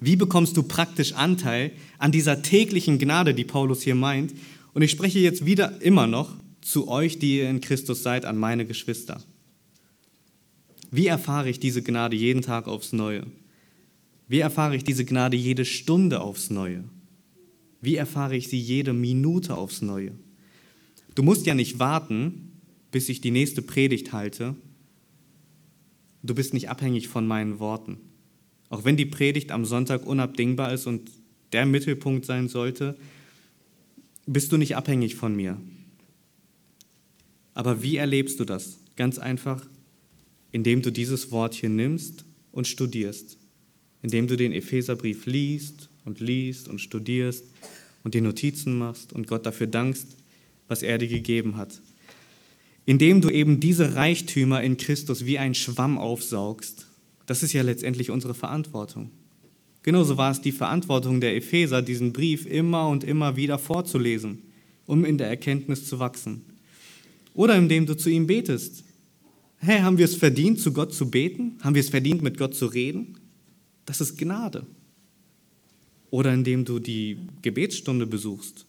Wie 0.00 0.16
bekommst 0.16 0.56
du 0.56 0.64
praktisch 0.64 1.12
Anteil 1.12 1.70
an 1.98 2.10
dieser 2.10 2.42
täglichen 2.42 2.98
Gnade, 2.98 3.32
die 3.32 3.44
Paulus 3.44 3.82
hier 3.82 3.94
meint? 3.94 4.34
Und 4.74 4.82
ich 4.82 4.90
spreche 4.90 5.20
jetzt 5.20 5.46
wieder 5.46 5.80
immer 5.82 6.08
noch 6.08 6.34
zu 6.60 6.88
euch, 6.88 7.20
die 7.20 7.38
ihr 7.38 7.48
in 7.48 7.60
Christus 7.60 8.02
seid, 8.02 8.24
an 8.24 8.36
meine 8.36 8.66
Geschwister. 8.66 9.22
Wie 10.90 11.06
erfahre 11.06 11.48
ich 11.48 11.60
diese 11.60 11.80
Gnade 11.80 12.16
jeden 12.16 12.42
Tag 12.42 12.66
aufs 12.66 12.92
Neue? 12.92 13.24
Wie 14.26 14.40
erfahre 14.40 14.74
ich 14.74 14.82
diese 14.82 15.04
Gnade 15.04 15.36
jede 15.36 15.64
Stunde 15.64 16.20
aufs 16.20 16.50
Neue? 16.50 16.82
Wie 17.80 17.94
erfahre 17.94 18.36
ich 18.36 18.48
sie 18.48 18.58
jede 18.58 18.94
Minute 18.94 19.56
aufs 19.56 19.80
Neue? 19.80 20.10
Du 21.14 21.22
musst 21.22 21.46
ja 21.46 21.54
nicht 21.54 21.78
warten, 21.78 22.50
bis 22.90 23.08
ich 23.08 23.20
die 23.20 23.30
nächste 23.30 23.62
Predigt 23.62 24.12
halte. 24.12 24.56
Du 26.22 26.34
bist 26.34 26.54
nicht 26.54 26.68
abhängig 26.68 27.08
von 27.08 27.26
meinen 27.26 27.58
Worten. 27.58 27.98
Auch 28.68 28.84
wenn 28.84 28.96
die 28.96 29.06
Predigt 29.06 29.52
am 29.52 29.64
Sonntag 29.64 30.06
unabdingbar 30.06 30.72
ist 30.72 30.86
und 30.86 31.10
der 31.52 31.66
Mittelpunkt 31.66 32.24
sein 32.24 32.48
sollte, 32.48 32.96
bist 34.26 34.52
du 34.52 34.56
nicht 34.56 34.76
abhängig 34.76 35.16
von 35.16 35.34
mir. 35.34 35.60
Aber 37.54 37.82
wie 37.82 37.96
erlebst 37.96 38.38
du 38.38 38.44
das? 38.44 38.78
Ganz 38.96 39.18
einfach, 39.18 39.66
indem 40.52 40.82
du 40.82 40.92
dieses 40.92 41.30
Wort 41.30 41.54
hier 41.54 41.68
nimmst 41.68 42.24
und 42.52 42.68
studierst 42.68 43.40
indem 44.02 44.26
du 44.26 44.36
den 44.36 44.52
Epheserbrief 44.52 45.26
liest 45.26 45.88
und 46.04 46.20
liest 46.20 46.68
und 46.68 46.80
studierst 46.80 47.44
und 48.02 48.14
dir 48.14 48.22
Notizen 48.22 48.78
machst 48.78 49.12
und 49.12 49.26
Gott 49.26 49.44
dafür 49.46 49.66
dankst, 49.66 50.16
was 50.68 50.82
er 50.82 50.98
dir 50.98 51.08
gegeben 51.08 51.56
hat. 51.56 51.80
Indem 52.90 53.20
du 53.20 53.30
eben 53.30 53.60
diese 53.60 53.94
Reichtümer 53.94 54.64
in 54.64 54.76
Christus 54.76 55.24
wie 55.24 55.38
ein 55.38 55.54
Schwamm 55.54 55.96
aufsaugst, 55.96 56.88
das 57.24 57.44
ist 57.44 57.52
ja 57.52 57.62
letztendlich 57.62 58.10
unsere 58.10 58.34
Verantwortung. 58.34 59.12
Genauso 59.84 60.16
war 60.16 60.32
es 60.32 60.40
die 60.40 60.50
Verantwortung 60.50 61.20
der 61.20 61.36
Epheser, 61.36 61.82
diesen 61.82 62.12
Brief 62.12 62.46
immer 62.46 62.88
und 62.88 63.04
immer 63.04 63.36
wieder 63.36 63.60
vorzulesen, 63.60 64.42
um 64.86 65.04
in 65.04 65.18
der 65.18 65.28
Erkenntnis 65.28 65.86
zu 65.86 66.00
wachsen. 66.00 66.42
Oder 67.32 67.54
indem 67.54 67.86
du 67.86 67.96
zu 67.96 68.10
ihm 68.10 68.26
betest. 68.26 68.82
Hey, 69.58 69.82
haben 69.82 69.98
wir 69.98 70.06
es 70.06 70.16
verdient, 70.16 70.58
zu 70.58 70.72
Gott 70.72 70.92
zu 70.92 71.08
beten? 71.08 71.58
Haben 71.60 71.76
wir 71.76 71.82
es 71.82 71.90
verdient, 71.90 72.22
mit 72.22 72.38
Gott 72.38 72.56
zu 72.56 72.66
reden? 72.66 73.20
Das 73.86 74.00
ist 74.00 74.18
Gnade. 74.18 74.66
Oder 76.10 76.34
indem 76.34 76.64
du 76.64 76.80
die 76.80 77.18
Gebetsstunde 77.42 78.08
besuchst 78.08 78.66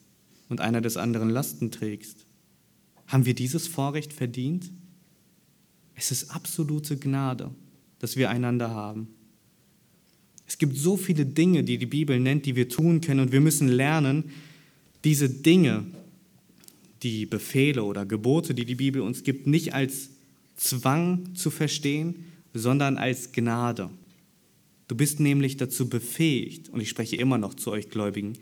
und 0.47 0.61
einer 0.61 0.82
des 0.82 0.95
anderen 0.95 1.32
Lasten 1.32 1.72
trägst. 1.72 2.28
Haben 3.12 3.26
wir 3.26 3.34
dieses 3.34 3.68
Vorrecht 3.68 4.14
verdient? 4.14 4.72
Es 5.95 6.12
ist 6.12 6.32
absolute 6.32 6.95
Gnade, 6.95 7.51
dass 7.99 8.16
wir 8.16 8.30
einander 8.30 8.70
haben. 8.70 9.09
Es 10.47 10.57
gibt 10.57 10.78
so 10.78 10.95
viele 10.95 11.26
Dinge, 11.26 11.66
die 11.66 11.78
die 11.78 11.88
Bibel 11.88 12.18
nennt, 12.22 12.45
die 12.45 12.55
wir 12.55 12.70
tun 12.70 13.01
können 13.01 13.20
und 13.20 13.34
wir 13.34 13.41
müssen 13.41 13.68
lernen, 13.68 14.32
diese 15.03 15.30
Dinge, 15.30 15.84
die 17.03 17.26
Befehle 17.26 17.84
oder 17.84 18.05
Gebote, 18.05 18.53
die 18.53 18.64
die 18.64 18.76
Bibel 18.76 19.01
uns 19.01 19.24
gibt, 19.24 19.45
nicht 19.45 19.74
als 19.74 20.12
Zwang 20.55 21.36
zu 21.36 21.49
verstehen, 21.49 22.24
sondern 22.53 22.97
als 22.97 23.34
Gnade. 23.34 23.89
Du 24.88 24.95
bist 24.95 25.20
nämlich 25.20 25.57
dazu 25.57 25.89
befähigt, 25.89 26.70
und 26.70 26.80
ich 26.80 26.88
spreche 26.88 27.18
immer 27.18 27.38
noch 27.38 27.55
zu 27.55 27.72
euch 27.72 27.89
Gläubigen, 27.89 28.38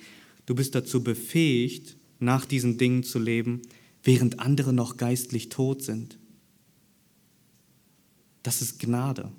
du 0.45 0.53
bist 0.53 0.75
dazu 0.75 1.03
befähigt, 1.03 1.95
nach 2.19 2.45
diesen 2.45 2.77
Dingen 2.77 3.01
zu 3.01 3.17
leben, 3.17 3.63
während 4.03 4.39
andere 4.39 4.73
noch 4.73 4.97
geistlich 4.97 5.49
tot 5.49 5.83
sind. 5.83 6.17
Das 8.43 8.61
ist 8.61 8.79
Gnade. 8.79 9.31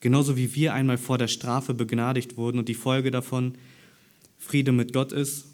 Genauso 0.00 0.36
wie 0.36 0.54
wir 0.54 0.74
einmal 0.74 0.98
vor 0.98 1.18
der 1.18 1.28
Strafe 1.28 1.74
begnadigt 1.74 2.36
wurden 2.36 2.58
und 2.58 2.68
die 2.68 2.74
Folge 2.74 3.10
davon 3.10 3.54
Friede 4.36 4.72
mit 4.72 4.92
Gott 4.92 5.12
ist, 5.12 5.46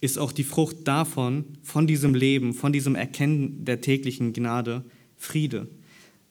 ist 0.00 0.18
auch 0.18 0.32
die 0.32 0.44
Frucht 0.44 0.86
davon, 0.86 1.44
von 1.62 1.86
diesem 1.86 2.14
Leben, 2.14 2.52
von 2.52 2.72
diesem 2.72 2.94
Erkennen 2.94 3.64
der 3.64 3.80
täglichen 3.80 4.34
Gnade, 4.34 4.84
Friede. 5.16 5.68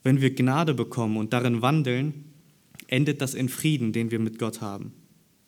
Wenn 0.04 0.22
wir 0.22 0.36
Gnade 0.36 0.76
bekommen 0.76 1.18
und 1.18 1.34
darin 1.34 1.64
wandeln, 1.64 2.26
endet 2.88 3.22
das 3.22 3.34
in 3.34 3.50
Frieden, 3.50 3.92
den 3.92 4.12
wir 4.12 4.20
mit 4.20 4.38
Gott 4.38 4.62
haben. 4.62 4.94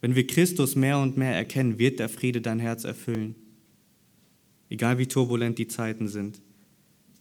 Wenn 0.01 0.15
wir 0.15 0.25
Christus 0.25 0.75
mehr 0.75 0.97
und 0.97 1.17
mehr 1.17 1.35
erkennen, 1.35 1.77
wird 1.77 1.99
der 1.99 2.09
Friede 2.09 2.41
dein 2.41 2.59
Herz 2.59 2.83
erfüllen. 2.83 3.35
Egal 4.69 4.97
wie 4.97 5.07
turbulent 5.07 5.57
die 5.57 5.67
Zeiten 5.67 6.07
sind. 6.07 6.41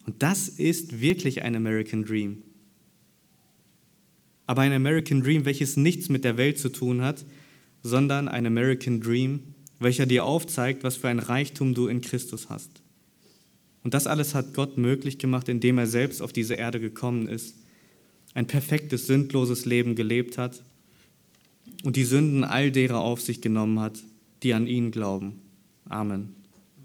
Und 0.07 0.23
das 0.23 0.49
ist 0.49 1.01
wirklich 1.01 1.43
ein 1.43 1.57
American 1.57 2.05
Dream. 2.05 2.43
Aber 4.47 4.63
ein 4.63 4.73
American 4.73 5.23
Dream, 5.23 5.45
welches 5.45 5.77
nichts 5.77 6.09
mit 6.09 6.25
der 6.25 6.37
Welt 6.37 6.59
zu 6.59 6.69
tun 6.69 7.03
hat, 7.03 7.25
sondern 7.83 8.29
ein 8.29 8.47
American 8.47 9.01
Dream, 9.01 9.55
welcher 9.79 10.07
dir 10.07 10.25
aufzeigt, 10.25 10.85
was 10.85 10.97
für 10.97 11.09
ein 11.09 11.19
Reichtum 11.19 11.75
du 11.75 11.87
in 11.87 12.01
Christus 12.01 12.49
hast. 12.49 12.83
Und 13.83 13.95
das 13.95 14.07
alles 14.07 14.35
hat 14.35 14.55
Gott 14.55 14.79
möglich 14.79 15.19
gemacht, 15.19 15.49
indem 15.49 15.79
er 15.79 15.87
selbst 15.87 16.23
auf 16.23 16.33
diese 16.33 16.55
Erde 16.55 16.81
gekommen 16.81 17.29
ist, 17.29 17.57
ein 18.33 18.47
perfektes, 18.47 19.07
sündloses 19.07 19.67
Leben 19.67 19.95
gelebt 19.95 20.39
hat 20.39 20.63
und 21.85 21.97
die 21.97 22.05
Sünden 22.05 22.45
all 22.45 22.73
derer 22.73 23.01
auf 23.01 23.21
sich 23.21 23.41
genommen 23.41 23.79
hat, 23.81 24.03
die 24.43 24.55
an 24.55 24.67
ihn 24.67 24.91
glauben. 24.91 25.41
Amen. 25.85 26.44